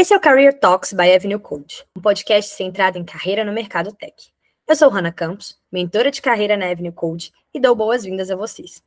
Esse 0.00 0.14
é 0.14 0.16
o 0.16 0.20
Career 0.20 0.56
Talks 0.56 0.92
by 0.92 1.12
Avenue 1.12 1.40
Code, 1.40 1.84
um 1.96 2.00
podcast 2.00 2.54
centrado 2.54 2.96
em 2.96 3.04
carreira 3.04 3.44
no 3.44 3.52
mercado 3.52 3.92
tech. 3.92 4.32
Eu 4.64 4.76
sou 4.76 4.88
Hanna 4.88 5.10
Campos, 5.10 5.60
mentora 5.72 6.08
de 6.08 6.22
carreira 6.22 6.56
na 6.56 6.70
Avenue 6.70 6.92
Code, 6.92 7.32
e 7.52 7.58
dou 7.58 7.74
boas-vindas 7.74 8.30
a 8.30 8.36
vocês. 8.36 8.80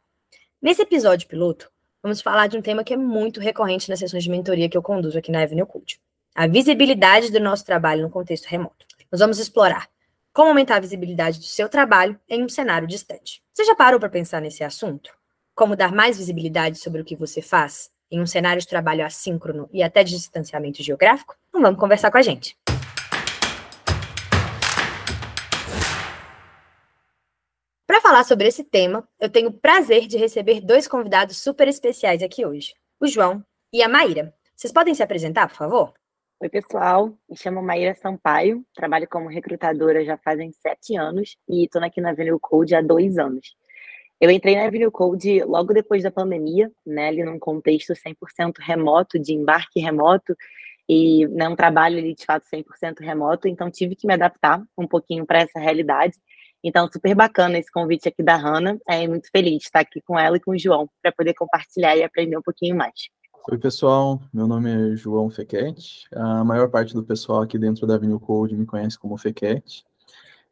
Nesse 0.61 0.83
episódio 0.83 1.27
piloto, 1.27 1.69
vamos 2.01 2.21
falar 2.21 2.47
de 2.47 2.57
um 2.57 2.61
tema 2.61 2.81
que 2.81 2.93
é 2.93 2.97
muito 2.97 3.41
recorrente 3.41 3.89
nas 3.89 3.99
sessões 3.99 4.23
de 4.23 4.29
mentoria 4.29 4.69
que 4.69 4.77
eu 4.77 4.81
conduzo 4.81 5.17
aqui 5.17 5.33
na 5.33 5.43
Avenue 5.43 5.65
Code: 5.65 5.99
a 6.33 6.47
visibilidade 6.47 7.29
do 7.29 7.41
nosso 7.41 7.65
trabalho 7.65 8.03
no 8.03 8.09
contexto 8.09 8.45
remoto. 8.45 8.85
Nós 9.11 9.19
vamos 9.19 9.37
explorar 9.37 9.89
como 10.31 10.47
aumentar 10.47 10.77
a 10.77 10.79
visibilidade 10.79 11.39
do 11.39 11.45
seu 11.45 11.67
trabalho 11.67 12.17
em 12.29 12.41
um 12.41 12.47
cenário 12.47 12.87
distante. 12.87 13.43
Você 13.53 13.65
já 13.65 13.75
parou 13.75 13.99
para 13.99 14.07
pensar 14.07 14.39
nesse 14.39 14.63
assunto? 14.63 15.13
Como 15.53 15.75
dar 15.75 15.91
mais 15.91 16.17
visibilidade 16.17 16.79
sobre 16.79 17.01
o 17.01 17.05
que 17.05 17.17
você 17.17 17.41
faz 17.41 17.91
em 18.11 18.19
um 18.19 18.25
cenário 18.25 18.61
de 18.61 18.67
trabalho 18.67 19.05
assíncrono 19.05 19.69
e 19.71 19.81
até 19.81 20.03
de 20.03 20.11
distanciamento 20.11 20.83
geográfico? 20.83 21.35
Então 21.49 21.61
vamos 21.61 21.79
conversar 21.79 22.11
com 22.11 22.17
a 22.17 22.21
gente. 22.21 22.57
Para 27.87 28.01
falar 28.01 28.23
sobre 28.23 28.47
esse 28.47 28.63
tema, 28.63 29.07
eu 29.19 29.29
tenho 29.29 29.49
o 29.49 29.53
prazer 29.53 30.07
de 30.07 30.17
receber 30.17 30.61
dois 30.61 30.87
convidados 30.87 31.37
super 31.37 31.67
especiais 31.67 32.21
aqui 32.21 32.45
hoje, 32.45 32.73
o 32.99 33.07
João 33.07 33.43
e 33.73 33.81
a 33.81 33.89
Maíra. 33.89 34.33
Vocês 34.55 34.73
podem 34.73 34.93
se 34.93 35.01
apresentar, 35.01 35.47
por 35.47 35.55
favor? 35.55 35.93
Oi, 36.41 36.49
pessoal. 36.49 37.15
Me 37.29 37.37
chamo 37.37 37.61
Maíra 37.61 37.93
Sampaio, 37.93 38.65
trabalho 38.73 39.07
como 39.07 39.29
recrutadora 39.29 40.03
já 40.03 40.17
fazem 40.17 40.51
sete 40.53 40.95
anos 40.95 41.37
e 41.47 41.65
estou 41.65 41.83
aqui 41.83 42.01
na 42.01 42.09
Avenue 42.09 42.39
Code 42.39 42.73
há 42.73 42.81
dois 42.81 43.19
anos. 43.19 43.55
Eu 44.21 44.29
entrei 44.29 44.55
na 44.55 44.67
Avenue 44.67 44.91
Code 44.91 45.43
logo 45.45 45.73
depois 45.73 46.03
da 46.03 46.11
pandemia, 46.11 46.71
né, 46.85 47.07
ali 47.07 47.23
num 47.23 47.39
contexto 47.39 47.91
100% 47.93 48.59
remoto, 48.59 49.17
de 49.17 49.33
embarque 49.33 49.79
remoto, 49.79 50.35
e 50.87 51.27
né, 51.29 51.49
um 51.49 51.55
trabalho 51.55 51.97
ali 51.97 52.13
de 52.13 52.23
fato 52.23 52.45
100% 52.45 52.99
remoto, 52.99 53.47
então 53.47 53.71
tive 53.71 53.95
que 53.95 54.05
me 54.05 54.13
adaptar 54.13 54.63
um 54.77 54.85
pouquinho 54.85 55.25
para 55.25 55.39
essa 55.39 55.59
realidade. 55.59 56.13
Então, 56.63 56.87
super 56.93 57.15
bacana 57.15 57.57
esse 57.57 57.71
convite 57.71 58.07
aqui 58.09 58.21
da 58.21 58.35
Hanna, 58.35 58.79
é 58.87 59.07
muito 59.07 59.27
feliz 59.31 59.57
de 59.57 59.63
estar 59.63 59.79
aqui 59.79 59.99
com 60.01 60.19
ela 60.19 60.37
e 60.37 60.39
com 60.39 60.51
o 60.51 60.57
João, 60.57 60.87
para 61.01 61.11
poder 61.11 61.33
compartilhar 61.33 61.97
e 61.97 62.03
aprender 62.03 62.37
um 62.37 62.43
pouquinho 62.43 62.75
mais. 62.75 63.09
Oi, 63.49 63.57
pessoal, 63.57 64.21
meu 64.31 64.45
nome 64.45 64.69
é 64.69 64.95
João 64.95 65.31
Fequete, 65.31 66.05
a 66.13 66.43
maior 66.43 66.69
parte 66.69 66.93
do 66.93 67.03
pessoal 67.03 67.41
aqui 67.41 67.57
dentro 67.57 67.87
da 67.87 67.95
Avenue 67.95 68.19
Code 68.19 68.55
me 68.55 68.67
conhece 68.67 68.99
como 68.99 69.17
Fequete. 69.17 69.83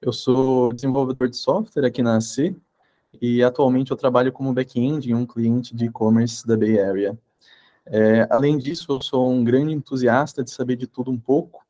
Eu 0.02 0.12
sou 0.12 0.74
desenvolvedor 0.74 1.30
de 1.30 1.38
software 1.38 1.86
aqui 1.86 2.02
na 2.02 2.16
AC, 2.18 2.56
e 3.22 3.44
atualmente 3.44 3.92
eu 3.92 3.98
trabalho 3.98 4.32
como 4.32 4.54
back-end 4.54 5.10
em 5.10 5.16
um 5.16 5.26
cliente 5.26 5.76
de 5.76 5.86
e-commerce 5.86 6.46
da 6.46 6.58
Bay 6.58 6.80
Area. 6.80 7.18
É, 7.86 8.28
além 8.30 8.58
disso, 8.58 8.86
eu 8.92 9.02
sou 9.02 9.32
um 9.32 9.44
grande 9.44 9.74
entusiasta 9.74 10.44
de 10.44 10.52
saber 10.52 10.76
de 10.76 10.86
tudo 10.86 11.10
um 11.10 11.18
pouco 11.18 11.66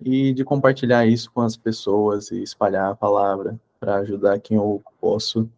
e 0.00 0.32
de 0.32 0.44
compartilhar 0.44 1.06
isso 1.06 1.30
com 1.30 1.42
as 1.42 1.56
pessoas 1.56 2.30
e 2.30 2.42
espalhar 2.42 2.90
a 2.90 2.96
palavra 2.96 3.60
para 3.78 3.96
ajudar 3.96 4.40
quem 4.40 4.56
eu 4.56 4.82
posso. 5.00 5.48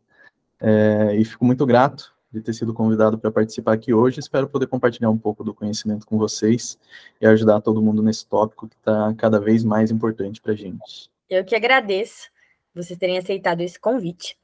É, 0.60 1.14
e 1.16 1.24
fico 1.24 1.44
muito 1.44 1.64
grato 1.64 2.12
de 2.32 2.40
ter 2.40 2.52
sido 2.52 2.72
convidado 2.72 3.18
para 3.18 3.30
participar 3.30 3.74
aqui 3.74 3.92
hoje. 3.92 4.18
Espero 4.18 4.48
poder 4.48 4.66
compartilhar 4.66 5.10
um 5.10 5.18
pouco 5.18 5.44
do 5.44 5.54
conhecimento 5.54 6.06
com 6.06 6.18
vocês 6.18 6.78
e 7.20 7.26
ajudar 7.26 7.60
todo 7.60 7.82
mundo 7.82 8.02
nesse 8.02 8.26
tópico 8.26 8.66
que 8.66 8.76
está 8.76 9.12
cada 9.14 9.38
vez 9.38 9.62
mais 9.62 9.90
importante 9.90 10.40
para 10.40 10.52
a 10.52 10.56
gente. 10.56 11.10
Eu 11.28 11.44
que 11.44 11.54
agradeço 11.54 12.30
vocês 12.74 12.98
terem 12.98 13.18
aceitado 13.18 13.60
esse 13.60 13.78
convite. 13.78 14.36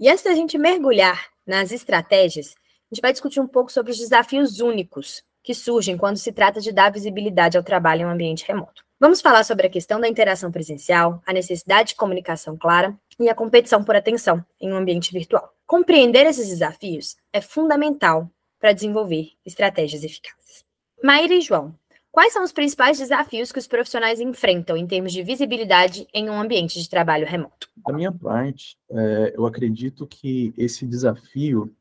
E 0.00 0.08
antes 0.08 0.22
da 0.22 0.34
gente 0.34 0.56
mergulhar 0.56 1.26
nas 1.44 1.72
estratégias, 1.72 2.54
a 2.90 2.94
gente 2.94 3.02
vai 3.02 3.10
discutir 3.12 3.40
um 3.40 3.48
pouco 3.48 3.72
sobre 3.72 3.90
os 3.90 3.98
desafios 3.98 4.60
únicos 4.60 5.22
que 5.42 5.52
surgem 5.52 5.96
quando 5.96 6.16
se 6.18 6.32
trata 6.32 6.60
de 6.60 6.70
dar 6.70 6.92
visibilidade 6.92 7.56
ao 7.56 7.64
trabalho 7.64 8.02
em 8.02 8.04
um 8.04 8.10
ambiente 8.10 8.46
remoto. 8.46 8.84
Vamos 9.00 9.20
falar 9.20 9.44
sobre 9.44 9.66
a 9.66 9.70
questão 9.70 10.00
da 10.00 10.08
interação 10.08 10.52
presencial, 10.52 11.20
a 11.26 11.32
necessidade 11.32 11.90
de 11.90 11.94
comunicação 11.96 12.56
clara 12.56 12.96
e 13.18 13.28
a 13.28 13.34
competição 13.34 13.82
por 13.82 13.96
atenção 13.96 14.44
em 14.60 14.72
um 14.72 14.76
ambiente 14.76 15.12
virtual. 15.12 15.52
Compreender 15.66 16.26
esses 16.26 16.48
desafios 16.48 17.16
é 17.32 17.40
fundamental 17.40 18.30
para 18.60 18.72
desenvolver 18.72 19.32
estratégias 19.44 20.04
eficazes. 20.04 20.64
Maíra 21.02 21.34
e 21.34 21.40
João, 21.40 21.74
Quais 22.10 22.32
são 22.32 22.42
os 22.42 22.52
principais 22.52 22.98
desafios 22.98 23.52
que 23.52 23.58
os 23.58 23.66
profissionais 23.66 24.18
enfrentam 24.18 24.76
em 24.76 24.86
termos 24.86 25.12
de 25.12 25.22
visibilidade 25.22 26.06
em 26.12 26.28
um 26.28 26.40
ambiente 26.40 26.80
de 26.80 26.88
trabalho 26.88 27.26
remoto? 27.26 27.68
Da 27.86 27.92
minha 27.92 28.10
parte, 28.10 28.76
é, 28.90 29.34
eu 29.36 29.46
acredito 29.46 30.06
que 30.06 30.52
esse 30.56 30.86
desafio 30.86 31.72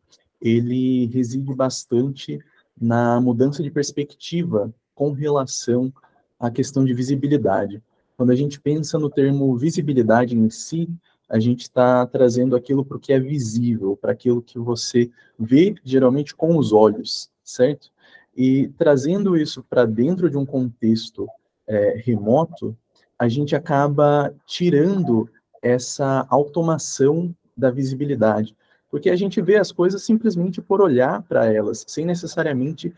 ele 0.41 1.07
reside 1.07 1.53
bastante 1.53 2.39
na 2.79 3.19
mudança 3.19 3.63
de 3.63 3.71
perspectiva 3.71 4.71
com 4.93 5.11
relação 5.11 5.91
à 6.39 6.51
questão 6.51 6.85
de 6.85 6.93
visibilidade. 6.93 7.81
Quando 8.15 8.31
a 8.31 8.35
gente 8.35 8.59
pensa 8.59 8.99
no 8.99 9.09
termo 9.09 9.55
visibilidade 9.57 10.35
em 10.35 10.49
si, 10.49 10.89
a 11.29 11.39
gente 11.39 11.61
está 11.61 12.05
trazendo 12.05 12.55
aquilo 12.55 12.85
para 12.85 12.97
o 12.97 12.99
que 12.99 13.11
é 13.11 13.19
visível, 13.19 13.97
para 13.97 14.11
aquilo 14.11 14.41
que 14.41 14.57
você 14.57 15.09
vê 15.37 15.75
geralmente 15.83 16.35
com 16.35 16.57
os 16.57 16.71
olhos, 16.71 17.29
certo? 17.43 17.91
E 18.37 18.67
trazendo 18.77 19.35
isso 19.35 19.63
para 19.67 19.83
dentro 19.83 20.29
de 20.29 20.37
um 20.37 20.45
contexto 20.45 21.27
é, 21.65 21.99
remoto, 22.05 22.77
a 23.17 23.27
gente 23.27 23.55
acaba 23.55 24.31
tirando 24.45 25.27
essa 25.59 26.27
automação 26.29 27.35
da 27.57 27.71
visibilidade, 27.71 28.55
porque 28.91 29.09
a 29.09 29.15
gente 29.15 29.41
vê 29.41 29.55
as 29.55 29.71
coisas 29.71 30.03
simplesmente 30.03 30.61
por 30.61 30.81
olhar 30.81 31.23
para 31.23 31.51
elas, 31.51 31.83
sem 31.87 32.05
necessariamente 32.05 32.93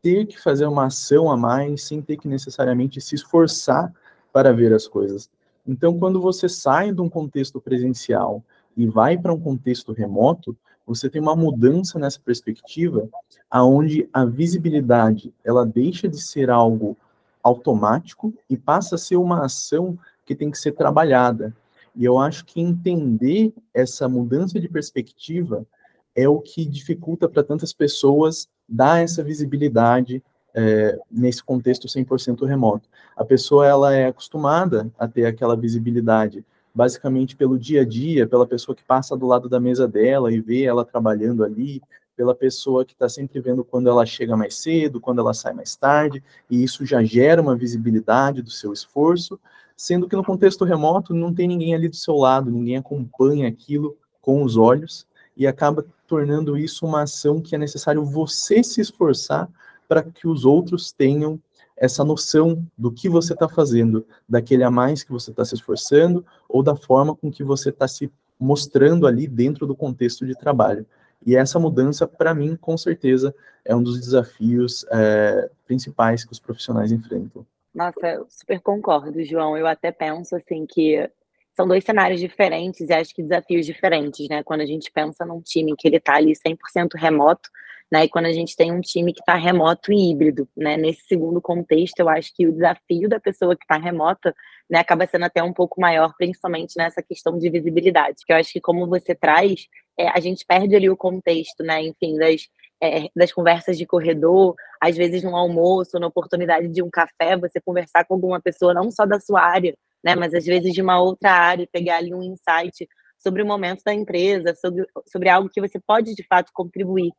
ter 0.00 0.26
que 0.26 0.40
fazer 0.40 0.66
uma 0.66 0.86
ação 0.86 1.30
a 1.30 1.36
mais, 1.36 1.82
sem 1.82 2.00
ter 2.00 2.16
que 2.16 2.28
necessariamente 2.28 3.00
se 3.00 3.16
esforçar 3.16 3.92
para 4.32 4.52
ver 4.52 4.72
as 4.72 4.86
coisas. 4.86 5.28
Então, 5.66 5.98
quando 5.98 6.20
você 6.20 6.48
sai 6.48 6.92
de 6.92 7.00
um 7.00 7.08
contexto 7.08 7.60
presencial 7.60 8.44
e 8.76 8.86
vai 8.86 9.18
para 9.18 9.32
um 9.32 9.40
contexto 9.40 9.92
remoto, 9.92 10.56
você 10.86 11.08
tem 11.08 11.20
uma 11.20 11.34
mudança 11.34 11.98
nessa 11.98 12.20
perspectiva, 12.20 13.08
aonde 13.50 14.08
a 14.12 14.24
visibilidade 14.24 15.32
ela 15.44 15.64
deixa 15.64 16.08
de 16.08 16.20
ser 16.20 16.50
algo 16.50 16.96
automático 17.42 18.32
e 18.48 18.56
passa 18.56 18.94
a 18.94 18.98
ser 18.98 19.16
uma 19.16 19.44
ação 19.44 19.98
que 20.24 20.34
tem 20.34 20.50
que 20.50 20.58
ser 20.58 20.72
trabalhada. 20.72 21.54
E 21.94 22.04
eu 22.04 22.18
acho 22.18 22.44
que 22.44 22.60
entender 22.60 23.52
essa 23.72 24.08
mudança 24.08 24.58
de 24.58 24.68
perspectiva 24.68 25.66
é 26.14 26.28
o 26.28 26.40
que 26.40 26.64
dificulta 26.64 27.28
para 27.28 27.42
tantas 27.42 27.72
pessoas 27.72 28.48
dar 28.68 29.02
essa 29.02 29.22
visibilidade 29.22 30.22
é, 30.54 30.98
nesse 31.10 31.42
contexto 31.42 31.88
100% 31.88 32.46
remoto. 32.46 32.88
A 33.16 33.24
pessoa 33.24 33.66
ela 33.66 33.94
é 33.94 34.06
acostumada 34.06 34.90
a 34.98 35.08
ter 35.08 35.26
aquela 35.26 35.56
visibilidade 35.56 36.44
basicamente 36.74 37.36
pelo 37.36 37.58
dia 37.58 37.82
a 37.82 37.84
dia, 37.84 38.26
pela 38.26 38.46
pessoa 38.46 38.74
que 38.74 38.82
passa 38.82 39.16
do 39.16 39.26
lado 39.26 39.48
da 39.48 39.60
mesa 39.60 39.86
dela 39.86 40.32
e 40.32 40.40
vê 40.40 40.64
ela 40.64 40.84
trabalhando 40.84 41.44
ali, 41.44 41.80
pela 42.16 42.34
pessoa 42.34 42.84
que 42.84 42.92
está 42.92 43.08
sempre 43.08 43.40
vendo 43.40 43.64
quando 43.64 43.88
ela 43.88 44.04
chega 44.06 44.36
mais 44.36 44.56
cedo, 44.56 45.00
quando 45.00 45.20
ela 45.20 45.34
sai 45.34 45.52
mais 45.52 45.74
tarde, 45.76 46.22
e 46.50 46.62
isso 46.62 46.84
já 46.84 47.02
gera 47.02 47.42
uma 47.42 47.56
visibilidade 47.56 48.42
do 48.42 48.50
seu 48.50 48.72
esforço, 48.72 49.38
sendo 49.76 50.08
que 50.08 50.16
no 50.16 50.24
contexto 50.24 50.64
remoto 50.64 51.12
não 51.12 51.34
tem 51.34 51.48
ninguém 51.48 51.74
ali 51.74 51.88
do 51.88 51.96
seu 51.96 52.14
lado, 52.14 52.50
ninguém 52.50 52.76
acompanha 52.76 53.48
aquilo 53.48 53.96
com 54.20 54.42
os 54.42 54.56
olhos 54.56 55.06
e 55.36 55.46
acaba 55.46 55.84
tornando 56.06 56.56
isso 56.56 56.86
uma 56.86 57.02
ação 57.02 57.40
que 57.40 57.54
é 57.54 57.58
necessário 57.58 58.04
você 58.04 58.62
se 58.62 58.80
esforçar 58.80 59.48
para 59.88 60.02
que 60.02 60.28
os 60.28 60.44
outros 60.44 60.92
tenham 60.92 61.40
essa 61.76 62.04
noção 62.04 62.64
do 62.76 62.92
que 62.92 63.08
você 63.08 63.32
está 63.32 63.48
fazendo, 63.48 64.06
daquele 64.28 64.62
a 64.62 64.70
mais 64.70 65.02
que 65.02 65.12
você 65.12 65.30
está 65.30 65.44
se 65.44 65.54
esforçando, 65.54 66.24
ou 66.48 66.62
da 66.62 66.76
forma 66.76 67.14
com 67.14 67.30
que 67.30 67.42
você 67.42 67.70
está 67.70 67.88
se 67.88 68.12
mostrando 68.38 69.06
ali 69.06 69.26
dentro 69.26 69.66
do 69.66 69.74
contexto 69.74 70.26
de 70.26 70.36
trabalho. 70.36 70.86
E 71.26 71.36
essa 71.36 71.58
mudança, 71.58 72.06
para 72.06 72.34
mim, 72.34 72.56
com 72.56 72.76
certeza, 72.76 73.34
é 73.64 73.74
um 73.74 73.82
dos 73.82 73.98
desafios 73.98 74.84
é, 74.90 75.50
principais 75.66 76.24
que 76.24 76.32
os 76.32 76.38
profissionais 76.38 76.92
enfrentam. 76.92 77.46
Nossa, 77.74 78.06
eu 78.06 78.26
super 78.28 78.60
concordo, 78.60 79.24
João. 79.24 79.56
Eu 79.56 79.66
até 79.66 79.90
penso 79.90 80.36
assim 80.36 80.66
que 80.66 81.10
são 81.56 81.66
dois 81.66 81.82
cenários 81.82 82.20
diferentes 82.20 82.88
e 82.88 82.92
acho 82.92 83.14
que 83.14 83.22
desafios 83.22 83.64
diferentes, 83.64 84.28
né? 84.28 84.42
Quando 84.42 84.60
a 84.60 84.66
gente 84.66 84.90
pensa 84.92 85.24
num 85.24 85.40
time 85.40 85.74
que 85.76 85.88
ele 85.88 85.96
está 85.96 86.16
ali 86.16 86.32
100% 86.32 86.90
remoto, 86.96 87.48
né? 87.92 88.04
E 88.04 88.08
quando 88.08 88.26
a 88.26 88.32
gente 88.32 88.56
tem 88.56 88.72
um 88.72 88.80
time 88.80 89.12
que 89.12 89.20
está 89.20 89.34
remoto 89.34 89.92
e 89.92 90.10
híbrido, 90.10 90.48
né? 90.56 90.76
Nesse 90.76 91.02
segundo 91.06 91.40
contexto, 91.40 92.00
eu 92.00 92.08
acho 92.08 92.32
que 92.34 92.46
o 92.46 92.52
desafio 92.52 93.08
da 93.08 93.20
pessoa 93.20 93.56
que 93.56 93.64
está 93.64 93.76
remota, 93.76 94.34
né, 94.68 94.78
acaba 94.78 95.06
sendo 95.06 95.24
até 95.24 95.42
um 95.42 95.52
pouco 95.52 95.80
maior, 95.80 96.14
principalmente 96.16 96.74
nessa 96.76 97.02
questão 97.02 97.38
de 97.38 97.50
visibilidade. 97.50 98.16
Que 98.26 98.32
eu 98.32 98.36
acho 98.36 98.52
que 98.52 98.60
como 98.60 98.86
você 98.88 99.14
traz, 99.14 99.66
é, 99.98 100.08
a 100.08 100.20
gente 100.20 100.44
perde 100.46 100.74
ali 100.74 100.90
o 100.90 100.96
contexto, 100.96 101.62
né? 101.62 101.82
Enfim, 101.82 102.16
das 102.16 102.48
é, 102.82 103.08
das 103.16 103.32
conversas 103.32 103.78
de 103.78 103.86
corredor, 103.86 104.54
às 104.80 104.96
vezes 104.96 105.22
no 105.22 105.36
almoço, 105.36 105.98
na 105.98 106.06
oportunidade 106.06 106.68
de 106.68 106.82
um 106.82 106.90
café, 106.90 107.36
você 107.36 107.60
conversar 107.60 108.04
com 108.04 108.14
alguma 108.14 108.40
pessoa 108.40 108.74
não 108.74 108.90
só 108.90 109.06
da 109.06 109.18
sua 109.20 109.40
área, 109.40 109.74
né, 110.04 110.14
mas 110.14 110.34
às 110.34 110.44
vezes 110.44 110.72
de 110.72 110.82
uma 110.82 111.00
outra 111.00 111.30
área 111.32 111.68
pegar 111.72 111.96
ali 111.98 112.12
um 112.12 112.22
insight 112.22 112.86
sobre 113.18 113.42
o 113.42 113.46
momento 113.46 113.82
da 113.84 113.94
empresa, 113.94 114.54
sobre, 114.54 114.84
sobre 115.06 115.30
algo 115.30 115.48
que 115.48 115.60
você 115.60 115.80
pode 115.80 116.14
de 116.14 116.22
fato 116.28 116.50
contribuir. 116.52 117.10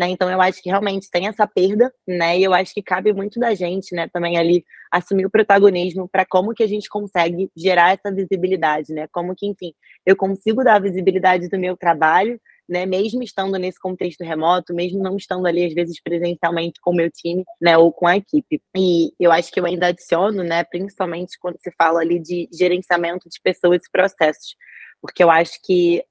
Né? 0.00 0.08
Então 0.08 0.30
eu 0.30 0.40
acho 0.40 0.62
que 0.62 0.70
realmente 0.70 1.10
tem 1.10 1.28
essa 1.28 1.46
perda, 1.46 1.92
né? 2.08 2.38
E 2.38 2.42
eu 2.42 2.54
acho 2.54 2.72
que 2.72 2.82
cabe 2.82 3.12
muito 3.12 3.38
da 3.38 3.54
gente, 3.54 3.94
né, 3.94 4.08
também 4.10 4.38
ali 4.38 4.64
assumir 4.90 5.26
o 5.26 5.30
protagonismo 5.30 6.08
para 6.08 6.24
como 6.24 6.54
que 6.54 6.62
a 6.62 6.66
gente 6.66 6.88
consegue 6.88 7.50
gerar 7.54 7.92
essa 7.92 8.10
visibilidade, 8.10 8.94
né? 8.94 9.06
Como 9.12 9.34
que, 9.36 9.46
enfim, 9.46 9.74
eu 10.06 10.16
consigo 10.16 10.64
dar 10.64 10.80
visibilidade 10.80 11.50
do 11.50 11.58
meu 11.58 11.76
trabalho, 11.76 12.40
né, 12.66 12.86
mesmo 12.86 13.22
estando 13.22 13.58
nesse 13.58 13.78
contexto 13.78 14.24
remoto, 14.24 14.72
mesmo 14.72 15.02
não 15.02 15.18
estando 15.18 15.44
ali 15.46 15.66
às 15.66 15.74
vezes 15.74 16.02
presencialmente 16.02 16.80
com 16.80 16.92
o 16.92 16.96
meu 16.96 17.10
time, 17.10 17.44
né, 17.60 17.76
ou 17.76 17.92
com 17.92 18.06
a 18.06 18.16
equipe. 18.16 18.62
E 18.74 19.12
eu 19.20 19.30
acho 19.30 19.52
que 19.52 19.60
eu 19.60 19.66
ainda 19.66 19.88
adiciono, 19.88 20.42
né, 20.42 20.64
principalmente 20.64 21.36
quando 21.38 21.58
se 21.60 21.70
fala 21.76 22.00
ali 22.00 22.18
de 22.18 22.48
gerenciamento 22.50 23.28
de 23.28 23.38
pessoas 23.42 23.82
e 23.84 23.90
processos, 23.92 24.56
porque 25.02 25.22
eu 25.22 25.30
acho 25.30 25.60
que 25.62 26.02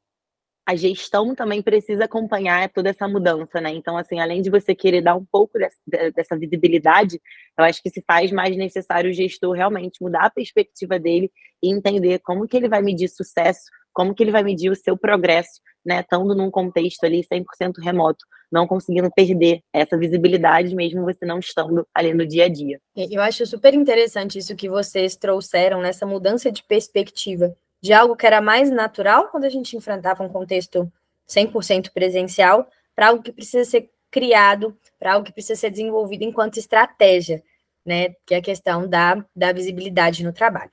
a 0.69 0.75
gestão 0.75 1.33
também 1.33 1.63
precisa 1.63 2.05
acompanhar 2.05 2.69
toda 2.69 2.91
essa 2.91 3.07
mudança, 3.07 3.59
né? 3.59 3.71
Então, 3.71 3.97
assim, 3.97 4.19
além 4.19 4.39
de 4.39 4.51
você 4.51 4.75
querer 4.75 5.01
dar 5.01 5.15
um 5.15 5.25
pouco 5.25 5.57
dessa, 5.57 6.11
dessa, 6.11 6.37
visibilidade, 6.37 7.19
eu 7.57 7.65
acho 7.65 7.81
que 7.81 7.89
se 7.89 8.03
faz 8.05 8.31
mais 8.31 8.55
necessário 8.55 9.09
o 9.09 9.13
gestor 9.13 9.55
realmente 9.55 9.97
mudar 9.99 10.25
a 10.25 10.29
perspectiva 10.29 10.99
dele 10.99 11.31
e 11.63 11.73
entender 11.73 12.19
como 12.19 12.47
que 12.47 12.55
ele 12.55 12.69
vai 12.69 12.83
medir 12.83 13.09
sucesso, 13.09 13.61
como 13.91 14.13
que 14.13 14.21
ele 14.21 14.31
vai 14.31 14.43
medir 14.43 14.69
o 14.69 14.75
seu 14.75 14.95
progresso, 14.95 15.59
né? 15.83 16.01
Estando 16.01 16.35
num 16.35 16.51
contexto 16.51 17.03
ali 17.03 17.23
100% 17.23 17.43
remoto, 17.81 18.23
não 18.51 18.67
conseguindo 18.67 19.09
perder 19.09 19.61
essa 19.73 19.97
visibilidade 19.97 20.75
mesmo 20.75 21.03
você 21.03 21.25
não 21.25 21.39
estando 21.39 21.83
ali 21.95 22.13
no 22.13 22.27
dia 22.27 22.45
a 22.45 22.47
dia. 22.47 22.79
Eu 22.95 23.23
acho 23.23 23.43
super 23.47 23.73
interessante 23.73 24.37
isso 24.37 24.55
que 24.55 24.69
vocês 24.69 25.15
trouxeram 25.15 25.81
nessa 25.81 26.05
mudança 26.05 26.51
de 26.51 26.63
perspectiva 26.63 27.55
de 27.81 27.93
algo 27.93 28.15
que 28.15 28.25
era 28.25 28.41
mais 28.41 28.69
natural 28.69 29.29
quando 29.29 29.45
a 29.45 29.49
gente 29.49 29.75
enfrentava 29.75 30.23
um 30.23 30.29
contexto 30.29 30.91
100% 31.27 31.91
presencial, 31.93 32.69
para 32.95 33.07
algo 33.07 33.23
que 33.23 33.31
precisa 33.31 33.69
ser 33.69 33.89
criado, 34.11 34.77
para 34.97 35.13
algo 35.13 35.25
que 35.25 35.31
precisa 35.31 35.59
ser 35.59 35.69
desenvolvido 35.69 36.23
enquanto 36.23 36.57
estratégia, 36.57 37.43
né? 37.85 38.15
Que 38.25 38.33
é 38.33 38.37
a 38.37 38.41
questão 38.41 38.87
da, 38.87 39.23
da 39.35 39.53
visibilidade 39.53 40.23
no 40.23 40.33
trabalho. 40.33 40.71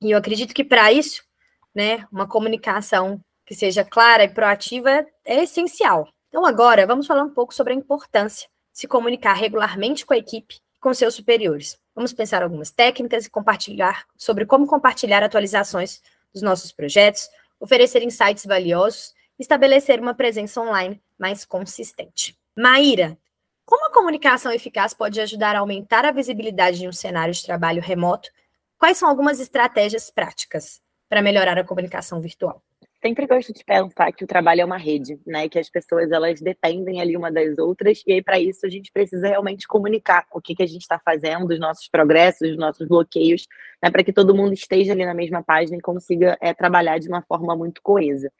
E 0.00 0.10
eu 0.10 0.18
acredito 0.18 0.54
que 0.54 0.62
para 0.62 0.92
isso, 0.92 1.24
né, 1.74 2.06
uma 2.12 2.28
comunicação 2.28 3.20
que 3.44 3.54
seja 3.54 3.84
clara 3.84 4.24
e 4.24 4.28
proativa 4.28 4.90
é, 4.90 5.06
é 5.24 5.42
essencial. 5.42 6.08
Então, 6.28 6.44
agora, 6.44 6.86
vamos 6.86 7.06
falar 7.06 7.22
um 7.22 7.30
pouco 7.30 7.54
sobre 7.54 7.72
a 7.72 7.76
importância 7.76 8.46
de 8.72 8.80
se 8.80 8.86
comunicar 8.86 9.32
regularmente 9.32 10.04
com 10.04 10.12
a 10.12 10.18
equipe 10.18 10.60
com 10.80 10.94
seus 10.94 11.14
superiores. 11.14 11.78
Vamos 11.94 12.12
pensar 12.12 12.42
algumas 12.42 12.70
técnicas 12.70 13.26
e 13.26 13.30
compartilhar 13.30 14.06
sobre 14.16 14.46
como 14.46 14.66
compartilhar 14.66 15.22
atualizações 15.22 16.00
dos 16.32 16.42
nossos 16.42 16.72
projetos, 16.72 17.28
oferecer 17.60 18.02
insights 18.02 18.44
valiosos 18.44 19.12
e 19.38 19.42
estabelecer 19.42 20.00
uma 20.00 20.14
presença 20.14 20.60
online 20.60 21.00
mais 21.18 21.44
consistente. 21.44 22.38
Maíra, 22.56 23.18
como 23.64 23.86
a 23.86 23.92
comunicação 23.92 24.50
eficaz 24.52 24.94
pode 24.94 25.20
ajudar 25.20 25.54
a 25.54 25.58
aumentar 25.58 26.04
a 26.04 26.12
visibilidade 26.12 26.78
de 26.78 26.88
um 26.88 26.92
cenário 26.92 27.34
de 27.34 27.44
trabalho 27.44 27.82
remoto? 27.82 28.30
Quais 28.78 28.96
são 28.96 29.08
algumas 29.08 29.40
estratégias 29.40 30.10
práticas 30.10 30.80
para 31.08 31.20
melhorar 31.20 31.58
a 31.58 31.64
comunicação 31.64 32.20
virtual? 32.20 32.62
Sempre 33.00 33.26
gosto 33.26 33.52
de 33.52 33.64
pensar 33.64 34.12
que 34.12 34.24
o 34.24 34.26
trabalho 34.26 34.62
é 34.62 34.64
uma 34.64 34.76
rede, 34.76 35.18
né? 35.26 35.48
Que 35.48 35.58
as 35.58 35.70
pessoas 35.70 36.10
elas 36.10 36.40
dependem 36.40 37.00
ali 37.00 37.16
uma 37.16 37.30
das 37.30 37.58
outras 37.58 38.02
e 38.06 38.12
aí 38.12 38.22
para 38.22 38.38
isso 38.38 38.66
a 38.66 38.68
gente 38.68 38.90
precisa 38.92 39.28
realmente 39.28 39.66
comunicar 39.66 40.26
o 40.32 40.40
que 40.40 40.54
que 40.54 40.62
a 40.62 40.66
gente 40.66 40.82
está 40.82 40.98
fazendo, 40.98 41.50
os 41.50 41.58
nossos 41.58 41.88
progressos, 41.88 42.50
os 42.50 42.56
nossos 42.56 42.86
bloqueios, 42.86 43.46
né? 43.82 43.90
Para 43.90 44.02
que 44.02 44.12
todo 44.12 44.34
mundo 44.34 44.52
esteja 44.52 44.92
ali 44.92 45.04
na 45.04 45.14
mesma 45.14 45.42
página 45.42 45.76
e 45.78 45.80
consiga 45.80 46.36
é, 46.40 46.52
trabalhar 46.52 46.98
de 46.98 47.08
uma 47.08 47.22
forma 47.22 47.54
muito 47.56 47.80
coesa. 47.82 48.30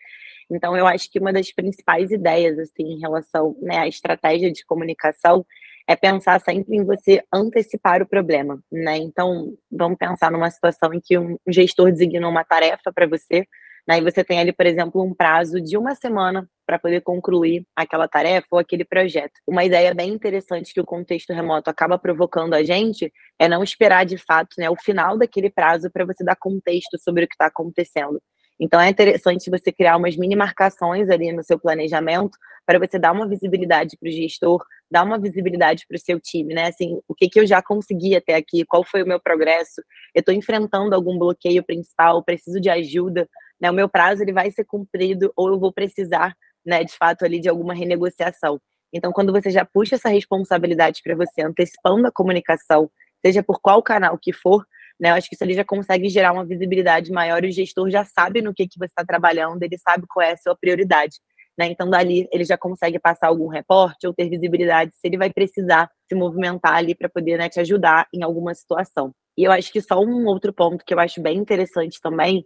Então 0.51 0.77
eu 0.77 0.87
acho 0.87 1.11
que 1.11 1.19
uma 1.19 1.33
das 1.33 1.53
principais 1.53 2.11
ideias 2.11 2.59
assim 2.59 2.85
em 2.85 3.01
relação 3.01 3.57
né, 3.61 3.79
à 3.79 3.87
estratégia 3.87 4.51
de 4.51 4.65
comunicação 4.65 5.45
é 5.87 5.97
pensar 5.97 6.41
sempre 6.41 6.77
em 6.77 6.85
você 6.85 7.23
antecipar 7.33 8.03
o 8.03 8.07
problema, 8.07 8.63
né? 8.71 8.99
Então 8.99 9.55
vamos 9.71 9.97
pensar 9.99 10.31
numa 10.31 10.51
situação 10.51 10.93
em 10.93 11.01
que 11.01 11.19
um 11.19 11.39
gestor 11.49 11.91
designou 11.93 12.31
uma 12.31 12.45
tarefa 12.45 12.93
para 12.93 13.07
você 13.07 13.47
Né? 13.89 13.99
E 13.99 14.03
você 14.03 14.23
tem 14.23 14.39
ali, 14.39 14.53
por 14.53 14.67
exemplo, 14.67 15.03
um 15.03 15.15
prazo 15.15 15.63
de 15.63 15.79
uma 15.79 15.95
semana 15.95 16.47
para 16.67 16.79
poder 16.79 17.01
concluir 17.01 17.65
aquela 17.75 18.07
tarefa 18.07 18.47
ou 18.51 18.59
aquele 18.59 18.85
projeto. 18.85 19.33
Uma 19.47 19.65
ideia 19.65 19.95
bem 19.95 20.11
interessante 20.11 20.75
que 20.75 20.81
o 20.81 20.85
contexto 20.85 21.33
remoto 21.33 21.71
acaba 21.71 21.99
provocando 21.99 22.53
a 22.53 22.63
gente 22.63 23.11
é 23.39 23.49
não 23.49 23.65
esperar 23.65 24.05
de 24.05 24.19
fato 24.19 24.57
né, 24.59 24.69
o 24.69 24.77
final 24.77 25.17
daquele 25.17 25.49
prazo 25.49 25.91
para 25.91 26.05
você 26.05 26.23
dar 26.23 26.37
contexto 26.37 26.99
sobre 26.99 27.25
o 27.25 27.27
que 27.27 27.35
está 27.35 27.47
acontecendo. 27.47 28.21
Então 28.61 28.79
é 28.79 28.91
interessante 28.91 29.49
você 29.49 29.73
criar 29.73 29.97
umas 29.97 30.17
mini 30.17 30.37
marcações 30.37 31.09
ali 31.09 31.33
no 31.33 31.43
seu 31.43 31.59
planejamento 31.59 32.37
para 32.67 32.79
você 32.79 32.99
dar 32.99 33.13
uma 33.13 33.27
visibilidade 33.27 33.97
para 33.99 34.09
o 34.09 34.13
gestor, 34.13 34.63
dar 34.91 35.05
uma 35.05 35.19
visibilidade 35.19 35.87
para 35.89 35.97
o 35.97 36.01
seu 36.01 36.21
time, 36.21 36.53
né? 36.53 36.67
Assim, 36.67 37.01
o 37.09 37.15
que, 37.15 37.29
que 37.29 37.41
eu 37.41 37.47
já 37.47 37.63
consegui 37.63 38.15
até 38.15 38.35
aqui, 38.35 38.65
qual 38.67 38.85
foi 38.85 39.03
o 39.03 39.07
meu 39.07 39.19
progresso, 39.19 39.81
eu 40.15 40.21
estou 40.21 40.35
enfrentando 40.35 40.95
algum 40.95 41.17
bloqueio 41.17 41.63
principal, 41.63 42.23
preciso 42.23 42.61
de 42.61 42.69
ajuda, 42.69 43.27
né? 43.61 43.71
O 43.71 43.75
meu 43.75 43.89
prazo 43.89 44.23
ele 44.23 44.33
vai 44.33 44.51
ser 44.51 44.65
cumprido 44.65 45.33
ou 45.37 45.49
eu 45.49 45.59
vou 45.59 45.73
precisar, 45.73 46.35
né, 46.65 46.85
de 46.85 46.97
fato 46.97 47.25
ali 47.25 47.41
de 47.41 47.49
alguma 47.49 47.75
renegociação. 47.75 48.61
Então, 48.93 49.13
quando 49.13 49.33
você 49.33 49.51
já 49.51 49.65
puxa 49.65 49.97
essa 49.97 50.09
responsabilidade 50.09 51.01
para 51.03 51.15
você, 51.15 51.43
antecipando 51.43 52.07
a 52.07 52.13
comunicação, 52.13 52.91
seja 53.25 53.43
por 53.43 53.61
qual 53.61 53.83
canal 53.83 54.17
que 54.19 54.33
for, 54.33 54.65
né, 54.99 55.11
eu 55.11 55.15
acho 55.15 55.29
que 55.29 55.35
isso 55.35 55.45
ali 55.45 55.55
já 55.55 55.65
consegue 55.65 56.09
gerar 56.09 56.33
uma 56.33 56.45
visibilidade 56.45 57.13
maior 57.13 57.45
e 57.45 57.49
o 57.49 57.53
gestor 57.53 57.91
já 57.91 58.05
sabe 58.05 58.41
no 58.41 58.55
que, 58.55 58.67
que 58.67 58.79
você 58.79 58.87
está 58.87 59.05
trabalhando, 59.05 59.63
ele 59.63 59.79
sabe 59.79 60.07
qual 60.09 60.27
é 60.27 60.33
a 60.33 60.37
sua 60.37 60.57
prioridade. 60.57 61.19
Né? 61.59 61.67
Então, 61.67 61.91
dali, 61.91 62.29
ele 62.33 62.45
já 62.45 62.57
consegue 62.57 62.99
passar 62.99 63.27
algum 63.27 63.49
reporte 63.49 64.07
ou 64.07 64.15
ter 64.15 64.29
visibilidade 64.29 64.93
se 64.95 65.07
ele 65.07 65.19
vai 65.19 65.31
precisar 65.31 65.91
se 66.09 66.15
movimentar 66.15 66.75
ali 66.77 66.95
para 66.95 67.09
poder 67.09 67.37
né, 67.37 67.49
te 67.49 67.61
ajudar 67.61 68.07
em 68.15 68.23
alguma 68.23 68.55
situação. 68.55 69.13
E 69.37 69.45
eu 69.45 69.53
acho 69.53 69.73
que 69.73 69.81
só 69.81 70.01
um 70.01 70.27
outro 70.27 70.53
ponto 70.53 70.85
que 70.85 70.95
eu 70.95 71.01
acho 71.01 71.21
bem 71.21 71.37
interessante 71.37 72.01
também 72.01 72.45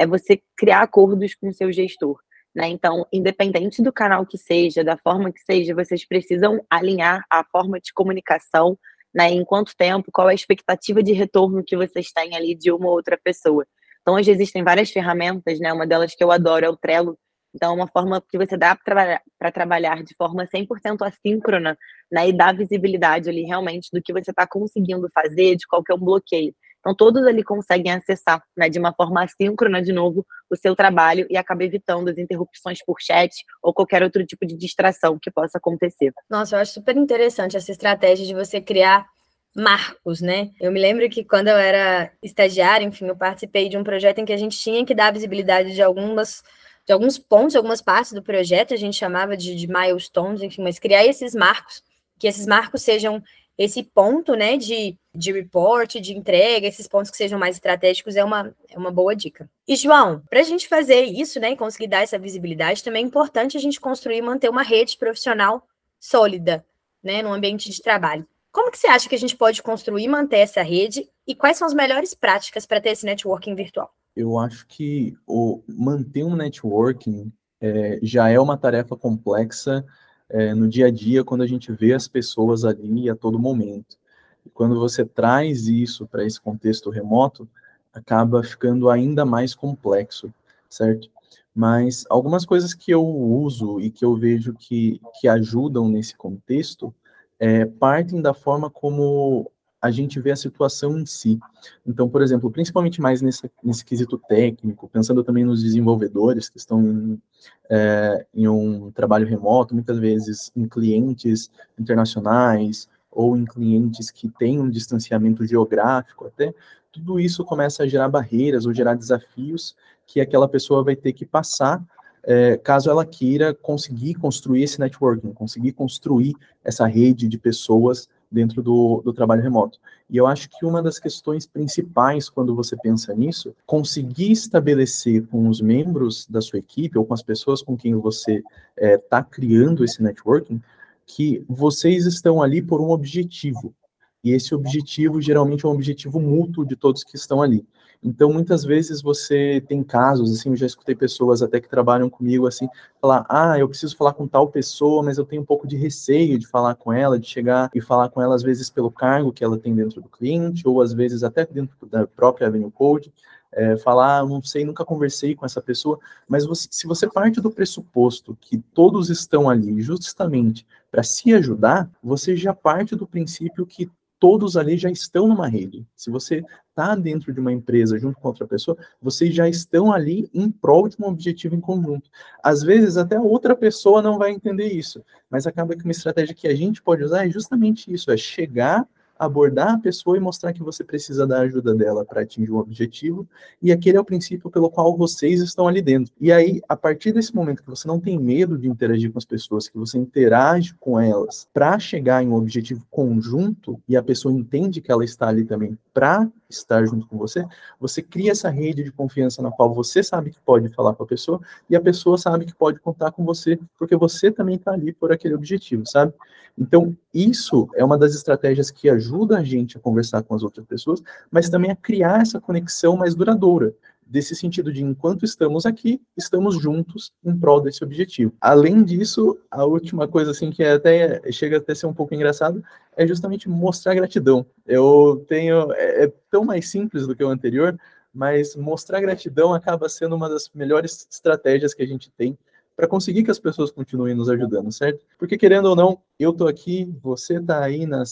é 0.00 0.06
você 0.06 0.40
criar 0.56 0.80
acordos 0.80 1.34
com 1.34 1.50
o 1.50 1.52
seu 1.52 1.70
gestor. 1.70 2.18
Né? 2.54 2.68
Então, 2.68 3.06
independente 3.12 3.82
do 3.82 3.92
canal 3.92 4.24
que 4.24 4.38
seja, 4.38 4.82
da 4.82 4.96
forma 4.96 5.30
que 5.30 5.40
seja, 5.40 5.74
vocês 5.74 6.06
precisam 6.08 6.64
alinhar 6.70 7.22
a 7.30 7.44
forma 7.44 7.78
de 7.78 7.92
comunicação, 7.92 8.78
né? 9.14 9.30
Em 9.30 9.44
quanto 9.44 9.76
tempo, 9.76 10.10
qual 10.10 10.28
é 10.28 10.32
a 10.32 10.34
expectativa 10.34 11.02
de 11.02 11.12
retorno 11.12 11.62
que 11.62 11.76
vocês 11.76 12.10
têm 12.12 12.34
ali 12.34 12.54
de 12.54 12.72
uma 12.72 12.86
ou 12.86 12.94
outra 12.94 13.18
pessoa. 13.22 13.66
Então, 14.00 14.14
hoje 14.14 14.30
existem 14.30 14.64
várias 14.64 14.90
ferramentas, 14.90 15.60
né? 15.60 15.72
Uma 15.72 15.86
delas 15.86 16.14
que 16.14 16.24
eu 16.24 16.32
adoro 16.32 16.64
é 16.64 16.68
o 16.70 16.76
Trello. 16.76 17.18
Então, 17.54 17.72
é 17.72 17.74
uma 17.74 17.88
forma 17.88 18.22
que 18.26 18.38
você 18.38 18.56
dá 18.56 18.74
para 18.74 19.52
trabalhar, 19.52 20.02
de 20.02 20.14
forma 20.16 20.46
100% 20.46 21.02
assíncrona, 21.02 21.76
né? 22.10 22.28
E 22.28 22.32
dar 22.32 22.56
visibilidade 22.56 23.28
ali 23.28 23.42
realmente 23.42 23.90
do 23.92 24.00
que 24.00 24.12
você 24.12 24.30
está 24.30 24.46
conseguindo 24.46 25.08
fazer, 25.12 25.56
de 25.56 25.66
qualquer 25.66 25.94
um 25.94 25.98
bloqueio. 25.98 26.54
Então, 26.80 26.94
todos 26.94 27.22
ali 27.26 27.44
conseguem 27.44 27.92
acessar, 27.92 28.42
né, 28.56 28.68
de 28.68 28.78
uma 28.78 28.92
forma 28.92 29.22
assíncrona, 29.22 29.82
de 29.82 29.92
novo, 29.92 30.26
o 30.50 30.56
seu 30.56 30.74
trabalho 30.74 31.26
e 31.30 31.36
acaba 31.36 31.62
evitando 31.62 32.08
as 32.08 32.18
interrupções 32.18 32.82
por 32.84 32.96
chat 33.00 33.44
ou 33.62 33.72
qualquer 33.72 34.02
outro 34.02 34.24
tipo 34.24 34.46
de 34.46 34.56
distração 34.56 35.18
que 35.20 35.30
possa 35.30 35.58
acontecer. 35.58 36.12
Nossa, 36.28 36.56
eu 36.56 36.60
acho 36.60 36.72
super 36.72 36.96
interessante 36.96 37.56
essa 37.56 37.70
estratégia 37.70 38.26
de 38.26 38.34
você 38.34 38.60
criar 38.60 39.06
marcos, 39.54 40.20
né? 40.20 40.50
Eu 40.60 40.72
me 40.72 40.80
lembro 40.80 41.08
que 41.10 41.24
quando 41.24 41.48
eu 41.48 41.56
era 41.56 42.10
estagiária, 42.22 42.84
enfim, 42.84 43.06
eu 43.06 43.16
participei 43.16 43.68
de 43.68 43.76
um 43.76 43.84
projeto 43.84 44.18
em 44.18 44.24
que 44.24 44.32
a 44.32 44.36
gente 44.36 44.58
tinha 44.58 44.84
que 44.84 44.94
dar 44.94 45.12
visibilidade 45.12 45.74
de 45.74 45.82
algumas 45.82 46.42
de 46.86 46.92
alguns 46.92 47.18
pontos, 47.18 47.54
algumas 47.54 47.80
partes 47.80 48.12
do 48.12 48.22
projeto, 48.22 48.74
a 48.74 48.76
gente 48.76 48.96
chamava 48.96 49.36
de, 49.36 49.54
de 49.54 49.68
milestones, 49.68 50.42
enfim, 50.42 50.62
mas 50.62 50.78
criar 50.78 51.04
esses 51.04 51.34
marcos, 51.34 51.84
que 52.18 52.26
esses 52.26 52.46
marcos 52.46 52.82
sejam 52.82 53.22
esse 53.60 53.82
ponto, 53.82 54.34
né, 54.34 54.56
de, 54.56 54.96
de 55.14 55.32
report, 55.32 55.96
de 55.96 56.16
entrega, 56.16 56.66
esses 56.66 56.88
pontos 56.88 57.10
que 57.10 57.16
sejam 57.18 57.38
mais 57.38 57.56
estratégicos 57.56 58.16
é 58.16 58.24
uma, 58.24 58.56
é 58.70 58.78
uma 58.78 58.90
boa 58.90 59.14
dica. 59.14 59.50
E, 59.68 59.76
João, 59.76 60.22
para 60.30 60.40
a 60.40 60.42
gente 60.42 60.66
fazer 60.66 61.02
isso, 61.02 61.38
né, 61.38 61.50
e 61.50 61.56
conseguir 61.56 61.86
dar 61.86 62.02
essa 62.02 62.18
visibilidade, 62.18 62.82
também 62.82 63.04
é 63.04 63.06
importante 63.06 63.58
a 63.58 63.60
gente 63.60 63.78
construir 63.78 64.16
e 64.16 64.22
manter 64.22 64.48
uma 64.48 64.62
rede 64.62 64.96
profissional 64.96 65.62
sólida, 66.00 66.64
né, 67.04 67.20
no 67.20 67.34
ambiente 67.34 67.68
de 67.68 67.82
trabalho. 67.82 68.26
Como 68.50 68.70
que 68.70 68.78
você 68.78 68.86
acha 68.86 69.06
que 69.06 69.14
a 69.14 69.18
gente 69.18 69.36
pode 69.36 69.62
construir 69.62 70.04
e 70.04 70.08
manter 70.08 70.38
essa 70.38 70.62
rede 70.62 71.06
e 71.26 71.34
quais 71.34 71.58
são 71.58 71.66
as 71.66 71.74
melhores 71.74 72.14
práticas 72.14 72.64
para 72.64 72.80
ter 72.80 72.92
esse 72.92 73.04
networking 73.04 73.54
virtual? 73.54 73.90
Eu 74.16 74.38
acho 74.38 74.66
que 74.66 75.14
o 75.26 75.62
manter 75.68 76.24
um 76.24 76.34
networking 76.34 77.30
é, 77.60 77.98
já 78.02 78.30
é 78.30 78.40
uma 78.40 78.56
tarefa 78.56 78.96
complexa 78.96 79.84
é, 80.30 80.54
no 80.54 80.68
dia 80.68 80.86
a 80.86 80.90
dia, 80.90 81.24
quando 81.24 81.42
a 81.42 81.46
gente 81.46 81.72
vê 81.72 81.92
as 81.92 82.08
pessoas 82.08 82.64
ali 82.64 83.10
a 83.10 83.16
todo 83.16 83.38
momento. 83.38 83.98
E 84.44 84.50
quando 84.50 84.78
você 84.78 85.04
traz 85.04 85.66
isso 85.66 86.06
para 86.06 86.24
esse 86.24 86.40
contexto 86.40 86.90
remoto, 86.90 87.48
acaba 87.92 88.42
ficando 88.42 88.88
ainda 88.88 89.24
mais 89.24 89.54
complexo, 89.54 90.32
certo? 90.68 91.10
Mas 91.54 92.04
algumas 92.08 92.46
coisas 92.46 92.72
que 92.72 92.90
eu 92.92 93.04
uso 93.04 93.80
e 93.80 93.90
que 93.90 94.04
eu 94.04 94.14
vejo 94.14 94.54
que, 94.54 95.00
que 95.20 95.26
ajudam 95.28 95.88
nesse 95.88 96.16
contexto 96.16 96.94
é, 97.38 97.64
partem 97.64 98.22
da 98.22 98.32
forma 98.32 98.70
como 98.70 99.50
a 99.80 99.90
gente 99.90 100.20
vê 100.20 100.30
a 100.30 100.36
situação 100.36 100.98
em 100.98 101.06
si. 101.06 101.38
Então, 101.86 102.08
por 102.08 102.22
exemplo, 102.22 102.50
principalmente 102.50 103.00
mais 103.00 103.22
nesse, 103.22 103.50
nesse 103.62 103.84
quesito 103.84 104.18
técnico, 104.18 104.88
pensando 104.88 105.24
também 105.24 105.44
nos 105.44 105.62
desenvolvedores 105.62 106.48
que 106.48 106.58
estão 106.58 106.82
em, 106.82 107.22
é, 107.70 108.26
em 108.34 108.46
um 108.46 108.90
trabalho 108.90 109.26
remoto, 109.26 109.74
muitas 109.74 109.98
vezes 109.98 110.52
em 110.54 110.68
clientes 110.68 111.50
internacionais 111.78 112.88
ou 113.10 113.36
em 113.36 113.44
clientes 113.44 114.10
que 114.10 114.28
têm 114.28 114.60
um 114.60 114.68
distanciamento 114.68 115.46
geográfico 115.46 116.26
até, 116.26 116.52
tudo 116.92 117.18
isso 117.18 117.44
começa 117.44 117.84
a 117.84 117.88
gerar 117.88 118.08
barreiras 118.08 118.66
ou 118.66 118.74
gerar 118.74 118.94
desafios 118.94 119.74
que 120.06 120.20
aquela 120.20 120.48
pessoa 120.48 120.84
vai 120.84 120.96
ter 120.96 121.12
que 121.12 121.24
passar 121.24 121.82
é, 122.22 122.56
caso 122.56 122.90
ela 122.90 123.06
queira 123.06 123.54
conseguir 123.54 124.14
construir 124.14 124.62
esse 124.62 124.78
networking, 124.78 125.32
conseguir 125.32 125.72
construir 125.72 126.34
essa 126.62 126.86
rede 126.86 127.26
de 127.26 127.38
pessoas 127.38 128.08
dentro 128.30 128.62
do, 128.62 129.02
do 129.04 129.12
trabalho 129.12 129.42
remoto. 129.42 129.78
E 130.08 130.16
eu 130.16 130.26
acho 130.26 130.48
que 130.48 130.64
uma 130.64 130.82
das 130.82 130.98
questões 130.98 131.46
principais 131.46 132.28
quando 132.28 132.54
você 132.54 132.76
pensa 132.76 133.14
nisso, 133.14 133.54
conseguir 133.66 134.30
estabelecer 134.32 135.26
com 135.26 135.48
os 135.48 135.60
membros 135.60 136.26
da 136.26 136.40
sua 136.40 136.58
equipe 136.58 136.98
ou 136.98 137.04
com 137.04 137.14
as 137.14 137.22
pessoas 137.22 137.62
com 137.62 137.76
quem 137.76 137.94
você 137.94 138.36
está 138.36 138.46
é, 138.76 138.98
tá 138.98 139.22
criando 139.22 139.84
esse 139.84 140.02
networking, 140.02 140.60
que 141.06 141.44
vocês 141.48 142.06
estão 142.06 142.40
ali 142.40 142.62
por 142.62 142.80
um 142.80 142.90
objetivo. 142.90 143.74
E 144.22 144.30
esse 144.32 144.54
objetivo 144.54 145.20
geralmente 145.20 145.64
é 145.64 145.68
um 145.68 145.72
objetivo 145.72 146.20
mútuo 146.20 146.64
de 146.64 146.76
todos 146.76 147.02
que 147.02 147.16
estão 147.16 147.42
ali. 147.42 147.66
Então, 148.02 148.32
muitas 148.32 148.64
vezes 148.64 149.02
você 149.02 149.62
tem 149.68 149.82
casos, 149.82 150.32
assim, 150.32 150.50
eu 150.50 150.56
já 150.56 150.64
escutei 150.66 150.94
pessoas 150.94 151.42
até 151.42 151.60
que 151.60 151.68
trabalham 151.68 152.08
comigo, 152.08 152.46
assim, 152.46 152.66
falar, 152.98 153.26
ah, 153.28 153.58
eu 153.58 153.68
preciso 153.68 153.94
falar 153.94 154.14
com 154.14 154.26
tal 154.26 154.48
pessoa, 154.48 155.02
mas 155.02 155.18
eu 155.18 155.24
tenho 155.24 155.42
um 155.42 155.44
pouco 155.44 155.66
de 155.66 155.76
receio 155.76 156.38
de 156.38 156.46
falar 156.46 156.74
com 156.76 156.92
ela, 156.92 157.18
de 157.18 157.26
chegar 157.26 157.70
e 157.74 157.80
falar 157.80 158.08
com 158.08 158.22
ela, 158.22 158.34
às 158.34 158.42
vezes, 158.42 158.70
pelo 158.70 158.90
cargo 158.90 159.32
que 159.32 159.44
ela 159.44 159.58
tem 159.58 159.74
dentro 159.74 160.00
do 160.00 160.08
cliente, 160.08 160.66
ou 160.66 160.80
às 160.80 160.94
vezes 160.94 161.22
até 161.22 161.44
dentro 161.44 161.86
da 161.86 162.06
própria 162.06 162.46
Avenue 162.46 162.70
Code, 162.70 163.12
é, 163.52 163.76
falar, 163.76 164.20
ah, 164.20 164.24
não 164.24 164.42
sei, 164.42 164.64
nunca 164.64 164.84
conversei 164.84 165.34
com 165.34 165.44
essa 165.44 165.60
pessoa, 165.60 165.98
mas 166.28 166.46
você, 166.46 166.68
se 166.70 166.86
você 166.86 167.06
parte 167.08 167.40
do 167.40 167.50
pressuposto 167.50 168.36
que 168.40 168.58
todos 168.58 169.10
estão 169.10 169.50
ali 169.50 169.80
justamente 169.82 170.66
para 170.90 171.02
se 171.02 171.34
ajudar, 171.34 171.90
você 172.02 172.36
já 172.36 172.54
parte 172.54 172.94
do 172.96 173.06
princípio 173.06 173.66
que 173.66 173.90
todos 174.20 174.56
ali 174.56 174.76
já 174.76 174.90
estão 174.90 175.26
numa 175.26 175.48
rede. 175.48 175.84
Se 175.96 176.10
você 176.10 176.44
está 176.68 176.94
dentro 176.94 177.32
de 177.32 177.40
uma 177.40 177.50
empresa 177.50 177.98
junto 177.98 178.20
com 178.20 178.28
outra 178.28 178.46
pessoa, 178.46 178.76
vocês 179.00 179.34
já 179.34 179.48
estão 179.48 179.90
ali 179.90 180.30
em 180.32 180.50
prol 180.50 180.88
de 180.88 180.96
um 181.00 181.06
objetivo 181.06 181.56
em 181.56 181.60
conjunto. 181.60 182.10
Às 182.42 182.62
vezes, 182.62 182.98
até 182.98 183.18
outra 183.18 183.56
pessoa 183.56 184.02
não 184.02 184.18
vai 184.18 184.30
entender 184.30 184.68
isso, 184.68 185.02
mas 185.28 185.46
acaba 185.46 185.74
que 185.74 185.82
uma 185.82 185.90
estratégia 185.90 186.34
que 186.34 186.46
a 186.46 186.54
gente 186.54 186.82
pode 186.82 187.02
usar 187.02 187.26
é 187.26 187.30
justamente 187.30 187.92
isso: 187.92 188.10
é 188.12 188.16
chegar 188.16 188.86
abordar 189.20 189.74
a 189.74 189.78
pessoa 189.78 190.16
e 190.16 190.20
mostrar 190.20 190.54
que 190.54 190.62
você 190.62 190.82
precisa 190.82 191.26
da 191.26 191.40
ajuda 191.40 191.74
dela 191.74 192.06
para 192.06 192.22
atingir 192.22 192.50
um 192.50 192.56
objetivo, 192.56 193.28
e 193.60 193.70
aquele 193.70 193.98
é 193.98 194.00
o 194.00 194.04
princípio 194.04 194.50
pelo 194.50 194.70
qual 194.70 194.96
vocês 194.96 195.42
estão 195.42 195.68
ali 195.68 195.82
dentro. 195.82 196.12
E 196.18 196.32
aí, 196.32 196.62
a 196.66 196.74
partir 196.74 197.12
desse 197.12 197.34
momento 197.34 197.62
que 197.62 197.68
você 197.68 197.86
não 197.86 198.00
tem 198.00 198.18
medo 198.18 198.56
de 198.56 198.66
interagir 198.66 199.12
com 199.12 199.18
as 199.18 199.26
pessoas, 199.26 199.68
que 199.68 199.76
você 199.76 199.98
interage 199.98 200.74
com 200.80 200.98
elas 200.98 201.46
para 201.52 201.78
chegar 201.78 202.22
em 202.22 202.28
um 202.28 202.34
objetivo 202.34 202.86
conjunto, 202.90 203.78
e 203.86 203.94
a 203.94 204.02
pessoa 204.02 204.32
entende 204.32 204.80
que 204.80 204.90
ela 204.90 205.04
está 205.04 205.28
ali 205.28 205.44
também 205.44 205.76
para 205.92 206.28
estar 206.48 206.84
junto 206.84 207.06
com 207.06 207.16
você, 207.16 207.44
você 207.78 208.02
cria 208.02 208.32
essa 208.32 208.48
rede 208.50 208.82
de 208.82 208.92
confiança 208.92 209.42
na 209.42 209.50
qual 209.50 209.72
você 209.72 210.02
sabe 210.02 210.30
que 210.30 210.40
pode 210.40 210.68
falar 210.70 210.94
com 210.94 211.02
a 211.02 211.06
pessoa 211.06 211.40
e 211.68 211.76
a 211.76 211.80
pessoa 211.80 212.18
sabe 212.18 212.44
que 212.44 212.54
pode 212.54 212.80
contar 212.80 213.12
com 213.12 213.24
você, 213.24 213.58
porque 213.78 213.96
você 213.96 214.30
também 214.30 214.56
está 214.56 214.72
ali 214.72 214.92
por 214.92 215.12
aquele 215.12 215.34
objetivo, 215.34 215.86
sabe? 215.86 216.12
Então, 216.58 216.96
isso 217.14 217.68
é 217.74 217.84
uma 217.84 217.96
das 217.96 218.14
estratégias 218.14 218.70
que 218.70 218.88
ajuda 218.90 219.38
a 219.38 219.44
gente 219.44 219.76
a 219.76 219.80
conversar 219.80 220.22
com 220.22 220.34
as 220.34 220.42
outras 220.42 220.66
pessoas, 220.66 221.02
mas 221.30 221.48
também 221.48 221.70
a 221.70 221.76
criar 221.76 222.20
essa 222.20 222.40
conexão 222.40 222.96
mais 222.96 223.14
duradoura 223.14 223.74
desse 224.10 224.34
sentido 224.34 224.72
de 224.72 224.82
enquanto 224.82 225.24
estamos 225.24 225.64
aqui, 225.64 226.02
estamos 226.16 226.60
juntos 226.60 227.12
em 227.24 227.38
prol 227.38 227.60
desse 227.60 227.84
objetivo. 227.84 228.34
Além 228.40 228.82
disso, 228.82 229.38
a 229.48 229.64
última 229.64 230.08
coisa 230.08 230.32
assim 230.32 230.50
que 230.50 230.64
é 230.64 230.72
até 230.72 231.22
chega 231.30 231.58
até 231.58 231.72
ser 231.76 231.86
um 231.86 231.94
pouco 231.94 232.12
engraçado 232.12 232.60
é 232.96 233.06
justamente 233.06 233.48
mostrar 233.48 233.94
gratidão. 233.94 234.44
Eu 234.66 235.24
tenho 235.28 235.72
é, 235.74 236.04
é 236.04 236.12
tão 236.28 236.44
mais 236.44 236.68
simples 236.68 237.06
do 237.06 237.14
que 237.14 237.22
o 237.22 237.28
anterior, 237.28 237.78
mas 238.12 238.56
mostrar 238.56 239.00
gratidão 239.00 239.54
acaba 239.54 239.88
sendo 239.88 240.16
uma 240.16 240.28
das 240.28 240.50
melhores 240.52 241.06
estratégias 241.08 241.72
que 241.72 241.82
a 241.82 241.86
gente 241.86 242.10
tem 242.10 242.36
para 242.76 242.88
conseguir 242.88 243.22
que 243.22 243.30
as 243.30 243.38
pessoas 243.38 243.70
continuem 243.70 244.14
nos 244.14 244.28
ajudando, 244.28 244.72
certo? 244.72 245.04
Porque 245.18 245.38
querendo 245.38 245.66
ou 245.66 245.76
não, 245.76 246.00
eu 246.18 246.32
tô 246.32 246.48
aqui, 246.48 246.92
você 247.00 247.40
tá 247.40 247.62
aí 247.62 247.86
na 247.86 248.04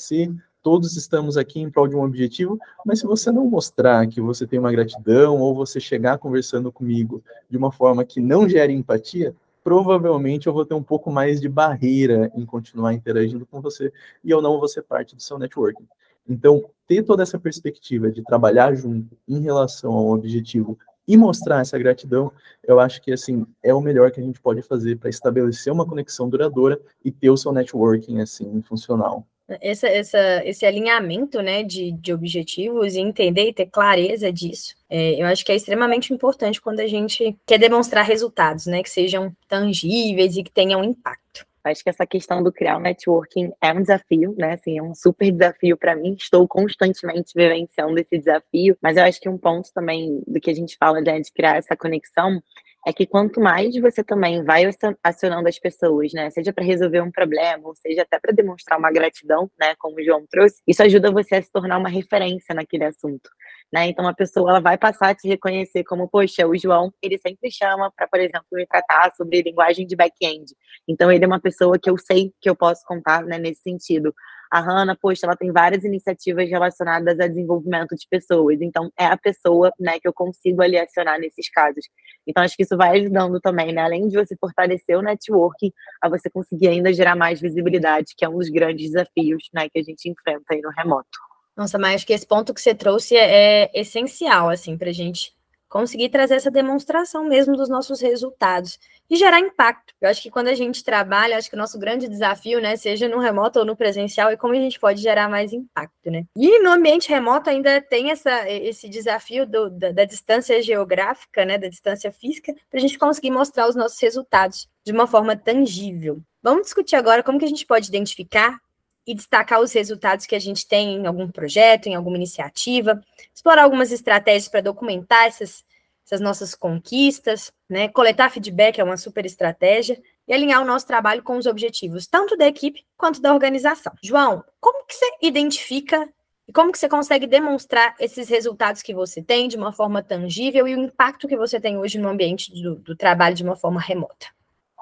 todos 0.62 0.96
estamos 0.96 1.36
aqui 1.36 1.60
em 1.60 1.70
prol 1.70 1.88
de 1.88 1.96
um 1.96 2.02
objetivo, 2.02 2.58
mas 2.84 3.00
se 3.00 3.06
você 3.06 3.30
não 3.30 3.46
mostrar 3.46 4.06
que 4.06 4.20
você 4.20 4.46
tem 4.46 4.58
uma 4.58 4.72
gratidão 4.72 5.38
ou 5.38 5.54
você 5.54 5.80
chegar 5.80 6.18
conversando 6.18 6.72
comigo 6.72 7.22
de 7.48 7.56
uma 7.56 7.72
forma 7.72 8.04
que 8.04 8.20
não 8.20 8.48
gere 8.48 8.72
empatia, 8.72 9.34
provavelmente 9.62 10.46
eu 10.46 10.52
vou 10.52 10.64
ter 10.64 10.74
um 10.74 10.82
pouco 10.82 11.10
mais 11.10 11.40
de 11.40 11.48
barreira 11.48 12.30
em 12.34 12.44
continuar 12.44 12.94
interagindo 12.94 13.46
com 13.46 13.60
você 13.60 13.92
e 14.24 14.30
eu 14.30 14.40
não 14.40 14.58
vou 14.58 14.68
ser 14.68 14.82
parte 14.82 15.14
do 15.14 15.22
seu 15.22 15.38
networking. 15.38 15.86
Então, 16.28 16.62
ter 16.86 17.02
toda 17.02 17.22
essa 17.22 17.38
perspectiva 17.38 18.10
de 18.10 18.22
trabalhar 18.22 18.74
junto 18.74 19.16
em 19.26 19.40
relação 19.40 19.92
ao 19.92 20.10
objetivo 20.10 20.78
e 21.06 21.16
mostrar 21.16 21.60
essa 21.60 21.78
gratidão, 21.78 22.30
eu 22.62 22.78
acho 22.78 23.00
que 23.00 23.10
assim 23.12 23.46
é 23.62 23.72
o 23.72 23.80
melhor 23.80 24.10
que 24.10 24.20
a 24.20 24.22
gente 24.22 24.40
pode 24.40 24.60
fazer 24.60 24.98
para 24.98 25.08
estabelecer 25.08 25.72
uma 25.72 25.86
conexão 25.86 26.28
duradoura 26.28 26.78
e 27.02 27.10
ter 27.10 27.30
o 27.30 27.36
seu 27.36 27.52
networking 27.52 28.20
assim 28.20 28.60
funcional 28.60 29.26
essa, 29.60 29.88
essa, 29.88 30.42
esse 30.44 30.66
alinhamento 30.66 31.40
né, 31.40 31.62
de, 31.62 31.92
de 31.92 32.12
objetivos 32.12 32.94
e 32.94 33.00
entender 33.00 33.48
e 33.48 33.52
ter 33.52 33.66
clareza 33.66 34.32
disso, 34.32 34.74
é, 34.90 35.20
eu 35.20 35.26
acho 35.26 35.44
que 35.44 35.52
é 35.52 35.56
extremamente 35.56 36.12
importante 36.12 36.60
quando 36.60 36.80
a 36.80 36.86
gente 36.86 37.36
quer 37.46 37.58
demonstrar 37.58 38.04
resultados, 38.04 38.66
né, 38.66 38.82
que 38.82 38.90
sejam 38.90 39.32
tangíveis 39.48 40.36
e 40.36 40.42
que 40.42 40.50
tenham 40.50 40.84
impacto. 40.84 41.46
Acho 41.64 41.82
que 41.82 41.90
essa 41.90 42.06
questão 42.06 42.42
do 42.42 42.52
criar 42.52 42.78
um 42.78 42.80
networking 42.80 43.52
é 43.60 43.72
um 43.72 43.82
desafio, 43.82 44.34
né? 44.38 44.52
Assim, 44.54 44.78
é 44.78 44.82
um 44.82 44.94
super 44.94 45.30
desafio 45.30 45.76
para 45.76 45.94
mim. 45.94 46.16
Estou 46.18 46.46
constantemente 46.48 47.32
vivenciando 47.34 47.98
esse 47.98 48.16
desafio, 48.16 48.76
mas 48.80 48.96
eu 48.96 49.04
acho 49.04 49.20
que 49.20 49.28
um 49.28 49.36
ponto 49.36 49.70
também 49.74 50.22
do 50.26 50.40
que 50.40 50.50
a 50.50 50.54
gente 50.54 50.76
fala 50.78 51.00
né, 51.00 51.20
de 51.20 51.30
criar 51.30 51.56
essa 51.56 51.76
conexão 51.76 52.42
é 52.88 52.92
que 52.92 53.06
quanto 53.06 53.38
mais 53.38 53.78
você 53.78 54.02
também 54.02 54.42
vai 54.42 54.64
acionando 55.04 55.46
as 55.46 55.58
pessoas, 55.58 56.10
né, 56.14 56.30
seja 56.30 56.54
para 56.54 56.64
resolver 56.64 57.02
um 57.02 57.10
problema, 57.10 57.68
ou 57.68 57.74
seja 57.76 58.00
até 58.00 58.18
para 58.18 58.32
demonstrar 58.32 58.78
uma 58.78 58.90
gratidão, 58.90 59.50
né, 59.60 59.74
como 59.78 59.96
o 59.96 60.02
João 60.02 60.24
trouxe, 60.26 60.62
isso 60.66 60.82
ajuda 60.82 61.12
você 61.12 61.34
a 61.34 61.42
se 61.42 61.52
tornar 61.52 61.76
uma 61.76 61.90
referência 61.90 62.54
naquele 62.54 62.84
assunto, 62.84 63.28
né? 63.70 63.88
Então 63.88 64.08
a 64.08 64.14
pessoa 64.14 64.48
ela 64.48 64.60
vai 64.60 64.78
passar 64.78 65.10
a 65.10 65.14
te 65.14 65.28
reconhecer 65.28 65.84
como, 65.84 66.08
poxa, 66.08 66.46
o 66.46 66.56
João, 66.56 66.90
ele 67.02 67.18
sempre 67.18 67.50
chama 67.50 67.92
para, 67.94 68.08
por 68.08 68.20
exemplo, 68.20 68.46
me 68.52 68.66
tratar 68.66 69.12
sobre 69.14 69.42
linguagem 69.42 69.86
de 69.86 69.94
back-end. 69.94 70.46
Então 70.88 71.12
ele 71.12 71.24
é 71.24 71.26
uma 71.26 71.40
pessoa 71.40 71.78
que 71.78 71.90
eu 71.90 71.98
sei 71.98 72.32
que 72.40 72.48
eu 72.48 72.56
posso 72.56 72.82
contar, 72.86 73.22
né, 73.22 73.36
nesse 73.38 73.60
sentido. 73.60 74.14
A 74.50 74.60
Hanna, 74.60 74.96
poxa, 74.96 75.26
ela 75.26 75.36
tem 75.36 75.52
várias 75.52 75.84
iniciativas 75.84 76.48
relacionadas 76.48 77.20
a 77.20 77.26
desenvolvimento 77.26 77.94
de 77.94 78.06
pessoas. 78.08 78.60
Então, 78.60 78.90
é 78.98 79.06
a 79.06 79.16
pessoa, 79.16 79.72
né, 79.78 79.98
que 80.00 80.08
eu 80.08 80.12
consigo 80.12 80.62
ali 80.62 80.78
acionar 80.78 81.18
nesses 81.18 81.50
casos. 81.50 81.84
Então, 82.26 82.42
acho 82.42 82.56
que 82.56 82.62
isso 82.62 82.76
vai 82.76 82.98
ajudando 82.98 83.40
também, 83.40 83.72
né? 83.72 83.82
Além 83.82 84.08
de 84.08 84.16
você 84.16 84.36
fortalecer 84.36 84.96
o 84.96 85.02
networking, 85.02 85.72
a 86.00 86.08
você 86.08 86.30
conseguir 86.30 86.68
ainda 86.68 86.92
gerar 86.92 87.16
mais 87.16 87.40
visibilidade, 87.40 88.14
que 88.16 88.24
é 88.24 88.28
um 88.28 88.38
dos 88.38 88.48
grandes 88.48 88.90
desafios, 88.90 89.48
né, 89.52 89.68
que 89.68 89.78
a 89.78 89.82
gente 89.82 90.08
enfrenta 90.08 90.44
aí 90.52 90.60
no 90.60 90.70
remoto. 90.70 91.08
Nossa, 91.56 91.78
mas 91.78 91.96
acho 91.96 92.06
que 92.06 92.12
esse 92.12 92.26
ponto 92.26 92.54
que 92.54 92.60
você 92.60 92.74
trouxe 92.74 93.16
é, 93.16 93.64
é 93.64 93.80
essencial, 93.80 94.48
assim, 94.48 94.78
para 94.78 94.90
a 94.90 94.92
gente 94.92 95.32
conseguir 95.68 96.08
trazer 96.08 96.34
essa 96.34 96.50
demonstração 96.50 97.24
mesmo 97.24 97.56
dos 97.56 97.68
nossos 97.68 98.00
resultados 98.00 98.78
e 99.10 99.16
gerar 99.16 99.40
impacto. 99.40 99.94
Eu 100.00 100.08
acho 100.08 100.22
que 100.22 100.30
quando 100.30 100.48
a 100.48 100.54
gente 100.54 100.84
trabalha, 100.84 101.36
acho 101.36 101.48
que 101.48 101.56
o 101.56 101.58
nosso 101.58 101.78
grande 101.78 102.08
desafio, 102.08 102.60
né, 102.60 102.76
seja 102.76 103.08
no 103.08 103.18
remoto 103.18 103.58
ou 103.58 103.64
no 103.64 103.76
presencial, 103.76 104.30
é 104.30 104.36
como 104.36 104.52
a 104.52 104.56
gente 104.56 104.78
pode 104.78 105.00
gerar 105.00 105.28
mais 105.28 105.52
impacto, 105.52 106.10
né? 106.10 106.24
E 106.36 106.58
no 106.60 106.70
ambiente 106.70 107.08
remoto 107.08 107.48
ainda 107.48 107.80
tem 107.80 108.10
essa, 108.10 108.48
esse 108.48 108.88
desafio 108.88 109.46
do, 109.46 109.70
da, 109.70 109.92
da 109.92 110.04
distância 110.04 110.60
geográfica, 110.62 111.44
né, 111.44 111.56
da 111.56 111.68
distância 111.68 112.12
física, 112.12 112.54
para 112.70 112.78
a 112.78 112.80
gente 112.80 112.98
conseguir 112.98 113.30
mostrar 113.30 113.68
os 113.68 113.74
nossos 113.74 113.98
resultados 114.00 114.68
de 114.84 114.92
uma 114.92 115.06
forma 115.06 115.36
tangível. 115.36 116.20
Vamos 116.42 116.64
discutir 116.64 116.96
agora 116.96 117.22
como 117.22 117.38
que 117.38 117.44
a 117.44 117.48
gente 117.48 117.66
pode 117.66 117.88
identificar 117.88 118.58
e 119.06 119.14
destacar 119.14 119.58
os 119.60 119.72
resultados 119.72 120.26
que 120.26 120.34
a 120.34 120.38
gente 120.38 120.68
tem 120.68 120.96
em 120.96 121.06
algum 121.06 121.30
projeto, 121.30 121.86
em 121.86 121.94
alguma 121.94 122.18
iniciativa, 122.18 123.00
explorar 123.34 123.62
algumas 123.62 123.90
estratégias 123.90 124.48
para 124.48 124.60
documentar 124.60 125.26
essas, 125.26 125.64
essas 126.08 126.20
nossas 126.22 126.54
conquistas, 126.54 127.52
né? 127.68 127.88
Coletar 127.88 128.30
feedback 128.30 128.78
é 128.78 128.84
uma 128.84 128.96
super 128.96 129.26
estratégia 129.26 130.00
e 130.26 130.32
alinhar 130.32 130.62
o 130.62 130.64
nosso 130.64 130.86
trabalho 130.86 131.22
com 131.22 131.36
os 131.36 131.44
objetivos, 131.44 132.06
tanto 132.06 132.34
da 132.34 132.46
equipe 132.46 132.82
quanto 132.96 133.20
da 133.20 133.32
organização. 133.32 133.92
João, 134.02 134.42
como 134.58 134.86
que 134.86 134.94
você 134.94 135.06
identifica 135.20 136.08
e 136.48 136.52
como 136.52 136.72
que 136.72 136.78
você 136.78 136.88
consegue 136.88 137.26
demonstrar 137.26 137.94
esses 138.00 138.26
resultados 138.30 138.80
que 138.80 138.94
você 138.94 139.22
tem 139.22 139.48
de 139.48 139.56
uma 139.58 139.70
forma 139.70 140.02
tangível 140.02 140.66
e 140.66 140.74
o 140.74 140.82
impacto 140.82 141.28
que 141.28 141.36
você 141.36 141.60
tem 141.60 141.76
hoje 141.76 141.98
no 141.98 142.08
ambiente 142.08 142.50
do, 142.54 142.76
do 142.76 142.96
trabalho 142.96 143.36
de 143.36 143.42
uma 143.42 143.54
forma 143.54 143.78
remota? 143.78 144.37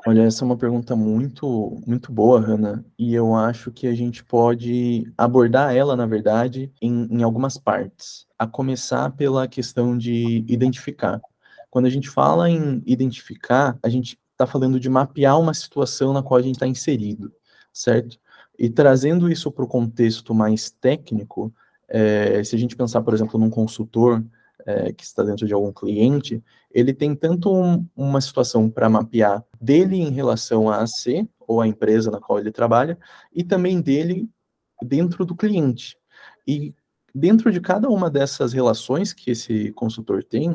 Olha, 0.08 0.22
essa 0.22 0.44
é 0.44 0.46
uma 0.46 0.56
pergunta 0.56 0.94
muito, 0.94 1.82
muito 1.84 2.12
boa, 2.12 2.38
Hanna, 2.38 2.86
e 2.96 3.12
eu 3.12 3.34
acho 3.34 3.72
que 3.72 3.88
a 3.88 3.92
gente 3.92 4.22
pode 4.22 5.12
abordar 5.18 5.74
ela, 5.74 5.96
na 5.96 6.06
verdade, 6.06 6.72
em, 6.80 7.08
em 7.10 7.24
algumas 7.24 7.58
partes. 7.58 8.24
A 8.38 8.46
começar 8.46 9.10
pela 9.16 9.48
questão 9.48 9.98
de 9.98 10.44
identificar. 10.46 11.20
Quando 11.68 11.86
a 11.86 11.90
gente 11.90 12.08
fala 12.08 12.48
em 12.48 12.84
identificar, 12.86 13.76
a 13.82 13.88
gente 13.88 14.16
está 14.30 14.46
falando 14.46 14.78
de 14.78 14.88
mapear 14.88 15.40
uma 15.40 15.52
situação 15.52 16.12
na 16.12 16.22
qual 16.22 16.38
a 16.38 16.42
gente 16.42 16.54
está 16.54 16.68
inserido, 16.68 17.32
certo? 17.72 18.16
E 18.56 18.70
trazendo 18.70 19.28
isso 19.28 19.50
para 19.50 19.64
o 19.64 19.68
contexto 19.68 20.32
mais 20.32 20.70
técnico, 20.70 21.52
é, 21.88 22.44
se 22.44 22.54
a 22.54 22.58
gente 22.58 22.76
pensar, 22.76 23.02
por 23.02 23.12
exemplo, 23.12 23.40
num 23.40 23.50
consultor 23.50 24.24
é, 24.66 24.92
que 24.92 25.04
está 25.04 25.22
dentro 25.22 25.46
de 25.46 25.54
algum 25.54 25.72
cliente, 25.72 26.42
ele 26.70 26.92
tem 26.92 27.14
tanto 27.14 27.54
um, 27.54 27.86
uma 27.96 28.20
situação 28.20 28.68
para 28.68 28.90
mapear 28.90 29.44
dele 29.60 29.96
em 29.96 30.10
relação 30.10 30.68
à 30.68 30.82
AC, 30.82 31.26
ou 31.46 31.60
à 31.60 31.66
empresa 31.66 32.10
na 32.10 32.20
qual 32.20 32.38
ele 32.38 32.50
trabalha, 32.50 32.98
e 33.32 33.44
também 33.44 33.80
dele 33.80 34.28
dentro 34.82 35.24
do 35.24 35.36
cliente. 35.36 35.96
E 36.46 36.74
dentro 37.14 37.50
de 37.50 37.60
cada 37.60 37.88
uma 37.88 38.10
dessas 38.10 38.52
relações 38.52 39.12
que 39.12 39.30
esse 39.30 39.72
consultor 39.72 40.22
tem, 40.22 40.52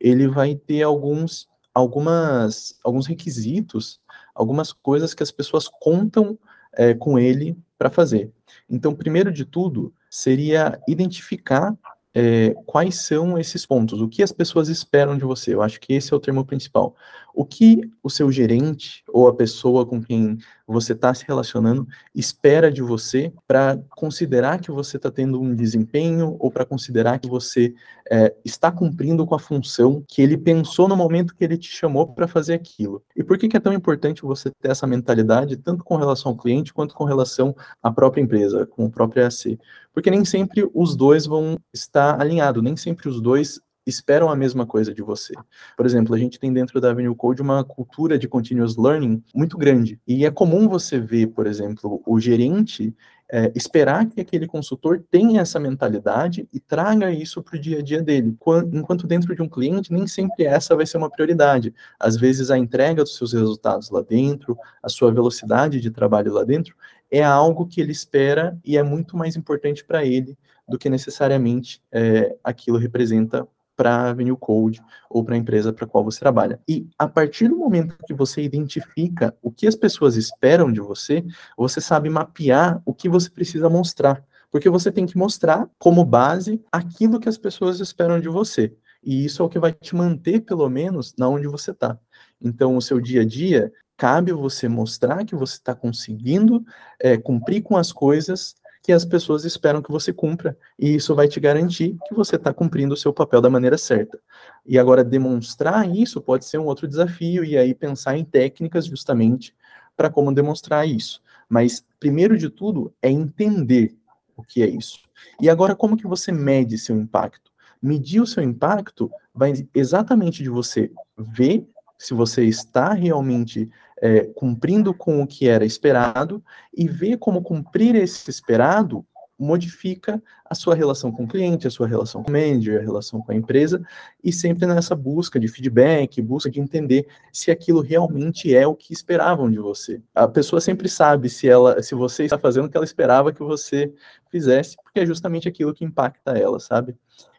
ele 0.00 0.26
vai 0.26 0.54
ter 0.56 0.82
alguns, 0.82 1.48
algumas, 1.74 2.78
alguns 2.82 3.06
requisitos, 3.06 4.00
algumas 4.34 4.72
coisas 4.72 5.14
que 5.14 5.22
as 5.22 5.30
pessoas 5.30 5.68
contam 5.68 6.38
é, 6.72 6.94
com 6.94 7.18
ele 7.18 7.56
para 7.78 7.90
fazer. 7.90 8.32
Então, 8.68 8.94
primeiro 8.94 9.32
de 9.32 9.44
tudo, 9.44 9.92
seria 10.10 10.80
identificar 10.88 11.76
é, 12.14 12.54
quais 12.66 13.06
são 13.06 13.38
esses 13.38 13.64
pontos, 13.64 14.00
o 14.00 14.08
que 14.08 14.22
as 14.22 14.32
pessoas 14.32 14.68
esperam 14.68 15.16
de 15.16 15.24
você. 15.24 15.54
Eu 15.54 15.62
acho 15.62 15.80
que 15.80 15.92
esse 15.92 16.12
é 16.12 16.16
o 16.16 16.20
termo 16.20 16.44
principal. 16.44 16.96
O 17.32 17.44
que 17.44 17.88
o 18.02 18.10
seu 18.10 18.30
gerente 18.32 19.04
ou 19.08 19.28
a 19.28 19.34
pessoa 19.34 19.86
com 19.86 20.02
quem 20.02 20.36
você 20.66 20.92
está 20.92 21.14
se 21.14 21.24
relacionando 21.26 21.86
espera 22.12 22.70
de 22.70 22.82
você 22.82 23.32
para 23.46 23.78
considerar 23.90 24.60
que 24.60 24.70
você 24.72 24.96
está 24.96 25.10
tendo 25.10 25.40
um 25.40 25.54
desempenho 25.54 26.36
ou 26.40 26.50
para 26.50 26.64
considerar 26.64 27.20
que 27.20 27.28
você 27.28 27.72
é, 28.10 28.34
está 28.44 28.72
cumprindo 28.72 29.24
com 29.24 29.34
a 29.34 29.38
função 29.38 30.04
que 30.08 30.20
ele 30.20 30.36
pensou 30.36 30.88
no 30.88 30.96
momento 30.96 31.34
que 31.34 31.44
ele 31.44 31.56
te 31.56 31.70
chamou 31.70 32.08
para 32.08 32.26
fazer 32.26 32.54
aquilo. 32.54 33.02
E 33.16 33.22
por 33.22 33.38
que, 33.38 33.48
que 33.48 33.56
é 33.56 33.60
tão 33.60 33.72
importante 33.72 34.22
você 34.22 34.50
ter 34.60 34.70
essa 34.70 34.86
mentalidade, 34.86 35.56
tanto 35.56 35.84
com 35.84 35.96
relação 35.96 36.32
ao 36.32 36.36
cliente 36.36 36.74
quanto 36.74 36.94
com 36.94 37.04
relação 37.04 37.54
à 37.80 37.92
própria 37.92 38.20
empresa, 38.20 38.66
com 38.66 38.86
o 38.86 38.90
próprio 38.90 39.24
AC? 39.24 39.56
Porque 39.92 40.10
nem 40.10 40.24
sempre 40.24 40.68
os 40.74 40.96
dois 40.96 41.26
vão 41.26 41.58
estar 41.72 42.20
alinhados, 42.20 42.62
nem 42.62 42.76
sempre 42.76 43.08
os 43.08 43.20
dois 43.20 43.60
esperam 43.86 44.30
a 44.30 44.36
mesma 44.36 44.66
coisa 44.66 44.94
de 44.94 45.02
você. 45.02 45.34
Por 45.76 45.86
exemplo, 45.86 46.14
a 46.14 46.18
gente 46.18 46.38
tem 46.38 46.52
dentro 46.52 46.80
da 46.80 46.90
Avenue 46.90 47.14
Code 47.14 47.42
uma 47.42 47.64
cultura 47.64 48.18
de 48.18 48.28
continuous 48.28 48.76
learning 48.76 49.22
muito 49.34 49.58
grande. 49.58 50.00
E 50.06 50.24
é 50.24 50.30
comum 50.30 50.68
você 50.68 50.98
ver, 50.98 51.28
por 51.28 51.46
exemplo, 51.46 52.02
o 52.06 52.20
gerente 52.20 52.94
é, 53.32 53.52
esperar 53.54 54.06
que 54.06 54.20
aquele 54.20 54.46
consultor 54.46 55.02
tenha 55.10 55.40
essa 55.40 55.60
mentalidade 55.60 56.48
e 56.52 56.58
traga 56.58 57.12
isso 57.12 57.42
para 57.42 57.56
o 57.56 57.60
dia 57.60 57.78
a 57.78 57.82
dia 57.82 58.02
dele. 58.02 58.36
Enquanto 58.72 59.06
dentro 59.06 59.34
de 59.34 59.40
um 59.40 59.48
cliente, 59.48 59.92
nem 59.92 60.06
sempre 60.06 60.44
essa 60.44 60.74
vai 60.74 60.84
ser 60.84 60.98
uma 60.98 61.10
prioridade. 61.10 61.72
Às 61.98 62.16
vezes, 62.16 62.50
a 62.50 62.58
entrega 62.58 63.02
dos 63.02 63.16
seus 63.16 63.32
resultados 63.32 63.90
lá 63.90 64.02
dentro, 64.02 64.56
a 64.82 64.88
sua 64.88 65.12
velocidade 65.12 65.80
de 65.80 65.90
trabalho 65.90 66.32
lá 66.32 66.42
dentro, 66.42 66.74
é 67.10 67.22
algo 67.22 67.66
que 67.66 67.80
ele 67.80 67.92
espera 67.92 68.58
e 68.64 68.76
é 68.76 68.82
muito 68.82 69.16
mais 69.16 69.36
importante 69.36 69.84
para 69.84 70.04
ele 70.04 70.38
do 70.68 70.78
que 70.78 70.88
necessariamente 70.88 71.82
é, 71.90 72.36
aquilo 72.44 72.78
representa 72.78 73.46
para 73.76 73.96
a 73.96 74.10
Avenue 74.10 74.36
Code 74.36 74.82
ou 75.08 75.24
para 75.24 75.34
a 75.34 75.38
empresa 75.38 75.72
para 75.72 75.86
qual 75.86 76.04
você 76.04 76.20
trabalha. 76.20 76.60
E 76.68 76.86
a 76.98 77.08
partir 77.08 77.48
do 77.48 77.56
momento 77.56 77.96
que 78.06 78.12
você 78.12 78.42
identifica 78.42 79.34
o 79.42 79.50
que 79.50 79.66
as 79.66 79.74
pessoas 79.74 80.16
esperam 80.16 80.70
de 80.70 80.80
você, 80.80 81.24
você 81.56 81.80
sabe 81.80 82.10
mapear 82.10 82.82
o 82.84 82.92
que 82.92 83.08
você 83.08 83.30
precisa 83.30 83.70
mostrar. 83.70 84.22
Porque 84.50 84.68
você 84.68 84.92
tem 84.92 85.06
que 85.06 85.16
mostrar 85.16 85.66
como 85.78 86.04
base 86.04 86.62
aquilo 86.70 87.18
que 87.18 87.28
as 87.28 87.38
pessoas 87.38 87.80
esperam 87.80 88.20
de 88.20 88.28
você. 88.28 88.74
E 89.02 89.24
isso 89.24 89.42
é 89.42 89.46
o 89.46 89.48
que 89.48 89.58
vai 89.58 89.72
te 89.72 89.96
manter, 89.96 90.40
pelo 90.40 90.68
menos, 90.68 91.14
na 91.16 91.26
onde 91.26 91.46
você 91.46 91.70
está. 91.70 91.98
Então, 92.38 92.76
o 92.76 92.82
seu 92.82 93.00
dia 93.00 93.22
a 93.22 93.24
dia, 93.24 93.72
cabe 94.00 94.32
você 94.32 94.66
mostrar 94.66 95.26
que 95.26 95.36
você 95.36 95.56
está 95.56 95.74
conseguindo 95.74 96.64
é, 96.98 97.18
cumprir 97.18 97.60
com 97.60 97.76
as 97.76 97.92
coisas 97.92 98.54
que 98.82 98.92
as 98.92 99.04
pessoas 99.04 99.44
esperam 99.44 99.82
que 99.82 99.92
você 99.92 100.10
cumpra, 100.10 100.56
e 100.78 100.94
isso 100.94 101.14
vai 101.14 101.28
te 101.28 101.38
garantir 101.38 101.98
que 102.08 102.14
você 102.14 102.36
está 102.36 102.50
cumprindo 102.50 102.94
o 102.94 102.96
seu 102.96 103.12
papel 103.12 103.42
da 103.42 103.50
maneira 103.50 103.76
certa. 103.76 104.18
E 104.64 104.78
agora, 104.78 105.04
demonstrar 105.04 105.86
isso 105.86 106.18
pode 106.18 106.46
ser 106.46 106.56
um 106.56 106.64
outro 106.64 106.88
desafio, 106.88 107.44
e 107.44 107.58
aí 107.58 107.74
pensar 107.74 108.16
em 108.16 108.24
técnicas 108.24 108.86
justamente 108.86 109.54
para 109.94 110.08
como 110.08 110.32
demonstrar 110.32 110.88
isso. 110.88 111.20
Mas, 111.46 111.84
primeiro 112.00 112.38
de 112.38 112.48
tudo, 112.48 112.94
é 113.02 113.10
entender 113.10 113.94
o 114.34 114.42
que 114.42 114.62
é 114.62 114.66
isso. 114.66 115.00
E 115.38 115.50
agora, 115.50 115.76
como 115.76 115.94
que 115.94 116.06
você 116.06 116.32
mede 116.32 116.78
seu 116.78 116.96
impacto? 116.98 117.50
Medir 117.82 118.22
o 118.22 118.26
seu 118.26 118.42
impacto 118.42 119.10
vai 119.34 119.52
exatamente 119.74 120.42
de 120.42 120.48
você 120.48 120.90
ver 121.18 121.68
se 122.00 122.14
você 122.14 122.44
está 122.46 122.94
realmente 122.94 123.70
é, 124.00 124.22
cumprindo 124.34 124.94
com 124.94 125.22
o 125.22 125.26
que 125.26 125.48
era 125.48 125.64
esperado 125.64 126.42
e 126.74 126.88
ver 126.88 127.18
como 127.18 127.42
cumprir 127.42 127.94
esse 127.94 128.30
esperado 128.30 129.04
modifica 129.40 130.22
a 130.44 130.54
sua 130.54 130.74
relação 130.74 131.10
com 131.10 131.24
o 131.24 131.28
cliente, 131.28 131.66
a 131.66 131.70
sua 131.70 131.88
relação 131.88 132.22
com 132.22 132.30
o 132.30 132.32
manager, 132.32 132.78
a 132.78 132.82
relação 132.82 133.22
com 133.22 133.32
a 133.32 133.34
empresa, 133.34 133.82
e 134.22 134.30
sempre 134.30 134.66
nessa 134.66 134.94
busca 134.94 135.40
de 135.40 135.48
feedback, 135.48 136.20
busca 136.20 136.50
de 136.50 136.60
entender 136.60 137.06
se 137.32 137.50
aquilo 137.50 137.80
realmente 137.80 138.54
é 138.54 138.66
o 138.66 138.74
que 138.74 138.92
esperavam 138.92 139.50
de 139.50 139.58
você. 139.58 140.02
A 140.14 140.28
pessoa 140.28 140.60
sempre 140.60 140.88
sabe 140.90 141.30
se 141.30 141.48
ela, 141.48 141.82
se 141.82 141.94
você 141.94 142.24
está 142.24 142.38
fazendo 142.38 142.66
o 142.66 142.68
que 142.68 142.76
ela 142.76 142.84
esperava 142.84 143.32
que 143.32 143.42
você 143.42 143.92
fizesse, 144.30 144.76
porque 144.82 145.00
é 145.00 145.06
justamente 145.06 145.48
aquilo 145.48 145.72
que 145.72 145.84
impacta 145.86 146.36
ela, 146.36 146.60
sabe? 146.60 146.94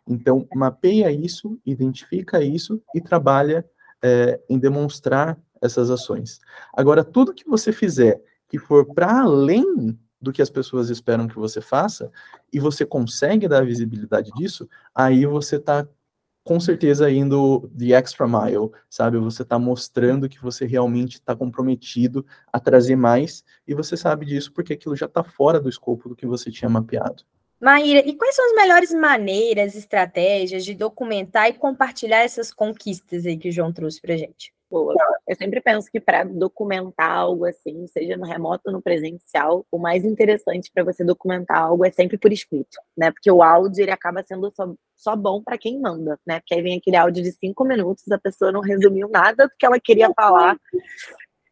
Então, 0.07 0.47
mapeia 0.55 1.11
isso, 1.11 1.59
identifica 1.63 2.43
isso 2.43 2.81
e 2.95 2.99
trabalha 2.99 3.63
é, 4.01 4.39
em 4.49 4.57
demonstrar 4.57 5.37
essas 5.61 5.89
ações. 5.89 6.39
Agora, 6.73 7.03
tudo 7.03 7.33
que 7.33 7.47
você 7.47 7.71
fizer 7.71 8.21
que 8.47 8.59
for 8.59 8.85
para 8.93 9.21
além 9.21 9.97
do 10.21 10.31
que 10.31 10.41
as 10.41 10.49
pessoas 10.49 10.89
esperam 10.89 11.27
que 11.27 11.35
você 11.35 11.61
faça, 11.61 12.11
e 12.53 12.59
você 12.59 12.85
consegue 12.85 13.47
dar 13.47 13.65
visibilidade 13.65 14.29
disso, 14.35 14.69
aí 14.93 15.25
você 15.25 15.55
está 15.55 15.87
com 16.43 16.59
certeza 16.59 17.09
indo 17.09 17.69
the 17.77 17.93
extra 17.93 18.27
mile, 18.27 18.71
sabe? 18.89 19.17
Você 19.17 19.43
está 19.43 19.57
mostrando 19.57 20.27
que 20.27 20.41
você 20.41 20.65
realmente 20.65 21.13
está 21.13 21.35
comprometido 21.35 22.25
a 22.51 22.59
trazer 22.59 22.95
mais, 22.95 23.43
e 23.67 23.73
você 23.73 23.95
sabe 23.95 24.25
disso 24.25 24.51
porque 24.51 24.73
aquilo 24.73 24.95
já 24.95 25.05
está 25.05 25.23
fora 25.23 25.59
do 25.59 25.69
escopo 25.69 26.09
do 26.09 26.15
que 26.15 26.25
você 26.25 26.51
tinha 26.51 26.69
mapeado. 26.69 27.23
Maíra, 27.59 27.99
e 28.07 28.15
quais 28.15 28.35
são 28.35 28.45
as 28.45 28.55
melhores 28.55 28.91
maneiras, 28.91 29.75
estratégias 29.75 30.65
de 30.65 30.73
documentar 30.73 31.47
e 31.47 31.53
compartilhar 31.53 32.23
essas 32.23 32.51
conquistas 32.51 33.25
aí 33.25 33.37
que 33.37 33.49
o 33.49 33.51
João 33.51 33.71
trouxe 33.71 34.01
para 34.01 34.17
gente? 34.17 34.51
Boa. 34.71 34.95
Eu 35.27 35.35
sempre 35.35 35.59
penso 35.59 35.91
que 35.91 35.99
para 35.99 36.23
documentar 36.23 37.11
algo 37.11 37.45
assim, 37.45 37.85
seja 37.87 38.15
no 38.15 38.25
remoto 38.25 38.63
ou 38.67 38.71
no 38.71 38.81
presencial, 38.81 39.65
o 39.69 39.77
mais 39.77 40.05
interessante 40.05 40.71
para 40.73 40.85
você 40.85 41.03
documentar 41.03 41.57
algo 41.57 41.83
é 41.85 41.91
sempre 41.91 42.17
por 42.17 42.31
escrito, 42.31 42.79
né? 42.97 43.11
Porque 43.11 43.29
o 43.29 43.43
áudio 43.43 43.83
ele 43.83 43.91
acaba 43.91 44.23
sendo 44.23 44.49
só, 44.55 44.73
só 44.95 45.13
bom 45.13 45.43
para 45.43 45.57
quem 45.57 45.77
manda, 45.77 46.17
né? 46.25 46.39
Porque 46.39 46.53
aí 46.53 46.61
vem 46.61 46.77
aquele 46.77 46.95
áudio 46.95 47.21
de 47.21 47.33
cinco 47.33 47.65
minutos, 47.65 48.09
a 48.09 48.17
pessoa 48.17 48.49
não 48.49 48.61
resumiu 48.61 49.09
nada 49.09 49.45
do 49.45 49.53
que 49.59 49.65
ela 49.65 49.77
queria 49.77 50.09
falar. 50.15 50.57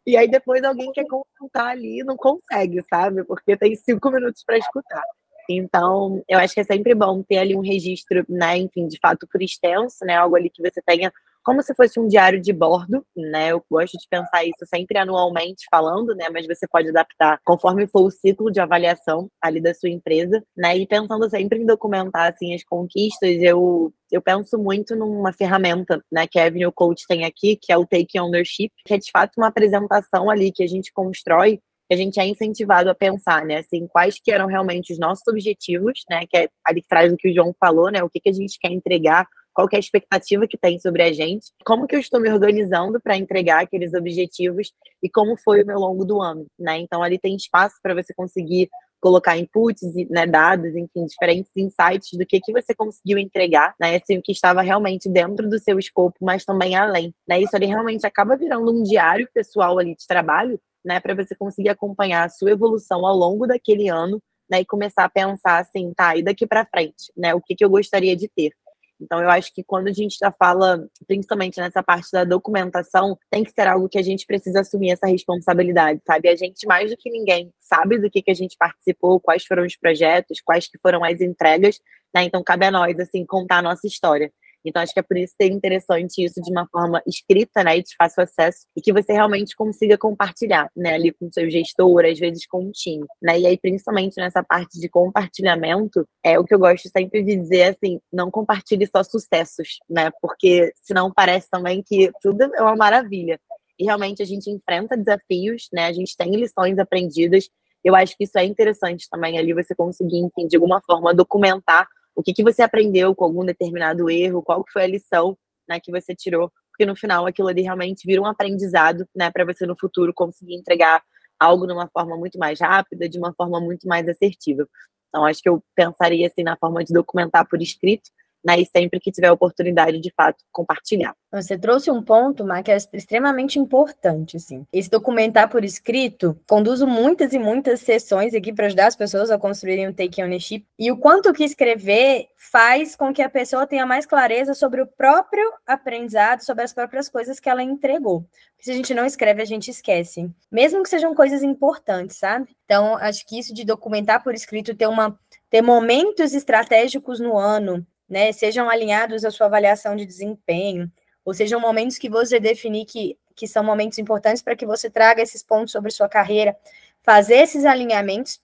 E 0.08 0.16
aí 0.16 0.30
depois 0.30 0.64
alguém 0.64 0.90
quer 0.94 1.06
contar 1.38 1.68
ali 1.68 2.00
e 2.00 2.04
não 2.06 2.16
consegue, 2.16 2.82
sabe? 2.90 3.26
Porque 3.26 3.58
tem 3.58 3.76
cinco 3.76 4.10
minutos 4.10 4.46
para 4.46 4.58
escutar. 4.58 5.04
Então, 5.50 6.24
eu 6.30 6.40
acho 6.40 6.54
que 6.54 6.60
é 6.62 6.64
sempre 6.64 6.96
bom 6.96 7.22
ter 7.22 7.40
ali 7.40 7.56
um 7.56 7.62
registro, 7.62 8.24
né, 8.30 8.56
enfim, 8.58 8.88
de 8.88 9.00
fato 9.00 9.28
por 9.30 9.42
extenso, 9.42 10.06
né, 10.06 10.16
algo 10.16 10.36
ali 10.36 10.50
que 10.50 10.62
você 10.62 10.80
tenha 10.86 11.12
como 11.50 11.64
se 11.64 11.74
fosse 11.74 12.00
um 12.00 12.08
diário 12.08 12.40
de 12.40 12.54
bordo, 12.54 13.04
né? 13.18 13.52
Eu 13.52 13.66
gosto 13.68 13.98
de 13.98 14.08
pensar 14.08 14.44
isso 14.44 14.68
sempre 14.68 15.00
anualmente 15.00 15.66
falando, 15.72 16.14
né? 16.14 16.30
Mas 16.32 16.46
você 16.46 16.68
pode 16.68 16.90
adaptar 16.90 17.40
conforme 17.44 17.88
for 17.88 18.04
o 18.04 18.12
ciclo 18.12 18.52
de 18.52 18.60
avaliação 18.60 19.28
ali 19.42 19.60
da 19.60 19.74
sua 19.74 19.90
empresa, 19.90 20.44
né? 20.56 20.78
E 20.78 20.86
pensando 20.86 21.28
sempre 21.28 21.58
em 21.60 21.66
documentar 21.66 22.32
assim 22.32 22.54
as 22.54 22.64
conquistas, 22.64 23.42
eu 23.42 23.92
eu 24.12 24.22
penso 24.22 24.60
muito 24.60 24.96
numa 24.96 25.34
ferramenta, 25.34 26.04
né, 26.12 26.26
que 26.26 26.40
a 26.40 26.46
Avenue 26.46 26.72
Coach 26.72 27.06
tem 27.08 27.26
aqui, 27.26 27.56
que 27.56 27.72
é 27.72 27.78
o 27.78 27.86
Take 27.86 28.20
Ownership, 28.20 28.72
que 28.86 28.94
é 28.96 28.98
de 28.98 29.10
fato 29.12 29.34
uma 29.38 29.48
apresentação 29.48 30.32
ali 30.32 30.52
que 30.52 30.64
a 30.64 30.68
gente 30.68 30.92
constrói 30.92 31.60
a 31.92 31.96
gente 31.96 32.20
é 32.20 32.28
incentivado 32.28 32.90
a 32.90 32.96
pensar, 32.96 33.44
né, 33.46 33.58
assim, 33.58 33.88
quais 33.88 34.20
que 34.24 34.32
eram 34.32 34.46
realmente 34.46 34.94
os 34.94 35.00
nossos 35.00 35.28
objetivos, 35.28 36.04
né, 36.10 36.26
que 36.30 36.38
é 36.38 36.50
ali 36.64 36.82
que 36.82 36.88
traz 36.88 37.12
o 37.12 37.18
que 37.18 37.30
o 37.30 37.34
João 37.34 37.54
falou, 37.60 37.92
né, 37.92 38.04
o 38.04 38.10
que, 38.10 38.20
que 38.20 38.30
a 38.30 38.34
gente 38.34 38.60
quer 38.60 38.72
entregar, 38.72 39.28
qual 39.54 39.68
é 39.72 39.76
a 39.76 39.80
expectativa 39.80 40.48
que 40.48 40.58
tem 40.58 40.80
sobre 40.80 41.04
a 41.04 41.12
gente, 41.12 41.48
como 41.66 41.88
que 41.88 41.96
eu 41.96 42.00
estou 42.00 42.20
me 42.20 42.32
organizando 42.32 43.00
para 43.02 43.18
entregar 43.18 43.64
aqueles 43.64 43.94
objetivos 43.94 44.72
e 45.04 45.10
como 45.10 45.38
foi 45.38 45.64
o 45.64 45.66
meu 45.66 45.80
longo 45.80 46.06
do 46.06 46.22
ano, 46.22 46.46
né? 46.58 46.78
Então 46.78 47.04
ali 47.04 47.20
tem 47.20 47.36
espaço 47.36 47.76
para 47.82 47.94
você 47.94 48.14
conseguir 48.14 48.70
colocar 49.02 49.38
inputs, 49.38 49.82
né, 50.10 50.26
dados, 50.28 50.76
enfim, 50.76 51.06
diferentes 51.06 51.52
insights 51.56 52.18
do 52.18 52.26
que, 52.26 52.40
que 52.40 52.52
você 52.52 52.76
conseguiu 52.76 53.18
entregar, 53.18 53.74
né, 53.80 53.96
assim, 53.96 54.18
o 54.18 54.22
que 54.22 54.32
estava 54.32 54.62
realmente 54.62 55.10
dentro 55.10 55.50
do 55.50 55.58
seu 55.58 55.80
escopo, 55.80 56.18
mas 56.22 56.44
também 56.44 56.76
além, 56.76 57.14
né, 57.28 57.40
isso 57.40 57.56
ali 57.56 57.66
realmente 57.66 58.06
acaba 58.06 58.36
virando 58.36 58.72
um 58.72 58.84
diário 58.84 59.28
pessoal 59.34 59.80
ali 59.80 59.96
de 59.96 60.06
trabalho, 60.06 60.60
né, 60.84 61.00
para 61.00 61.16
você 61.16 61.36
conseguir 61.36 61.70
acompanhar 61.70 62.26
a 62.26 62.30
sua 62.30 62.52
evolução 62.52 63.06
ao 63.06 63.16
longo 63.16 63.48
daquele 63.48 63.88
ano, 63.88 64.22
né, 64.50 64.62
e 64.62 64.66
começar 64.66 65.06
a 65.06 65.10
pensar 65.10 65.60
assim, 65.60 65.94
tá, 65.96 66.16
e 66.18 66.24
daqui 66.24 66.46
para 66.46 66.66
frente, 66.66 67.12
né, 67.16 67.34
o 67.34 67.42
que, 67.42 67.56
que 67.56 67.64
eu 67.64 67.70
gostaria 67.70 68.16
de 68.16 68.28
ter. 68.28 68.52
Então, 69.00 69.22
eu 69.22 69.30
acho 69.30 69.54
que 69.54 69.64
quando 69.64 69.88
a 69.88 69.94
gente 69.94 70.18
já 70.20 70.32
fala, 70.32 70.86
principalmente 71.08 71.60
nessa 71.60 71.82
parte 71.82 72.12
da 72.12 72.24
documentação, 72.24 73.18
tem 73.30 73.44
que 73.44 73.52
ser 73.52 73.68
algo 73.68 73.88
que 73.88 73.98
a 73.98 74.02
gente 74.02 74.26
precisa 74.26 74.60
assumir 74.62 74.92
essa 74.92 75.08
responsabilidade, 75.08 76.02
sabe? 76.06 76.30
A 76.30 76.36
gente, 76.36 76.68
mais 76.68 76.92
do 76.92 76.98
que 76.98 77.10
ninguém, 77.10 77.52
sabe 77.58 77.98
do 77.98 78.10
que, 78.10 78.22
que 78.22 78.32
a 78.32 78.36
gente 78.36 78.58
participou, 78.58 79.20
quais 79.20 79.46
foram 79.46 79.66
os 79.66 79.76
projetos, 79.76 80.42
quais 80.42 80.68
que 80.68 80.78
foram 80.80 81.04
as 81.04 81.22
entregas, 81.22 81.80
né? 82.14 82.24
Então, 82.24 82.44
cabe 82.44 82.66
a 82.66 82.72
nós, 82.72 83.00
assim, 83.00 83.26
contar 83.26 83.58
a 83.58 83.62
nossa 83.62 83.88
história. 83.88 84.32
Então, 84.66 84.82
acho 84.82 84.94
que 84.94 85.00
é 85.00 85.04
por 85.04 85.18
isso 85.18 85.34
que 85.38 85.46
é 85.46 85.48
interessante 85.48 86.24
isso 86.24 86.42
de 86.42 86.52
uma 86.52 86.68
forma 86.68 87.02
escrita, 87.08 87.64
né, 87.64 87.78
e 87.78 87.84
de 87.84 87.96
fácil 87.96 88.24
acesso, 88.24 88.68
e 88.76 88.82
que 88.82 88.92
você 88.92 89.14
realmente 89.14 89.56
consiga 89.56 89.98
compartilhar, 89.98 90.70
né, 90.76 90.94
ali 90.96 91.12
com 91.14 91.28
o 91.28 91.34
seu 91.34 91.50
gestor, 91.50 92.06
às 92.06 92.20
vezes 92.20 92.46
com 92.46 92.66
um 92.66 92.72
time, 92.72 93.06
né, 93.22 93.40
e 93.40 93.48
aí, 93.48 93.58
principalmente 93.58 94.18
nessa 94.18 94.44
parte 94.44 94.80
de 94.80 94.90
compartilhamento, 94.90 96.06
é 96.24 96.38
o 96.38 96.44
que 96.44 96.54
eu 96.54 96.60
gosto 96.60 96.90
sempre 96.90 97.24
de 97.24 97.36
dizer, 97.36 97.76
assim, 97.76 98.00
não 98.12 98.30
compartilhe 98.30 98.86
só 98.88 99.04
sucessos, 99.04 99.80
né, 99.90 100.12
porque 100.22 100.74
senão 100.82 101.12
parece 101.12 101.50
também 101.50 101.82
que 101.82 102.12
tudo 102.22 102.44
é 102.44 102.62
uma 102.62 102.76
maravilha. 102.76 103.40
E 103.80 103.86
realmente 103.86 104.22
a 104.22 104.26
gente 104.26 104.50
enfrenta 104.50 104.98
desafios, 104.98 105.70
né, 105.72 105.86
a 105.86 105.94
gente 105.94 106.16
tem 106.18 106.32
lições 106.36 106.78
aprendidas, 106.78 107.50
eu 107.84 107.96
acho 107.96 108.18
que 108.18 108.26
isso 108.26 108.38
é 108.38 108.44
interessante 108.44 109.08
também 109.10 109.38
ali 109.38 109.54
você 109.54 109.74
conseguir, 109.74 110.18
enfim, 110.18 110.48
de 110.48 110.58
alguma 110.58 110.82
forma 110.86 111.14
documentar 111.14 111.88
o 112.20 112.24
que, 112.24 112.34
que 112.34 112.44
você 112.44 112.62
aprendeu 112.62 113.16
com 113.16 113.24
algum 113.24 113.46
determinado 113.46 114.10
erro, 114.10 114.44
qual 114.44 114.62
que 114.62 114.74
foi 114.74 114.84
a 114.84 114.88
lição 114.88 115.38
né, 115.70 115.80
que 115.80 115.90
você 115.90 116.14
tirou, 116.14 116.52
porque 116.70 116.86
no 116.86 116.94
final 116.94 117.26
aquilo 117.26 117.48
ali 117.48 117.62
realmente 117.62 118.06
vira 118.06 118.22
um 118.22 118.26
aprendizado, 118.26 119.08
né, 119.16 119.32
para 119.32 119.46
você 119.46 119.66
no 119.66 119.78
futuro 119.80 120.14
conseguir 120.14 120.56
entregar 120.56 121.02
algo 121.40 121.66
de 121.66 121.72
uma 121.72 121.88
forma 121.88 122.18
muito 122.18 122.38
mais 122.38 122.60
rápida, 122.60 123.08
de 123.08 123.18
uma 123.18 123.34
forma 123.34 123.62
muito 123.62 123.88
mais 123.88 124.10
assertiva. 124.10 124.68
Então, 125.08 125.26
acho 125.26 125.42
que 125.42 125.48
eu 125.48 125.64
pensaria 125.74 126.28
assim 126.28 126.44
na 126.44 126.58
forma 126.58 126.84
de 126.84 126.94
documentar 126.94 127.48
por 127.48 127.62
escrito, 127.62 128.10
né, 128.44 128.60
e 128.60 128.66
sempre 128.66 129.00
que 129.00 129.12
tiver 129.12 129.32
oportunidade, 129.32 130.00
de 130.00 130.12
fato, 130.16 130.44
compartilhar. 130.52 131.14
Você 131.32 131.58
trouxe 131.58 131.92
um 131.92 132.02
ponto, 132.02 132.44
Mar, 132.44 132.64
que 132.64 132.72
é 132.72 132.78
extremamente 132.94 133.60
importante, 133.60 134.38
assim. 134.38 134.66
Esse 134.74 134.90
documentar 134.90 135.50
por 135.50 135.64
escrito, 135.64 136.40
conduzo 136.48 136.88
muitas 136.88 137.34
e 137.34 137.40
muitas 137.40 137.82
sessões 137.82 138.34
aqui 138.34 138.52
para 138.52 138.66
ajudar 138.66 138.88
as 138.88 138.96
pessoas 138.96 139.30
a 139.30 139.38
construírem 139.38 139.88
um 139.88 139.94
take 139.94 140.24
ownership, 140.24 140.66
e 140.78 140.92
o 140.92 140.98
quanto 140.98 141.32
que 141.34 141.44
escrever 141.44 142.28
faz 142.36 142.96
com 142.96 143.14
que 143.14 143.22
a 143.22 143.30
pessoa 143.30 143.68
tenha 143.68 143.86
mais 143.86 144.06
clareza 144.06 144.54
sobre 144.54 144.82
o 144.82 144.88
próprio 144.88 145.52
aprendizado, 145.68 146.44
sobre 146.44 146.64
as 146.64 146.74
próprias 146.74 147.10
coisas 147.10 147.40
que 147.40 147.50
ela 147.50 147.62
entregou. 147.62 148.22
Porque 148.52 148.64
se 148.64 148.72
a 148.72 148.76
gente 148.76 148.94
não 148.94 149.06
escreve, 149.06 149.42
a 149.42 149.46
gente 149.46 149.70
esquece. 149.70 150.30
Mesmo 150.52 150.82
que 150.82 150.90
sejam 150.90 151.14
coisas 151.14 151.44
importantes, 151.44 152.18
sabe? 152.18 152.50
Então, 152.66 152.96
acho 152.98 153.26
que 153.28 153.38
isso 153.38 153.54
de 153.54 153.64
documentar 153.64 154.24
por 154.24 154.34
escrito, 154.34 154.76
ter 154.76 154.88
uma 154.88 155.18
ter 155.50 155.62
momentos 155.62 156.34
estratégicos 156.34 157.20
no 157.20 157.38
ano 157.38 157.86
né, 158.10 158.32
sejam 158.32 158.70
alinhados 158.70 159.24
à 159.24 159.32
sua 159.32 159.48
avaliação 159.48 159.96
de 159.96 160.06
desempenho, 160.06 160.92
ou 161.24 161.34
sejam 161.34 161.60
momentos 161.60 161.98
que 161.98 162.10
você 162.10 162.40
definir 162.40 162.86
que, 162.86 163.18
que 163.36 163.48
são 163.48 163.64
momentos 163.64 164.00
importantes 164.00 164.42
para 164.42 164.56
que 164.56 164.66
você 164.66 164.90
traga 164.90 165.22
esses 165.22 165.44
pontos 165.44 165.72
sobre 165.72 165.92
sua 165.92 166.10
carreira, 166.10 166.58
fazer 167.04 167.36
esses 167.36 167.66
alinhamentos, 167.66 168.42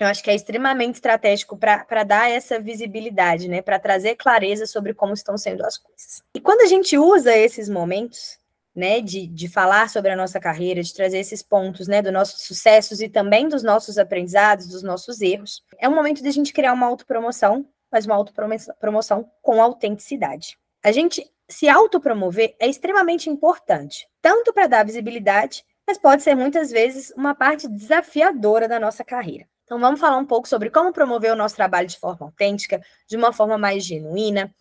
eu 0.00 0.08
acho 0.08 0.24
que 0.24 0.30
é 0.30 0.34
extremamente 0.34 0.96
estratégico 0.96 1.56
para 1.56 2.02
dar 2.02 2.28
essa 2.28 2.58
visibilidade, 2.58 3.48
né, 3.48 3.62
para 3.62 3.78
trazer 3.78 4.16
clareza 4.16 4.66
sobre 4.66 4.92
como 4.92 5.12
estão 5.12 5.36
sendo 5.36 5.64
as 5.64 5.78
coisas. 5.78 6.22
E 6.34 6.40
quando 6.40 6.62
a 6.62 6.66
gente 6.66 6.98
usa 6.98 7.36
esses 7.36 7.68
momentos, 7.68 8.38
né, 8.74 9.00
de, 9.00 9.26
de 9.26 9.46
falar 9.46 9.88
sobre 9.88 10.10
a 10.10 10.16
nossa 10.16 10.40
carreira, 10.40 10.82
de 10.82 10.92
trazer 10.92 11.18
esses 11.18 11.42
pontos, 11.42 11.86
né, 11.86 12.02
dos 12.02 12.12
nossos 12.12 12.42
sucessos 12.42 13.00
e 13.00 13.08
também 13.08 13.48
dos 13.48 13.62
nossos 13.62 13.96
aprendizados, 13.98 14.66
dos 14.66 14.82
nossos 14.82 15.20
erros, 15.20 15.62
é 15.78 15.88
um 15.88 15.94
momento 15.94 16.22
de 16.22 16.28
a 16.28 16.32
gente 16.32 16.52
criar 16.52 16.72
uma 16.72 16.86
autopromoção 16.86 17.64
mas 17.94 18.06
uma 18.06 18.16
autopromoção 18.16 19.30
com 19.40 19.62
autenticidade. 19.62 20.58
A 20.82 20.90
gente 20.90 21.24
se 21.48 21.68
autopromover 21.68 22.56
é 22.58 22.66
extremamente 22.66 23.30
importante, 23.30 24.08
tanto 24.20 24.52
para 24.52 24.66
dar 24.66 24.84
visibilidade, 24.84 25.64
mas 25.86 25.96
pode 25.96 26.24
ser 26.24 26.34
muitas 26.34 26.72
vezes 26.72 27.12
uma 27.16 27.36
parte 27.36 27.68
desafiadora 27.68 28.66
da 28.66 28.80
nossa 28.80 29.04
carreira. 29.04 29.46
Então 29.62 29.78
vamos 29.78 30.00
falar 30.00 30.16
um 30.16 30.26
pouco 30.26 30.48
sobre 30.48 30.70
como 30.70 30.92
promover 30.92 31.32
o 31.32 31.36
nosso 31.36 31.54
trabalho 31.54 31.86
de 31.86 31.96
forma 31.96 32.26
autêntica, 32.26 32.82
de 33.06 33.16
uma 33.16 33.32
forma 33.32 33.56
mais 33.56 33.84
genuína, 33.84 34.52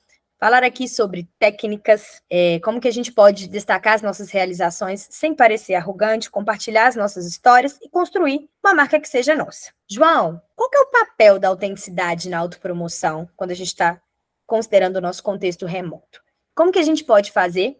falar 0.43 0.61
aqui 0.61 0.89
sobre 0.89 1.29
técnicas, 1.39 2.21
é, 2.29 2.59
como 2.59 2.81
que 2.81 2.87
a 2.89 2.91
gente 2.91 3.13
pode 3.13 3.47
destacar 3.47 3.93
as 3.93 4.01
nossas 4.01 4.29
realizações 4.29 5.07
sem 5.09 5.33
parecer 5.33 5.73
arrogante, 5.73 6.29
compartilhar 6.29 6.87
as 6.87 6.97
nossas 6.97 7.25
histórias 7.25 7.79
e 7.81 7.87
construir 7.87 8.49
uma 8.61 8.73
marca 8.73 8.99
que 8.99 9.07
seja 9.07 9.37
nossa. 9.37 9.71
João, 9.89 10.41
qual 10.53 10.69
que 10.69 10.75
é 10.75 10.81
o 10.81 10.91
papel 10.91 11.39
da 11.39 11.47
autenticidade 11.47 12.27
na 12.27 12.39
autopromoção 12.39 13.29
quando 13.37 13.51
a 13.51 13.53
gente 13.53 13.67
está 13.67 14.01
considerando 14.45 14.97
o 14.97 15.01
nosso 15.01 15.23
contexto 15.23 15.65
remoto? 15.65 16.21
Como 16.53 16.73
que 16.73 16.79
a 16.79 16.83
gente 16.83 17.05
pode 17.05 17.31
fazer 17.31 17.79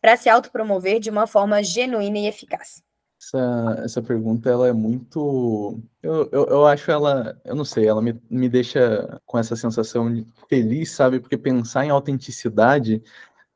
para 0.00 0.16
se 0.16 0.28
autopromover 0.28 1.00
de 1.00 1.10
uma 1.10 1.26
forma 1.26 1.64
genuína 1.64 2.18
e 2.20 2.28
eficaz? 2.28 2.80
Essa, 3.20 3.80
essa 3.84 4.02
pergunta, 4.02 4.48
ela 4.48 4.68
é 4.68 4.72
muito... 4.72 5.80
Eu, 6.02 6.28
eu, 6.30 6.46
eu 6.46 6.66
acho 6.66 6.90
ela, 6.90 7.36
eu 7.44 7.54
não 7.56 7.64
sei, 7.64 7.86
ela 7.86 8.00
me, 8.00 8.20
me 8.30 8.48
deixa 8.48 9.20
com 9.26 9.36
essa 9.36 9.56
sensação 9.56 10.12
de 10.12 10.24
feliz, 10.48 10.92
sabe? 10.92 11.18
Porque 11.18 11.36
pensar 11.36 11.84
em 11.84 11.90
autenticidade 11.90 13.02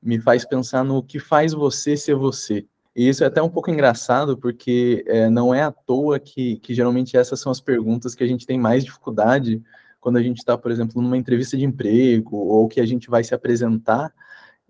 me 0.02 0.20
faz 0.20 0.44
pensar 0.44 0.84
no 0.84 1.02
que 1.02 1.20
faz 1.20 1.52
você 1.52 1.96
ser 1.96 2.16
você. 2.16 2.66
E 2.94 3.08
isso 3.08 3.24
é 3.24 3.26
até 3.28 3.40
um 3.40 3.48
pouco 3.48 3.70
engraçado, 3.70 4.36
porque 4.36 5.04
é, 5.06 5.30
não 5.30 5.54
é 5.54 5.62
à 5.62 5.70
toa 5.70 6.18
que, 6.18 6.56
que 6.58 6.74
geralmente 6.74 7.16
essas 7.16 7.40
são 7.40 7.50
as 7.50 7.60
perguntas 7.60 8.14
que 8.14 8.24
a 8.24 8.26
gente 8.26 8.46
tem 8.46 8.58
mais 8.58 8.84
dificuldade 8.84 9.62
quando 10.00 10.16
a 10.16 10.22
gente 10.22 10.38
está, 10.38 10.58
por 10.58 10.70
exemplo, 10.70 11.00
numa 11.00 11.16
entrevista 11.16 11.56
de 11.56 11.64
emprego 11.64 12.36
ou 12.36 12.68
que 12.68 12.80
a 12.80 12.86
gente 12.86 13.08
vai 13.08 13.22
se 13.22 13.34
apresentar. 13.34 14.12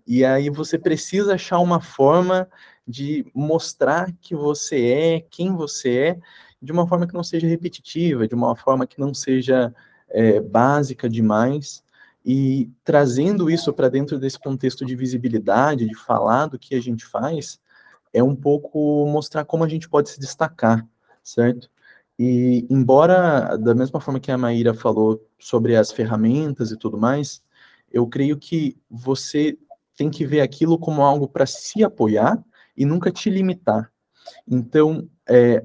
E 0.05 0.23
aí 0.23 0.49
você 0.49 0.77
precisa 0.77 1.33
achar 1.33 1.59
uma 1.59 1.81
forma 1.81 2.47
de 2.87 3.25
mostrar 3.33 4.11
que 4.21 4.35
você 4.35 4.85
é, 4.87 5.19
quem 5.29 5.55
você 5.55 5.97
é, 5.97 6.19
de 6.61 6.71
uma 6.71 6.87
forma 6.87 7.07
que 7.07 7.13
não 7.13 7.23
seja 7.23 7.47
repetitiva, 7.47 8.27
de 8.27 8.35
uma 8.35 8.55
forma 8.55 8.87
que 8.87 8.99
não 8.99 9.13
seja 9.13 9.73
é, 10.09 10.39
básica 10.39 11.09
demais, 11.09 11.83
e 12.25 12.69
trazendo 12.83 13.49
isso 13.49 13.73
para 13.73 13.89
dentro 13.89 14.17
desse 14.17 14.39
contexto 14.39 14.85
de 14.85 14.95
visibilidade, 14.95 15.87
de 15.87 15.95
falar 15.95 16.47
do 16.47 16.57
que 16.57 16.75
a 16.75 16.81
gente 16.81 17.05
faz, 17.05 17.59
é 18.13 18.23
um 18.23 18.35
pouco 18.35 19.05
mostrar 19.07 19.43
como 19.43 19.63
a 19.63 19.67
gente 19.67 19.89
pode 19.89 20.09
se 20.09 20.19
destacar, 20.19 20.87
certo? 21.21 21.69
E 22.17 22.65
embora, 22.69 23.57
da 23.57 23.73
mesma 23.73 23.99
forma 23.99 24.19
que 24.19 24.31
a 24.31 24.37
Maíra 24.37 24.73
falou 24.73 25.27
sobre 25.39 25.75
as 25.75 25.91
ferramentas 25.91 26.71
e 26.71 26.77
tudo 26.77 26.97
mais, 26.97 27.43
eu 27.91 28.07
creio 28.07 28.37
que 28.37 28.77
você 28.89 29.57
tem 29.97 30.09
que 30.09 30.25
ver 30.25 30.41
aquilo 30.41 30.77
como 30.77 31.01
algo 31.01 31.27
para 31.27 31.45
se 31.45 31.83
apoiar 31.83 32.41
e 32.75 32.85
nunca 32.85 33.11
te 33.11 33.29
limitar. 33.29 33.91
Então, 34.47 35.07
é, 35.27 35.63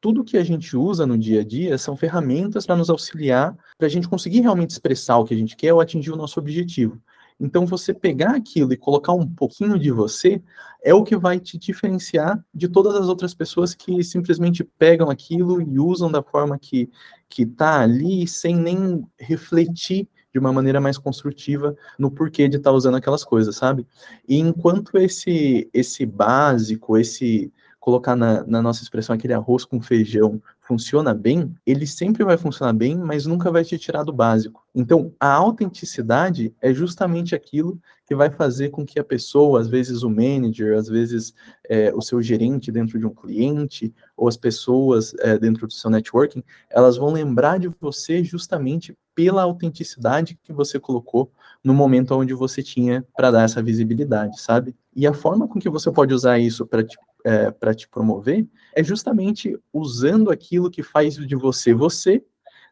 tudo 0.00 0.24
que 0.24 0.36
a 0.36 0.44
gente 0.44 0.76
usa 0.76 1.06
no 1.06 1.18
dia 1.18 1.40
a 1.40 1.44
dia 1.44 1.76
são 1.76 1.96
ferramentas 1.96 2.66
para 2.66 2.76
nos 2.76 2.90
auxiliar 2.90 3.56
para 3.76 3.86
a 3.86 3.90
gente 3.90 4.08
conseguir 4.08 4.40
realmente 4.40 4.70
expressar 4.70 5.18
o 5.18 5.24
que 5.24 5.34
a 5.34 5.36
gente 5.36 5.56
quer 5.56 5.72
ou 5.72 5.80
atingir 5.80 6.12
o 6.12 6.16
nosso 6.16 6.38
objetivo. 6.38 7.00
Então, 7.40 7.66
você 7.66 7.94
pegar 7.94 8.34
aquilo 8.34 8.72
e 8.72 8.76
colocar 8.76 9.12
um 9.12 9.26
pouquinho 9.26 9.78
de 9.78 9.92
você 9.92 10.42
é 10.82 10.92
o 10.92 11.04
que 11.04 11.16
vai 11.16 11.38
te 11.38 11.56
diferenciar 11.56 12.44
de 12.52 12.68
todas 12.68 12.96
as 12.96 13.06
outras 13.06 13.32
pessoas 13.32 13.74
que 13.74 14.02
simplesmente 14.02 14.64
pegam 14.64 15.08
aquilo 15.08 15.62
e 15.62 15.78
usam 15.78 16.10
da 16.10 16.22
forma 16.22 16.58
que 16.58 16.90
que 17.28 17.42
está 17.42 17.80
ali 17.80 18.26
sem 18.26 18.56
nem 18.56 19.06
refletir 19.18 20.08
de 20.32 20.38
uma 20.38 20.52
maneira 20.52 20.80
mais 20.80 20.98
construtiva 20.98 21.74
no 21.98 22.10
porquê 22.10 22.48
de 22.48 22.56
estar 22.56 22.70
tá 22.70 22.76
usando 22.76 22.96
aquelas 22.96 23.24
coisas, 23.24 23.56
sabe? 23.56 23.86
E 24.28 24.38
enquanto 24.38 24.96
esse 24.98 25.68
esse 25.72 26.04
básico, 26.04 26.96
esse 26.96 27.52
colocar 27.80 28.14
na, 28.14 28.44
na, 28.44 28.60
nossa 28.60 28.82
expressão 28.82 29.14
aquele 29.14 29.32
arroz 29.32 29.64
com 29.64 29.80
feijão 29.80 30.42
funciona 30.60 31.14
bem, 31.14 31.54
ele 31.64 31.86
sempre 31.86 32.22
vai 32.22 32.36
funcionar 32.36 32.74
bem, 32.74 32.94
mas 32.94 33.24
nunca 33.24 33.50
vai 33.50 33.64
te 33.64 33.78
tirar 33.78 34.04
do 34.04 34.12
básico. 34.12 34.62
Então, 34.74 35.10
a 35.18 35.32
autenticidade 35.32 36.54
é 36.60 36.74
justamente 36.74 37.34
aquilo 37.34 37.80
que 38.08 38.14
vai 38.14 38.30
fazer 38.30 38.70
com 38.70 38.86
que 38.86 38.98
a 38.98 39.04
pessoa, 39.04 39.60
às 39.60 39.68
vezes 39.68 40.02
o 40.02 40.08
manager, 40.08 40.78
às 40.78 40.88
vezes 40.88 41.34
é, 41.68 41.92
o 41.94 42.00
seu 42.00 42.22
gerente 42.22 42.72
dentro 42.72 42.98
de 42.98 43.04
um 43.04 43.14
cliente, 43.14 43.94
ou 44.16 44.26
as 44.26 44.36
pessoas 44.36 45.14
é, 45.18 45.38
dentro 45.38 45.66
do 45.66 45.72
seu 45.74 45.90
networking, 45.90 46.42
elas 46.70 46.96
vão 46.96 47.12
lembrar 47.12 47.58
de 47.58 47.68
você 47.78 48.24
justamente 48.24 48.96
pela 49.14 49.42
autenticidade 49.42 50.38
que 50.42 50.54
você 50.54 50.80
colocou 50.80 51.30
no 51.62 51.74
momento 51.74 52.14
onde 52.14 52.32
você 52.32 52.62
tinha 52.62 53.04
para 53.14 53.30
dar 53.30 53.42
essa 53.42 53.62
visibilidade, 53.62 54.40
sabe? 54.40 54.74
E 54.96 55.06
a 55.06 55.12
forma 55.12 55.46
com 55.46 55.60
que 55.60 55.68
você 55.68 55.92
pode 55.92 56.14
usar 56.14 56.38
isso 56.38 56.66
para 56.66 56.82
te 56.82 56.96
é, 57.24 57.50
para 57.50 57.74
te 57.74 57.88
promover, 57.88 58.46
é 58.74 58.82
justamente 58.82 59.58
usando 59.72 60.30
aquilo 60.30 60.70
que 60.70 60.84
faz 60.84 61.16
de 61.16 61.34
você 61.34 61.74
você, 61.74 62.24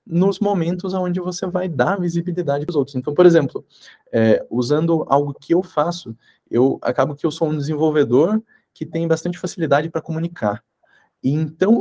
nos 0.07 0.38
momentos 0.38 0.95
onde 0.95 1.21
você 1.21 1.47
vai 1.47 1.69
dar 1.69 1.99
visibilidade 1.99 2.64
para 2.64 2.71
os 2.71 2.77
outros. 2.77 2.95
Então, 2.95 3.12
por 3.12 3.27
exemplo, 3.27 3.64
é, 4.12 4.45
usando 4.49 5.05
algo 5.09 5.35
que 5.35 5.53
eu 5.53 5.62
faço, 5.62 6.16
eu 6.51 6.79
acabo 6.81 7.16
que 7.16 7.27
eu 7.27 7.31
sou 7.31 7.49
um 7.49 7.57
desenvolvedor 7.57 8.40
que 8.73 8.87
tem 8.87 9.09
bastante 9.09 9.38
facilidade 9.38 9.90
para 9.90 10.01
comunicar. 10.01 10.62
E 11.23 11.31
então, 11.33 11.81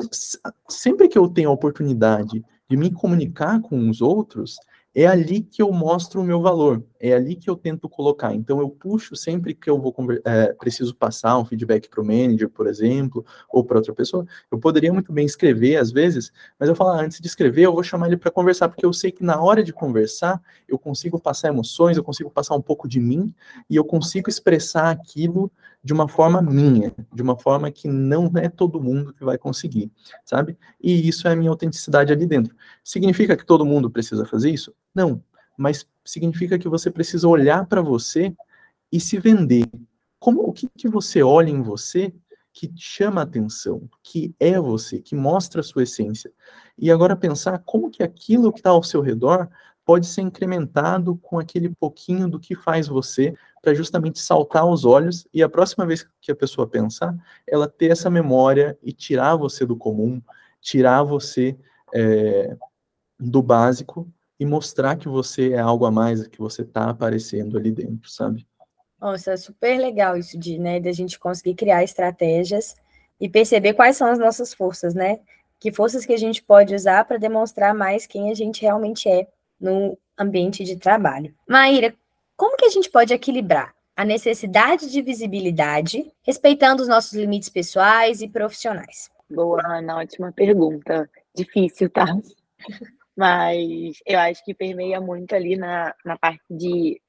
sempre 0.67 1.07
que 1.07 1.17
eu 1.17 1.29
tenho 1.29 1.49
a 1.49 1.53
oportunidade 1.53 2.43
de 2.67 2.77
me 2.77 2.89
comunicar 2.89 3.61
com 3.61 3.89
os 3.89 4.01
outros, 4.01 4.57
é 4.93 5.05
ali 5.05 5.41
que 5.41 5.61
eu 5.61 5.71
mostro 5.71 6.21
o 6.21 6.23
meu 6.23 6.41
valor, 6.41 6.83
é 7.09 7.13
ali 7.13 7.35
que 7.35 7.49
eu 7.49 7.55
tento 7.55 7.87
colocar. 7.87 8.33
Então, 8.33 8.59
eu 8.59 8.69
puxo 8.69 9.15
sempre 9.15 9.53
que 9.53 9.69
eu 9.69 9.79
vou 9.79 9.93
é, 10.25 10.53
preciso 10.53 10.95
passar 10.95 11.37
um 11.37 11.45
feedback 11.45 11.89
para 11.89 12.01
o 12.01 12.05
manager, 12.05 12.49
por 12.49 12.67
exemplo, 12.67 13.25
ou 13.49 13.63
para 13.63 13.77
outra 13.77 13.93
pessoa. 13.93 14.25
Eu 14.51 14.59
poderia 14.59 14.91
muito 14.91 15.11
bem 15.13 15.25
escrever, 15.25 15.77
às 15.77 15.91
vezes, 15.91 16.31
mas 16.59 16.67
eu 16.67 16.75
falo, 16.75 16.91
ah, 16.91 17.01
antes 17.01 17.19
de 17.19 17.27
escrever, 17.27 17.63
eu 17.63 17.73
vou 17.73 17.83
chamar 17.83 18.07
ele 18.07 18.17
para 18.17 18.31
conversar, 18.31 18.69
porque 18.69 18.85
eu 18.85 18.93
sei 18.93 19.11
que 19.11 19.23
na 19.23 19.39
hora 19.39 19.63
de 19.63 19.71
conversar, 19.71 20.41
eu 20.67 20.79
consigo 20.79 21.19
passar 21.19 21.49
emoções, 21.49 21.97
eu 21.97 22.03
consigo 22.03 22.29
passar 22.29 22.55
um 22.55 22.61
pouco 22.61 22.87
de 22.87 22.99
mim, 22.99 23.33
e 23.69 23.75
eu 23.75 23.85
consigo 23.85 24.29
expressar 24.29 24.89
aquilo 24.89 25.51
de 25.83 25.93
uma 25.93 26.07
forma 26.07 26.41
minha, 26.41 26.91
de 27.13 27.21
uma 27.21 27.37
forma 27.37 27.69
que 27.69 27.87
não 27.87 28.31
é 28.35 28.49
todo 28.49 28.81
mundo 28.81 29.13
que 29.13 29.23
vai 29.23 29.37
conseguir, 29.37 29.91
sabe? 30.25 30.57
E 30.81 31.07
isso 31.07 31.27
é 31.27 31.33
a 31.33 31.35
minha 31.35 31.51
autenticidade 31.51 32.11
ali 32.11 32.25
dentro. 32.25 32.55
Significa 32.83 33.37
que 33.37 33.45
todo 33.45 33.63
mundo 33.63 33.91
precisa 33.91 34.25
fazer 34.25 34.49
isso? 34.49 34.73
Não, 34.95 35.21
mas 35.57 35.87
significa 36.03 36.59
que 36.59 36.69
você 36.69 36.91
precisa 36.91 37.27
olhar 37.27 37.65
para 37.65 37.81
você 37.81 38.35
e 38.91 38.99
se 38.99 39.17
vender. 39.17 39.65
Como 40.19 40.41
o 40.41 40.53
que, 40.53 40.69
que 40.69 40.87
você 40.87 41.21
olha 41.21 41.49
em 41.49 41.61
você 41.61 42.13
que 42.55 42.71
chama 42.77 43.21
atenção, 43.21 43.89
que 44.01 44.33
é 44.39 44.57
você, 44.57 45.01
que 45.01 45.13
mostra 45.13 45.59
a 45.59 45.63
sua 45.63 45.83
essência. 45.83 46.31
E 46.77 46.89
agora 46.89 47.13
pensar 47.13 47.59
como 47.59 47.91
que 47.91 48.01
aquilo 48.01 48.51
que 48.53 48.59
está 48.59 48.69
ao 48.69 48.81
seu 48.81 49.01
redor 49.01 49.49
pode 49.83 50.07
ser 50.07 50.21
incrementado 50.21 51.17
com 51.17 51.37
aquele 51.37 51.69
pouquinho 51.69 52.29
do 52.29 52.39
que 52.39 52.55
faz 52.55 52.87
você, 52.87 53.35
para 53.61 53.73
justamente 53.73 54.19
saltar 54.19 54.65
os 54.65 54.85
olhos 54.85 55.27
e 55.33 55.43
a 55.43 55.49
próxima 55.49 55.85
vez 55.85 56.07
que 56.21 56.31
a 56.31 56.35
pessoa 56.35 56.67
pensar, 56.67 57.15
ela 57.45 57.67
ter 57.67 57.91
essa 57.91 58.09
memória 58.09 58.77
e 58.81 58.93
tirar 58.93 59.35
você 59.35 59.65
do 59.65 59.75
comum, 59.75 60.21
tirar 60.61 61.03
você 61.03 61.57
é, 61.93 62.55
do 63.19 63.41
básico 63.41 64.07
e 64.39 64.45
mostrar 64.45 64.95
que 64.97 65.07
você 65.07 65.53
é 65.53 65.59
algo 65.59 65.85
a 65.85 65.91
mais, 65.91 66.27
que 66.27 66.39
você 66.39 66.61
está 66.61 66.89
aparecendo 66.89 67.57
ali 67.57 67.71
dentro, 67.71 68.09
sabe? 68.09 68.45
Nossa, 68.99 69.33
é 69.33 69.37
super 69.37 69.77
legal 69.79 70.17
isso 70.17 70.37
de, 70.37 70.57
né, 70.57 70.79
de 70.79 70.89
a 70.89 70.93
gente 70.93 71.19
conseguir 71.19 71.55
criar 71.55 71.83
estratégias 71.83 72.75
e 73.19 73.29
perceber 73.29 73.73
quais 73.73 73.95
são 73.97 74.07
as 74.07 74.19
nossas 74.19 74.53
forças, 74.53 74.93
né? 74.93 75.19
Que 75.59 75.71
forças 75.71 76.05
que 76.05 76.13
a 76.13 76.17
gente 76.17 76.43
pode 76.43 76.75
usar 76.75 77.05
para 77.05 77.17
demonstrar 77.17 77.73
mais 77.73 78.05
quem 78.05 78.29
a 78.29 78.33
gente 78.33 78.61
realmente 78.61 79.07
é 79.07 79.27
no 79.59 79.97
ambiente 80.17 80.63
de 80.63 80.75
trabalho. 80.75 81.33
Maíra, 81.47 81.95
como 82.35 82.57
que 82.57 82.65
a 82.65 82.69
gente 82.69 82.89
pode 82.89 83.13
equilibrar 83.13 83.73
a 83.95 84.03
necessidade 84.03 84.91
de 84.91 85.01
visibilidade, 85.01 86.11
respeitando 86.21 86.81
os 86.81 86.89
nossos 86.89 87.13
limites 87.13 87.47
pessoais 87.47 88.21
e 88.21 88.27
profissionais? 88.27 89.09
Boa, 89.29 89.61
Ana, 89.65 89.97
ótima 89.97 90.31
pergunta. 90.31 91.09
Difícil, 91.33 91.89
tá? 91.89 92.05
Mas 93.15 93.97
eu 94.05 94.19
acho 94.19 94.43
que 94.43 94.53
permeia 94.53 94.99
muito 94.99 95.33
ali 95.33 95.55
na, 95.57 95.93
na 96.03 96.17
parte 96.17 96.43
de, 96.49 97.01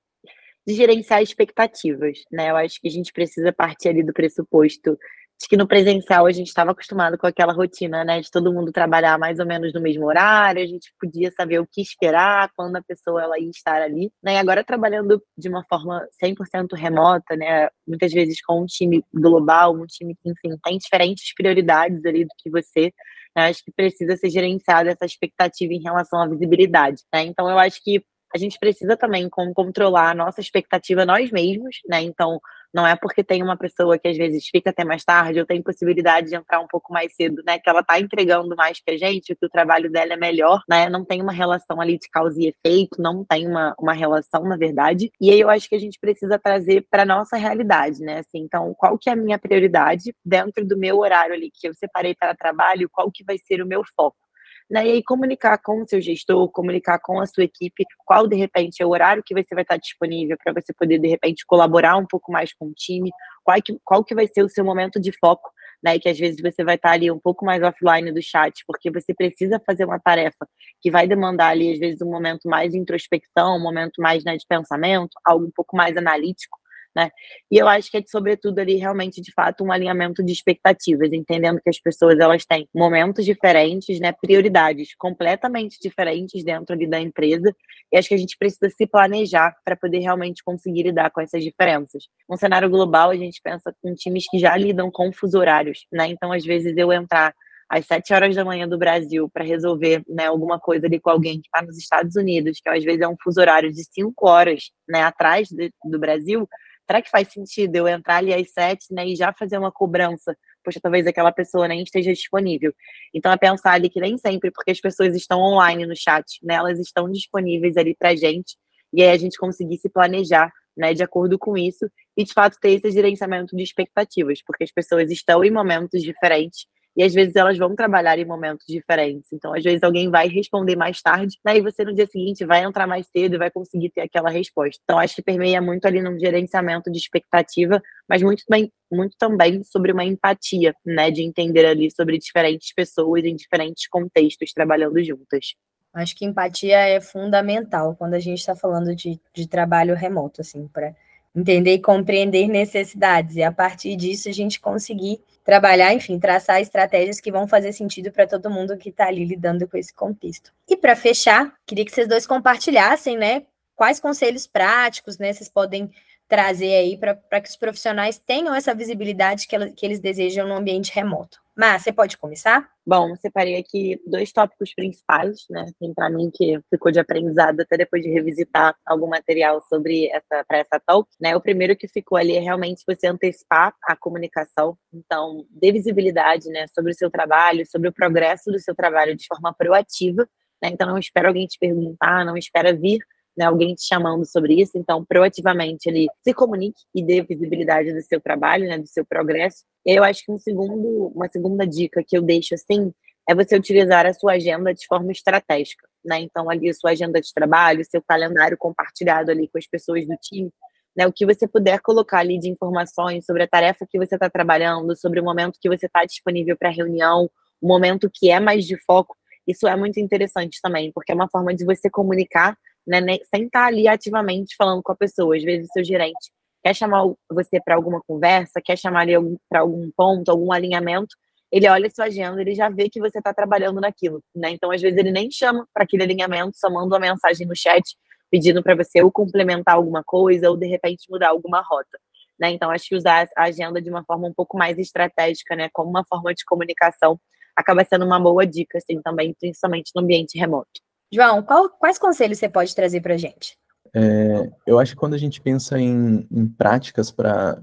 de 0.67 0.75
gerenciar 0.75 1.23
expectativas, 1.23 2.19
né? 2.31 2.51
Eu 2.51 2.57
acho 2.57 2.81
que 2.81 2.89
a 2.89 2.91
gente 2.91 3.13
precisa 3.13 3.53
partir 3.53 3.89
ali 3.89 4.03
do 4.05 4.13
pressuposto 4.13 4.97
Acho 5.39 5.51
que 5.51 5.57
no 5.57 5.69
presencial 5.69 6.25
a 6.25 6.33
gente 6.33 6.47
estava 6.47 6.71
acostumado 6.71 7.19
com 7.19 7.27
aquela 7.27 7.53
rotina, 7.53 8.03
né? 8.05 8.21
De 8.21 8.31
todo 8.31 8.53
mundo 8.53 8.73
trabalhar 8.73 9.19
mais 9.19 9.39
ou 9.39 9.45
menos 9.45 9.73
no 9.75 9.83
mesmo 9.83 10.07
horário, 10.07 10.63
a 10.63 10.67
gente 10.67 10.91
podia 10.99 11.31
saber 11.31 11.59
o 11.59 11.67
que 11.71 11.83
esperar, 11.83 12.51
quando 12.57 12.77
a 12.77 12.83
pessoa 12.83 13.23
ela 13.23 13.39
ia 13.39 13.51
estar 13.51 13.83
ali, 13.83 14.11
né? 14.23 14.35
E 14.35 14.39
agora 14.39 14.65
trabalhando 14.65 15.23
de 15.37 15.49
uma 15.51 15.63
forma 15.69 16.07
100% 16.23 16.75
remota, 16.75 17.37
né? 17.37 17.69
Muitas 17.87 18.13
vezes 18.13 18.41
com 18.43 18.63
um 18.63 18.67
time 18.67 19.05
global, 19.13 19.75
um 19.77 19.85
time 19.85 20.15
que, 20.15 20.31
enfim, 20.31 20.57
tem 20.65 20.79
diferentes 20.79 21.35
prioridades 21.35 22.03
ali 22.07 22.25
do 22.25 22.31
que 22.39 22.51
você, 22.51 22.91
né? 23.37 23.49
Acho 23.49 23.65
que 23.65 23.73
precisa 23.73 24.17
ser 24.17 24.31
gerenciada 24.31 24.91
essa 24.91 25.05
expectativa 25.05 25.73
em 25.73 25.83
relação 25.83 26.21
à 26.21 26.27
visibilidade, 26.29 27.03
né? 27.13 27.25
Então, 27.25 27.49
eu 27.51 27.59
acho 27.59 27.83
que 27.83 28.03
a 28.35 28.39
gente 28.39 28.59
precisa 28.59 28.97
também 28.97 29.29
controlar 29.29 30.11
a 30.11 30.15
nossa 30.15 30.41
expectativa 30.41 31.07
nós 31.07 31.31
mesmos, 31.31 31.77
né? 31.89 32.03
Então, 32.03 32.41
não 32.75 32.87
é 32.87 32.97
porque 32.97 33.25
tem 33.25 33.43
uma 33.43 33.57
pessoa 33.57 33.99
que 33.99 34.09
às 34.09 34.17
vezes 34.17 34.47
fica 34.49 34.71
até 34.71 34.85
mais 34.85 35.05
tarde, 35.05 35.41
ou 35.41 35.47
tem 35.47 35.63
possibilidade 35.63 36.29
de 36.29 36.37
entrar 36.37 36.61
um 36.61 36.67
pouco 36.67 36.93
mais 36.93 37.15
cedo, 37.15 37.43
né? 37.47 37.59
Que 37.59 37.69
ela 37.69 37.83
tá 37.83 37.99
entregando 37.99 38.55
mais 38.57 38.81
que 38.81 38.91
a 38.91 38.97
gente, 38.97 39.35
que 39.35 39.47
o 39.47 39.51
trabalho 39.51 39.91
dela 39.91 40.15
é 40.15 40.17
melhor, 40.17 40.63
né? 40.69 40.89
Não 40.89 41.05
tem 41.05 41.23
uma 41.23 41.33
relação 41.33 41.81
ali 41.81 41.99
de 41.99 42.09
causa 42.09 42.41
e 42.41 42.49
efeito, 42.49 43.01
não 43.01 43.25
tem 43.25 43.47
uma, 43.47 43.75
uma 43.79 43.93
relação, 43.93 44.43
na 44.45 44.57
verdade. 44.57 45.11
E 45.21 45.31
aí 45.31 45.41
eu 45.41 45.51
acho 45.51 45.69
que 45.69 45.75
a 45.75 45.81
gente 45.81 45.99
precisa 45.99 46.39
trazer 46.39 46.87
para 46.91 47.05
nossa 47.05 47.37
realidade, 47.37 48.01
né? 48.01 48.19
Assim, 48.19 48.39
então, 48.39 48.75
qual 48.75 48.99
que 48.99 49.09
é 49.09 49.13
a 49.13 49.17
minha 49.17 49.39
prioridade 49.39 50.15
dentro 50.25 50.65
do 50.67 50.77
meu 50.77 50.99
horário 50.99 51.35
ali 51.35 51.51
que 51.53 51.69
eu 51.69 51.75
separei 51.75 52.15
para 52.15 52.35
trabalho, 52.35 52.89
qual 52.91 53.11
que 53.11 53.25
vai 53.25 53.39
ser 53.39 53.63
o 53.63 53.67
meu 53.67 53.83
foco? 53.97 54.26
Né? 54.71 54.87
E 54.87 54.91
aí 54.93 55.03
comunicar 55.03 55.59
com 55.59 55.83
o 55.83 55.89
seu 55.89 56.01
gestor, 56.01 56.51
comunicar 56.51 56.99
com 56.99 57.21
a 57.21 57.27
sua 57.27 57.45
equipe, 57.45 57.85
qual 58.05 58.27
de 58.27 58.37
repente 58.37 58.83
é 58.83 58.87
o 58.87 58.91
horário 58.91 59.23
que 59.25 59.35
você 59.35 59.55
vai 59.55 59.63
estar 59.63 59.77
disponível 59.77 60.37
para 60.43 60.53
você 60.53 60.73
poder 60.73 60.99
de 60.99 61.09
repente 61.09 61.45
colaborar 61.47 61.97
um 61.97 62.07
pouco 62.07 62.33
mais 62.33 62.53
com 62.53 62.67
o 62.67 62.75
time, 62.75 63.11
qual 63.45 63.63
que, 63.63 63.79
qual 63.85 64.05
que 64.05 64.15
vai 64.15 64.27
ser 64.27 64.43
o 64.43 64.49
seu 64.49 64.65
momento 64.65 65.01
de 65.01 65.13
foco, 65.19 65.49
né? 65.83 65.99
Que 65.99 66.09
às 66.09 66.19
vezes 66.19 66.41
você 66.43 66.65
vai 66.65 66.75
estar 66.75 66.91
ali 66.93 67.11
um 67.11 67.19
pouco 67.19 67.45
mais 67.45 67.63
offline 67.63 68.13
do 68.13 68.23
chat, 68.23 68.65
porque 68.67 68.91
você 68.91 69.15
precisa 69.15 69.61
fazer 69.65 69.85
uma 69.85 70.01
tarefa 70.01 70.49
que 70.81 70.91
vai 70.91 71.07
demandar 71.07 71.49
ali 71.49 71.73
às 71.73 71.79
vezes 71.79 72.03
um 72.03 72.11
momento 72.11 72.49
mais 72.49 72.73
de 72.73 72.79
introspecção, 72.79 73.57
um 73.57 73.63
momento 73.63 74.01
mais 74.01 74.25
né, 74.25 74.37
de 74.37 74.45
pensamento, 74.49 75.13
algo 75.25 75.47
um 75.47 75.53
pouco 75.55 75.77
mais 75.77 75.97
analítico 75.97 76.59
né? 76.97 77.11
E 77.51 77.59
eu 77.59 77.69
acho 77.69 77.91
que 77.91 77.99
é, 77.99 78.03
sobretudo, 78.07 78.59
ali 78.59 78.77
realmente, 78.77 79.21
de 79.21 79.31
fato, 79.31 79.63
um 79.63 79.71
alinhamento 79.71 80.25
de 80.25 80.33
expectativas, 80.33 81.13
entendendo 81.13 81.61
que 81.61 81.69
as 81.69 81.79
pessoas 81.79 82.19
elas 82.19 82.47
têm 82.47 82.67
momentos 82.75 83.23
diferentes, 83.23 84.01
né? 84.01 84.13
Prioridades 84.13 84.95
completamente 84.97 85.79
diferentes 85.79 86.43
dentro 86.43 86.75
ali 86.75 86.87
da 86.87 86.99
empresa. 86.99 87.55
E 87.93 87.99
acho 87.99 88.09
que 88.09 88.15
a 88.15 88.19
gente 88.19 88.39
precisa 88.39 88.71
se 88.71 88.87
planejar 88.87 89.55
para 89.63 89.77
poder 89.77 89.99
realmente 89.99 90.43
conseguir 90.43 90.85
lidar 90.85 91.11
com 91.11 91.21
essas 91.21 91.45
diferenças. 91.45 92.05
No 92.27 92.39
cenário 92.39 92.71
global, 92.71 93.11
a 93.11 93.17
gente 93.17 93.43
pensa 93.45 93.75
com 93.83 93.95
times 93.95 94.25
que 94.31 94.39
já 94.39 94.57
lidam 94.57 94.91
com 94.91 95.13
fuso 95.13 95.39
horários, 95.39 95.87
né? 95.93 96.09
Então, 96.09 96.33
às 96.33 96.47
vezes, 96.47 96.75
eu 96.79 96.91
entrar 96.91 97.35
às 97.69 97.85
sete 97.85 98.15
horas 98.15 98.35
da 98.35 98.45
manhã 98.45 98.67
do 98.67 98.79
Brasil 98.79 99.29
para 99.29 99.45
resolver 99.45 100.03
né, 100.09 100.27
alguma 100.27 100.59
coisa 100.59 100.87
ali 100.87 101.01
com 101.01 101.11
alguém 101.11 101.41
que 101.41 101.49
está 101.49 101.61
nos 101.63 101.77
Estados 101.77 102.17
Unidos, 102.17 102.61
que 102.61 102.69
às 102.69 102.83
vezes 102.85 103.01
é 103.01 103.09
um 103.09 103.17
fuso 103.23 103.41
horário 103.41 103.73
de 103.73 103.85
cinco 103.85 104.29
horas 104.29 104.71
né, 104.89 105.03
atrás 105.03 105.49
de, 105.49 105.73
do 105.85 105.99
Brasil, 105.99 106.49
será 106.87 107.03
que 107.03 107.11
faz 107.11 107.33
sentido 107.33 107.77
eu 107.77 107.89
entrar 107.89 108.17
ali 108.17 108.33
às 108.33 108.51
sete, 108.53 108.87
né, 108.93 109.07
e 109.07 109.17
já 109.17 109.33
fazer 109.33 109.59
uma 109.59 109.73
cobrança? 109.73 110.37
Poxa, 110.65 110.81
talvez 110.83 111.07
aquela 111.07 111.33
pessoa 111.33 111.69
nem 111.69 111.83
esteja 111.83 112.13
disponível. 112.13 112.73
Então, 113.15 113.33
é 113.33 113.37
pensar 113.37 113.73
ali 113.73 113.89
que 113.89 114.01
nem 114.01 114.19
sempre, 114.19 114.51
porque 114.51 114.71
as 114.71 114.81
pessoas 114.81 115.15
estão 115.15 115.41
online 115.41 115.87
no 115.87 115.95
chat, 115.97 116.25
né, 116.43 116.55
elas 116.55 116.79
estão 116.79 117.11
disponíveis 117.11 117.77
ali 117.77 117.95
pra 117.97 118.15
gente, 118.15 118.57
e 118.93 119.03
aí 119.03 119.11
a 119.11 119.17
gente 119.17 119.39
conseguir 119.39 119.79
se 119.79 119.89
planejar, 119.89 120.51
né, 120.77 120.95
de 120.95 121.03
acordo 121.03 121.39
com 121.39 121.57
isso, 121.57 121.91
e 122.17 122.25
de 122.25 122.33
fato 122.33 122.59
ter 122.61 122.71
esse 122.73 122.91
gerenciamento 122.91 123.57
de 123.57 123.63
expectativas, 123.63 124.41
porque 124.45 124.65
as 124.65 124.73
pessoas 124.73 125.11
estão 125.11 125.43
em 125.45 125.51
momentos 125.51 126.03
diferentes, 126.03 126.67
e 126.97 127.03
às 127.03 127.13
vezes 127.13 127.37
elas 127.37 127.59
vão 127.59 127.77
trabalhar 127.77 128.19
em 128.19 128.25
momentos 128.25 128.65
diferentes. 128.67 129.33
Então, 129.33 129.53
às 129.55 129.63
vezes 129.63 129.83
alguém 129.83 130.11
vai 130.11 130.29
responder 130.29 130.77
mais 130.77 131.03
tarde, 131.03 131.39
e 131.47 131.61
você 131.61 131.85
no 131.85 131.95
dia 131.95 132.07
seguinte 132.07 132.45
vai 132.45 132.65
entrar 132.65 132.87
mais 132.87 133.07
cedo 133.09 133.35
e 133.35 133.39
vai 133.39 133.51
conseguir 133.51 133.91
ter 133.91 134.01
aquela 134.01 134.31
resposta. 134.31 134.81
Então, 134.83 134.99
acho 134.99 135.15
que 135.15 135.23
permeia 135.23 135.61
muito 135.61 135.87
ali 135.87 136.01
no 136.01 136.19
gerenciamento 136.19 136.91
de 136.91 136.99
expectativa, 136.99 137.83
mas 138.09 138.23
muito, 138.23 138.45
bem, 138.49 138.73
muito 138.91 139.17
também 139.19 139.63
sobre 139.63 139.93
uma 139.93 140.05
empatia, 140.05 140.75
né? 140.85 141.11
De 141.11 141.23
entender 141.23 141.67
ali 141.67 141.91
sobre 141.91 142.19
diferentes 142.19 142.73
pessoas 142.73 143.25
em 143.25 143.37
diferentes 143.37 143.87
contextos 143.89 144.53
trabalhando 144.53 145.03
juntas. 145.05 145.55
Acho 145.93 146.15
que 146.15 146.27
empatia 146.27 146.77
é 146.77 147.01
fundamental 147.01 147.97
quando 147.97 148.15
a 148.15 148.19
gente 148.19 148.39
está 148.39 148.55
falando 148.55 148.95
de, 148.95 149.19
de 149.35 149.49
trabalho 149.49 149.95
remoto, 149.95 150.43
assim, 150.43 150.69
para 150.69 150.95
entender 151.37 151.75
e 151.75 151.83
compreender 151.83 152.49
necessidades, 152.49 153.37
e 153.37 153.43
a 153.43 153.53
partir 153.53 153.95
disso 153.95 154.29
a 154.29 154.33
gente 154.33 154.59
conseguir 154.59 155.21
trabalhar, 155.45 155.93
enfim, 155.93 156.19
traçar 156.19 156.61
estratégias 156.61 157.21
que 157.21 157.31
vão 157.31 157.47
fazer 157.47 157.73
sentido 157.73 158.11
para 158.11 158.27
todo 158.27 158.51
mundo 158.51 158.77
que 158.77 158.89
está 158.89 159.07
ali 159.07 159.25
lidando 159.25 159.69
com 159.69 159.77
esse 159.77 159.95
contexto. 159.95 160.53
E 160.69 160.77
para 160.77 160.97
fechar, 160.97 161.55
queria 161.67 161.85
que 161.85 161.93
vocês 161.93 162.09
dois 162.09 162.27
compartilhassem, 162.27 163.17
né, 163.17 163.43
quais 163.77 164.01
conselhos 164.01 164.47
práticos, 164.47 165.19
né, 165.19 165.33
vocês 165.33 165.49
podem 165.49 165.91
trazer 166.27 166.75
aí 166.75 166.97
para 166.97 167.41
que 167.41 167.49
os 167.49 167.57
profissionais 167.57 168.19
tenham 168.19 168.55
essa 168.55 168.75
visibilidade 168.75 169.47
que, 169.47 169.55
ela, 169.55 169.71
que 169.71 169.87
eles 169.87 170.01
desejam 170.01 170.49
no 170.49 170.55
ambiente 170.55 170.93
remoto. 170.93 171.41
Mas 171.59 171.83
você 171.83 171.93
pode 171.93 172.19
começar? 172.19 172.69
Bom, 172.87 173.17
separei 173.17 173.57
aqui 173.57 173.99
dois 174.07 174.31
tópicos 174.31 174.75
principais, 174.75 175.47
né? 175.49 175.63
Assim, 175.63 175.95
para 175.95 176.11
mim 176.11 176.31
que 176.33 176.61
ficou 176.71 176.93
de 176.93 177.01
aprendizado 177.01 177.61
até 177.61 177.79
depois 177.79 178.03
de 178.03 178.11
revisitar 178.11 178.77
algum 178.85 179.07
material 179.09 179.63
sobre 179.63 180.07
essa 180.11 180.45
para 180.47 180.59
essa 180.59 180.79
talk, 180.87 181.09
né? 181.19 181.35
O 181.35 181.41
primeiro 181.41 181.75
que 181.75 181.89
ficou 181.89 182.19
ali 182.19 182.37
é 182.37 182.41
realmente 182.41 182.85
você 182.87 183.07
antecipar 183.07 183.75
a 183.85 183.97
comunicação, 183.97 184.77
então 184.93 185.47
dê 185.51 185.73
visibilidade, 185.73 186.49
né, 186.51 186.67
sobre 186.75 186.93
o 186.93 186.95
seu 186.95 187.11
trabalho, 187.11 187.65
sobre 187.67 187.89
o 187.89 187.93
progresso 187.93 188.51
do 188.53 188.59
seu 188.61 188.75
trabalho 188.75 189.17
de 189.17 189.27
forma 189.27 189.55
proativa 189.55 190.29
Né? 190.63 190.71
Então, 190.73 190.87
não 190.89 190.99
espera 190.99 191.29
alguém 191.29 191.47
te 191.47 191.59
perguntar, 191.59 192.25
não 192.25 192.37
espera 192.37 192.73
vir 192.75 192.99
né, 193.37 193.45
alguém 193.45 193.75
te 193.75 193.87
chamando 193.87 194.25
sobre 194.25 194.61
isso. 194.61 194.73
Então, 194.77 195.05
proativamente, 195.05 195.89
ele 195.89 196.07
se 196.25 196.33
comunique 196.33 196.81
e 196.95 197.03
dê 197.05 197.23
visibilidade 197.23 197.93
do 197.93 198.01
seu 198.03 198.21
trabalho, 198.21 198.67
né, 198.67 198.79
do 198.79 198.87
seu 198.87 199.05
progresso. 199.05 199.65
Eu 199.85 200.03
acho 200.03 200.25
que 200.25 200.33
um 200.33 200.39
segundo, 200.39 201.13
uma 201.15 201.29
segunda 201.29 201.67
dica 201.67 202.03
que 202.07 202.17
eu 202.17 202.23
deixo 202.23 202.55
assim 202.55 202.93
é 203.29 203.35
você 203.35 203.57
utilizar 203.57 204.07
a 204.07 204.15
sua 204.15 204.35
agenda 204.35 204.73
de 204.73 204.87
forma 204.87 205.11
estratégica, 205.11 205.87
né? 206.05 206.21
Então, 206.21 206.49
ali 206.49 206.71
a 206.71 206.75
sua 206.75 206.93
agenda 206.93 207.21
de 207.21 207.33
trabalho, 207.35 207.85
seu 207.85 208.01
calendário 208.01 208.57
compartilhado 208.57 209.33
ali 209.33 209.49
com 209.49 209.59
as 209.59 209.67
pessoas 209.67 210.07
do 210.07 210.15
time, 210.23 210.51
né? 210.97 211.07
O 211.07 211.13
que 211.13 211.27
você 211.27 211.47
puder 211.49 211.81
colocar 211.81 212.21
ali 212.21 212.39
de 212.39 212.49
informações 212.49 213.27
sobre 213.27 213.43
a 213.43 213.49
tarefa 213.49 213.85
que 213.89 213.99
você 213.99 214.15
está 214.15 214.31
trabalhando, 214.31 214.97
sobre 214.97 215.21
o 215.21 215.25
momento 215.25 215.59
que 215.61 215.69
você 215.69 215.87
está 215.87 216.05
disponível 216.05 216.57
para 216.57 216.71
reunião, 216.71 217.29
o 217.61 217.67
momento 217.67 218.09
que 218.13 218.31
é 218.31 218.39
mais 218.39 218.65
de 218.65 218.77
foco, 218.85 219.17
isso 219.47 219.67
é 219.67 219.77
muito 219.77 219.99
interessante 220.01 220.61
também, 220.63 220.93
porque 220.93 221.13
é 221.13 221.15
uma 221.15 221.29
forma 221.29 221.55
de 221.55 221.65
você 221.65 221.89
comunicar 221.89 222.57
né, 222.87 223.01
sem 223.35 223.47
estar 223.47 223.67
ali 223.67 223.89
ativamente 223.89 224.55
falando 224.57 224.83
com 224.83 224.93
a 224.93 224.97
pessoa. 224.97 225.37
Às 225.37 225.43
vezes, 225.43 225.69
o 225.69 225.73
seu 225.73 225.85
gerente 225.85 226.31
quer 226.63 226.75
chamar 226.75 227.05
você 227.31 227.61
para 227.61 227.77
alguma 227.77 228.01
conversa, 228.07 228.61
quer 228.65 228.77
chamar 228.77 229.01
ali 229.01 229.13
para 229.49 229.61
algum 229.61 229.91
ponto, 229.97 230.29
algum 230.31 230.53
alinhamento, 230.53 231.15
ele 231.51 231.69
olha 231.69 231.87
a 231.87 231.91
sua 231.91 232.07
agenda, 232.07 232.41
ele 232.41 232.55
já 232.55 232.69
vê 232.69 232.89
que 232.89 233.01
você 233.01 233.19
está 233.19 233.33
trabalhando 233.33 233.81
naquilo, 233.81 234.23
né? 234.35 234.51
Então, 234.51 234.71
às 234.71 234.83
vezes, 234.83 234.99
ele 234.99 235.13
nem 235.13 235.31
chama 235.31 235.67
para 235.73 235.85
aquele 235.85 236.03
alinhamento, 236.03 236.59
só 236.59 236.69
manda 236.69 236.95
uma 236.95 236.99
mensagem 236.99 237.47
no 237.47 237.55
chat 237.55 237.97
pedindo 238.31 238.63
para 238.63 238.75
você 238.75 239.03
ou 239.03 239.13
complementar 239.13 239.77
alguma 239.77 240.03
coisa 240.05 240.51
ou, 240.51 240.57
de 240.57 240.67
repente, 240.67 241.07
mudar 241.09 241.29
alguma 241.29 241.61
rota. 241.63 241.99
Né? 242.39 242.51
Então, 242.51 242.71
acho 242.71 242.89
que 242.89 242.97
usar 242.97 243.29
a 243.37 243.45
agenda 243.45 243.81
de 243.81 243.89
uma 243.89 244.05
forma 244.05 244.29
um 244.29 244.35
pouco 244.35 244.59
mais 244.59 244.79
estratégica, 244.79 245.55
né? 245.57 245.69
Como 245.73 245.89
uma 245.89 246.05
forma 246.05 246.35
de 246.35 246.45
comunicação, 246.45 247.19
acaba 247.55 247.85
sendo 247.85 248.05
uma 248.05 248.21
boa 248.21 248.47
dica, 248.47 248.79
assim, 248.79 249.01
também, 249.01 249.35
principalmente 249.39 249.93
no 249.95 250.03
ambiente 250.03 250.39
remoto. 250.39 250.86
João, 251.13 251.43
qual, 251.43 251.69
quais 251.71 251.99
conselhos 251.99 252.39
você 252.39 252.49
pode 252.49 252.75
trazer 252.75 253.01
para 253.01 253.15
a 253.15 253.19
gente? 253.19 253.59
É, 253.95 254.51
eu 254.67 254.79
acho 254.79 254.93
que 254.93 254.99
quando 254.99 255.15
a 255.15 255.19
gente 255.19 255.41
pensa 255.41 255.79
em, 255.79 256.27
em 256.31 256.47
práticas 256.47 257.11
para 257.11 257.59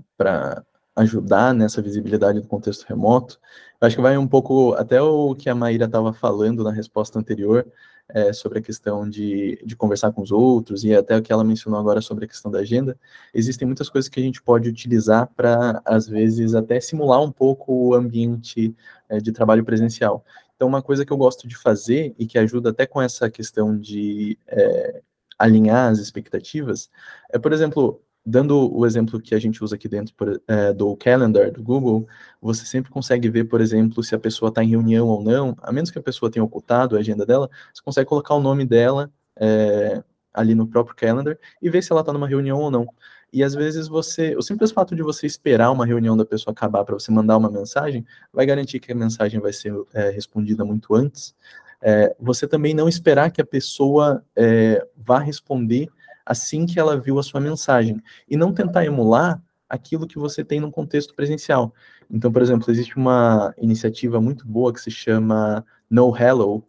ajudar 0.95 1.53
nessa 1.53 1.81
visibilidade 1.81 2.39
do 2.39 2.47
contexto 2.47 2.85
remoto, 2.87 3.39
eu 3.79 3.87
acho 3.87 3.95
que 3.95 4.01
vai 4.01 4.17
um 4.17 4.27
pouco 4.27 4.73
até 4.73 5.01
o 5.01 5.35
que 5.35 5.49
a 5.49 5.55
Maíra 5.55 5.85
estava 5.85 6.13
falando 6.13 6.63
na 6.63 6.71
resposta 6.71 7.19
anterior, 7.19 7.67
é, 8.09 8.33
sobre 8.33 8.59
a 8.59 8.61
questão 8.61 9.09
de, 9.09 9.61
de 9.65 9.75
conversar 9.75 10.11
com 10.11 10.21
os 10.21 10.31
outros 10.31 10.83
e 10.83 10.93
até 10.93 11.17
o 11.17 11.21
que 11.21 11.31
ela 11.31 11.43
mencionou 11.43 11.79
agora 11.79 12.01
sobre 12.01 12.25
a 12.25 12.27
questão 12.27 12.51
da 12.51 12.59
agenda, 12.59 12.97
existem 13.33 13.65
muitas 13.65 13.89
coisas 13.89 14.09
que 14.09 14.19
a 14.19 14.23
gente 14.23 14.41
pode 14.41 14.69
utilizar 14.69 15.29
para, 15.35 15.81
às 15.85 16.07
vezes, 16.07 16.53
até 16.53 16.79
simular 16.79 17.21
um 17.21 17.31
pouco 17.31 17.73
o 17.73 17.93
ambiente 17.93 18.75
é, 19.09 19.19
de 19.19 19.31
trabalho 19.31 19.63
presencial. 19.63 20.23
Então, 20.55 20.67
uma 20.67 20.81
coisa 20.81 21.05
que 21.05 21.11
eu 21.11 21.17
gosto 21.17 21.47
de 21.47 21.57
fazer 21.57 22.13
e 22.17 22.25
que 22.25 22.37
ajuda 22.37 22.69
até 22.69 22.85
com 22.85 23.01
essa 23.01 23.29
questão 23.29 23.77
de 23.77 24.37
é, 24.47 25.01
alinhar 25.37 25.91
as 25.91 25.99
expectativas 25.99 26.89
é, 27.31 27.39
por 27.39 27.51
exemplo, 27.53 28.01
dando 28.25 28.73
o 28.73 28.85
exemplo 28.85 29.19
que 29.19 29.35
a 29.35 29.39
gente 29.39 29.63
usa 29.63 29.75
aqui 29.75 29.87
dentro 29.87 30.13
por, 30.15 30.41
é, 30.47 30.73
do 30.73 30.95
Calendar 30.95 31.51
do 31.51 31.61
Google, 31.61 32.07
você 32.41 32.65
sempre 32.65 32.91
consegue 32.91 33.29
ver, 33.29 33.45
por 33.45 33.59
exemplo, 33.59 34.03
se 34.03 34.15
a 34.15 34.19
pessoa 34.19 34.49
está 34.49 34.63
em 34.63 34.69
reunião 34.69 35.07
ou 35.07 35.21
não, 35.23 35.55
a 35.61 35.71
menos 35.71 35.91
que 35.91 35.99
a 35.99 36.01
pessoa 36.03 36.31
tenha 36.31 36.43
ocultado 36.43 36.95
a 36.95 36.99
agenda 36.99 37.25
dela, 37.25 37.49
você 37.73 37.81
consegue 37.83 38.07
colocar 38.07 38.35
o 38.35 38.41
nome 38.41 38.65
dela 38.65 39.11
é, 39.35 40.01
ali 40.33 40.55
no 40.55 40.67
próprio 40.67 40.95
Calendar 40.95 41.37
e 41.61 41.69
ver 41.69 41.83
se 41.83 41.91
ela 41.91 42.01
está 42.01 42.13
numa 42.13 42.27
reunião 42.27 42.59
ou 42.59 42.71
não. 42.71 42.87
E 43.33 43.43
às 43.43 43.55
vezes 43.55 43.87
você, 43.87 44.35
o 44.37 44.43
simples 44.43 44.71
fato 44.71 44.95
de 44.95 45.01
você 45.01 45.25
esperar 45.25 45.71
uma 45.71 45.87
reunião 45.87 46.15
da 46.15 46.23
pessoa 46.23 46.51
acabar 46.51 46.85
para 46.85 46.93
você 46.93 47.11
mandar 47.11 47.35
uma 47.35 47.49
mensagem, 47.49 48.05
vai 48.31 48.45
garantir 48.45 48.79
que 48.79 48.91
a 48.91 48.95
mensagem 48.95 49.39
vai 49.39 49.51
ser 49.51 49.73
é, 49.91 50.11
respondida 50.11 50.63
muito 50.63 50.93
antes. 50.93 51.35
É, 51.81 52.15
você 52.19 52.47
também 52.47 52.75
não 52.75 52.87
esperar 52.87 53.31
que 53.31 53.41
a 53.41 53.45
pessoa 53.45 54.23
é, 54.35 54.87
vá 54.95 55.17
responder 55.17 55.89
assim 56.23 56.67
que 56.67 56.79
ela 56.79 56.95
viu 56.95 57.17
a 57.17 57.23
sua 57.23 57.41
mensagem 57.41 57.99
e 58.29 58.37
não 58.37 58.53
tentar 58.53 58.85
emular 58.85 59.41
aquilo 59.67 60.07
que 60.07 60.19
você 60.19 60.43
tem 60.43 60.59
no 60.59 60.71
contexto 60.71 61.15
presencial. 61.15 61.73
Então, 62.11 62.31
por 62.31 62.41
exemplo, 62.41 62.69
existe 62.71 62.95
uma 62.95 63.51
iniciativa 63.57 64.21
muito 64.21 64.47
boa 64.47 64.71
que 64.71 64.79
se 64.79 64.91
chama 64.91 65.65
No 65.89 66.15
Hello, 66.15 66.63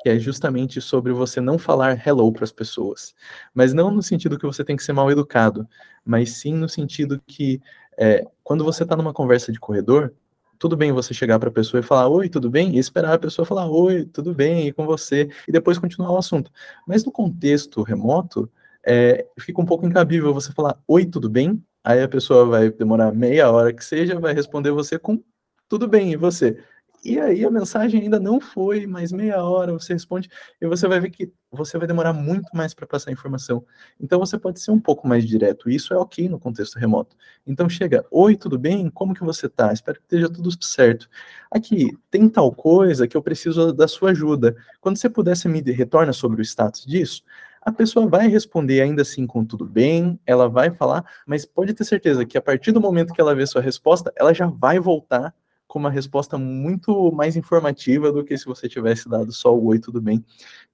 que 0.00 0.08
é 0.08 0.18
justamente 0.18 0.80
sobre 0.80 1.12
você 1.12 1.40
não 1.40 1.58
falar 1.58 2.06
hello 2.06 2.32
para 2.32 2.44
as 2.44 2.52
pessoas. 2.52 3.14
Mas 3.54 3.72
não 3.74 3.90
no 3.90 4.02
sentido 4.02 4.38
que 4.38 4.46
você 4.46 4.64
tem 4.64 4.76
que 4.76 4.84
ser 4.84 4.92
mal 4.92 5.10
educado, 5.10 5.66
mas 6.04 6.32
sim 6.32 6.54
no 6.54 6.68
sentido 6.68 7.20
que 7.26 7.60
é, 7.98 8.24
quando 8.44 8.64
você 8.64 8.84
está 8.84 8.96
numa 8.96 9.12
conversa 9.12 9.50
de 9.52 9.58
corredor, 9.58 10.12
tudo 10.58 10.76
bem 10.76 10.92
você 10.92 11.14
chegar 11.14 11.38
para 11.38 11.48
a 11.48 11.52
pessoa 11.52 11.80
e 11.80 11.84
falar 11.84 12.08
oi, 12.08 12.28
tudo 12.28 12.50
bem? 12.50 12.76
E 12.76 12.78
esperar 12.78 13.14
a 13.14 13.18
pessoa 13.18 13.46
falar 13.46 13.68
oi, 13.70 14.04
tudo 14.04 14.34
bem, 14.34 14.68
e 14.68 14.72
com 14.72 14.86
você, 14.86 15.28
e 15.46 15.52
depois 15.52 15.78
continuar 15.78 16.10
o 16.12 16.18
assunto. 16.18 16.50
Mas 16.86 17.04
no 17.04 17.12
contexto 17.12 17.82
remoto, 17.82 18.50
é, 18.84 19.26
fica 19.38 19.60
um 19.60 19.66
pouco 19.66 19.86
incabível 19.86 20.32
você 20.34 20.52
falar 20.52 20.78
oi, 20.86 21.06
tudo 21.06 21.28
bem? 21.30 21.62
Aí 21.84 22.02
a 22.02 22.08
pessoa 22.08 22.44
vai 22.44 22.70
demorar 22.70 23.12
meia 23.12 23.50
hora 23.50 23.72
que 23.72 23.84
seja, 23.84 24.18
vai 24.18 24.34
responder 24.34 24.70
você 24.72 24.98
com 24.98 25.22
tudo 25.68 25.86
bem, 25.86 26.12
e 26.12 26.16
você? 26.16 26.58
E 27.04 27.18
aí 27.18 27.44
a 27.44 27.50
mensagem 27.50 28.02
ainda 28.02 28.18
não 28.18 28.40
foi, 28.40 28.86
mais 28.86 29.12
meia 29.12 29.42
hora 29.42 29.72
você 29.72 29.92
responde, 29.92 30.28
e 30.60 30.66
você 30.66 30.88
vai 30.88 31.00
ver 31.00 31.10
que 31.10 31.32
você 31.50 31.78
vai 31.78 31.86
demorar 31.86 32.12
muito 32.12 32.48
mais 32.54 32.74
para 32.74 32.86
passar 32.86 33.10
a 33.10 33.12
informação. 33.12 33.64
Então 34.00 34.18
você 34.18 34.38
pode 34.38 34.60
ser 34.60 34.72
um 34.72 34.80
pouco 34.80 35.06
mais 35.06 35.24
direto, 35.26 35.70
isso 35.70 35.94
é 35.94 35.96
ok 35.96 36.28
no 36.28 36.38
contexto 36.38 36.78
remoto. 36.78 37.16
Então 37.46 37.68
chega, 37.68 38.04
oi, 38.10 38.36
tudo 38.36 38.58
bem? 38.58 38.90
Como 38.90 39.14
que 39.14 39.24
você 39.24 39.48
tá? 39.48 39.72
Espero 39.72 39.98
que 39.98 40.04
esteja 40.04 40.28
tudo 40.28 40.50
certo. 40.64 41.08
Aqui, 41.50 41.96
tem 42.10 42.28
tal 42.28 42.52
coisa 42.52 43.06
que 43.06 43.16
eu 43.16 43.22
preciso 43.22 43.72
da 43.72 43.86
sua 43.86 44.10
ajuda. 44.10 44.56
Quando 44.80 44.98
você 44.98 45.08
pudesse 45.08 45.48
me 45.48 45.60
retorna 45.60 46.12
sobre 46.12 46.40
o 46.40 46.44
status 46.44 46.84
disso, 46.84 47.22
a 47.62 47.72
pessoa 47.72 48.08
vai 48.08 48.28
responder 48.28 48.80
ainda 48.80 49.02
assim 49.02 49.26
com 49.26 49.44
tudo 49.44 49.64
bem, 49.64 50.18
ela 50.26 50.48
vai 50.48 50.70
falar, 50.70 51.04
mas 51.26 51.44
pode 51.44 51.74
ter 51.74 51.84
certeza 51.84 52.24
que 52.24 52.38
a 52.38 52.42
partir 52.42 52.72
do 52.72 52.80
momento 52.80 53.12
que 53.12 53.20
ela 53.20 53.34
vê 53.34 53.46
sua 53.46 53.60
resposta, 53.60 54.12
ela 54.16 54.32
já 54.32 54.46
vai 54.46 54.78
voltar 54.78 55.34
com 55.78 55.80
uma 55.80 55.90
resposta 55.90 56.36
muito 56.36 57.12
mais 57.12 57.36
informativa 57.36 58.10
do 58.10 58.24
que 58.24 58.36
se 58.36 58.44
você 58.44 58.68
tivesse 58.68 59.08
dado 59.08 59.30
só 59.32 59.54
o 59.54 59.66
oi, 59.66 59.78
tudo 59.78 60.02
bem. 60.02 60.24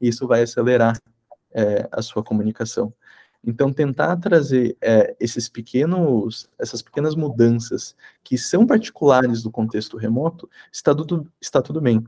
E 0.01 0.09
isso 0.09 0.27
vai 0.27 0.43
acelerar 0.43 0.99
é, 1.53 1.87
a 1.93 2.01
sua 2.01 2.25
comunicação. 2.25 2.93
Então, 3.47 3.71
tentar 3.71 4.17
trazer 4.17 4.75
é, 4.81 5.15
esses 5.21 5.47
pequenos, 5.47 6.49
essas 6.59 6.81
pequenas 6.81 7.15
mudanças 7.15 7.95
que 8.23 8.39
são 8.39 8.67
particulares 8.67 9.43
do 9.43 9.51
contexto 9.51 9.99
remoto, 9.99 10.49
está 10.73 10.95
tudo, 10.95 11.31
está 11.39 11.61
tudo 11.61 11.83
bem. 11.83 12.03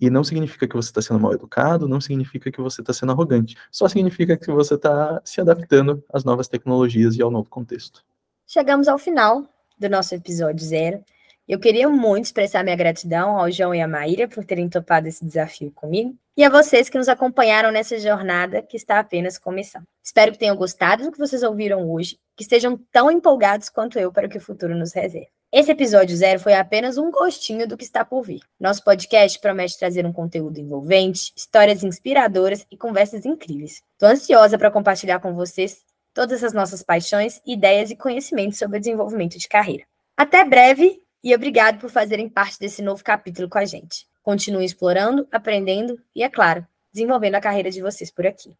E 0.00 0.08
não 0.08 0.22
significa 0.22 0.68
que 0.68 0.76
você 0.76 0.90
está 0.90 1.02
sendo 1.02 1.18
mal 1.18 1.32
educado, 1.32 1.88
não 1.88 2.00
significa 2.00 2.52
que 2.52 2.60
você 2.60 2.80
está 2.80 2.92
sendo 2.92 3.10
arrogante. 3.10 3.56
Só 3.72 3.88
significa 3.88 4.36
que 4.36 4.52
você 4.52 4.74
está 4.74 5.20
se 5.24 5.40
adaptando 5.40 6.04
às 6.12 6.22
novas 6.22 6.46
tecnologias 6.46 7.16
e 7.16 7.22
ao 7.22 7.30
novo 7.30 7.50
contexto. 7.50 8.04
Chegamos 8.46 8.86
ao 8.86 8.98
final 8.98 9.44
do 9.76 9.88
nosso 9.88 10.14
episódio 10.14 10.64
zero. 10.64 11.02
Eu 11.48 11.60
queria 11.60 11.88
muito 11.88 12.24
expressar 12.24 12.64
minha 12.64 12.74
gratidão 12.74 13.38
ao 13.38 13.48
João 13.52 13.72
e 13.72 13.80
à 13.80 13.86
Maíra 13.86 14.26
por 14.26 14.44
terem 14.44 14.68
topado 14.68 15.06
esse 15.06 15.24
desafio 15.24 15.70
comigo 15.70 16.16
e 16.36 16.42
a 16.42 16.50
vocês 16.50 16.88
que 16.88 16.98
nos 16.98 17.08
acompanharam 17.08 17.70
nessa 17.70 17.96
jornada 18.00 18.60
que 18.60 18.76
está 18.76 18.98
apenas 18.98 19.38
começando. 19.38 19.84
Espero 20.02 20.32
que 20.32 20.38
tenham 20.38 20.56
gostado 20.56 21.04
do 21.04 21.12
que 21.12 21.18
vocês 21.18 21.44
ouviram 21.44 21.88
hoje, 21.88 22.18
que 22.36 22.42
estejam 22.42 22.76
tão 22.90 23.12
empolgados 23.12 23.68
quanto 23.68 23.96
eu 23.96 24.12
para 24.12 24.26
o 24.26 24.28
que 24.28 24.38
o 24.38 24.40
futuro 24.40 24.74
nos 24.74 24.92
reserva. 24.92 25.28
Esse 25.52 25.70
episódio 25.70 26.16
zero 26.16 26.40
foi 26.40 26.52
apenas 26.52 26.98
um 26.98 27.12
gostinho 27.12 27.68
do 27.68 27.76
que 27.76 27.84
está 27.84 28.04
por 28.04 28.22
vir. 28.22 28.40
Nosso 28.58 28.82
podcast 28.82 29.38
promete 29.38 29.78
trazer 29.78 30.04
um 30.04 30.12
conteúdo 30.12 30.58
envolvente, 30.58 31.32
histórias 31.36 31.84
inspiradoras 31.84 32.66
e 32.72 32.76
conversas 32.76 33.24
incríveis. 33.24 33.82
Estou 33.92 34.08
ansiosa 34.08 34.58
para 34.58 34.70
compartilhar 34.70 35.20
com 35.20 35.32
vocês 35.32 35.78
todas 36.12 36.42
as 36.42 36.52
nossas 36.52 36.82
paixões, 36.82 37.40
ideias 37.46 37.92
e 37.92 37.96
conhecimentos 37.96 38.58
sobre 38.58 38.80
desenvolvimento 38.80 39.38
de 39.38 39.48
carreira. 39.48 39.84
Até 40.16 40.44
breve 40.44 41.05
e 41.26 41.34
obrigado 41.34 41.80
por 41.80 41.90
fazerem 41.90 42.28
parte 42.28 42.56
desse 42.56 42.80
novo 42.80 43.02
capítulo 43.02 43.48
com 43.48 43.58
a 43.58 43.64
gente. 43.64 44.06
Continuem 44.22 44.64
explorando, 44.64 45.26
aprendendo 45.32 46.00
e, 46.14 46.22
é 46.22 46.28
claro, 46.28 46.64
desenvolvendo 46.92 47.34
a 47.34 47.40
carreira 47.40 47.68
de 47.68 47.82
vocês 47.82 48.12
por 48.12 48.24
aqui. 48.24 48.56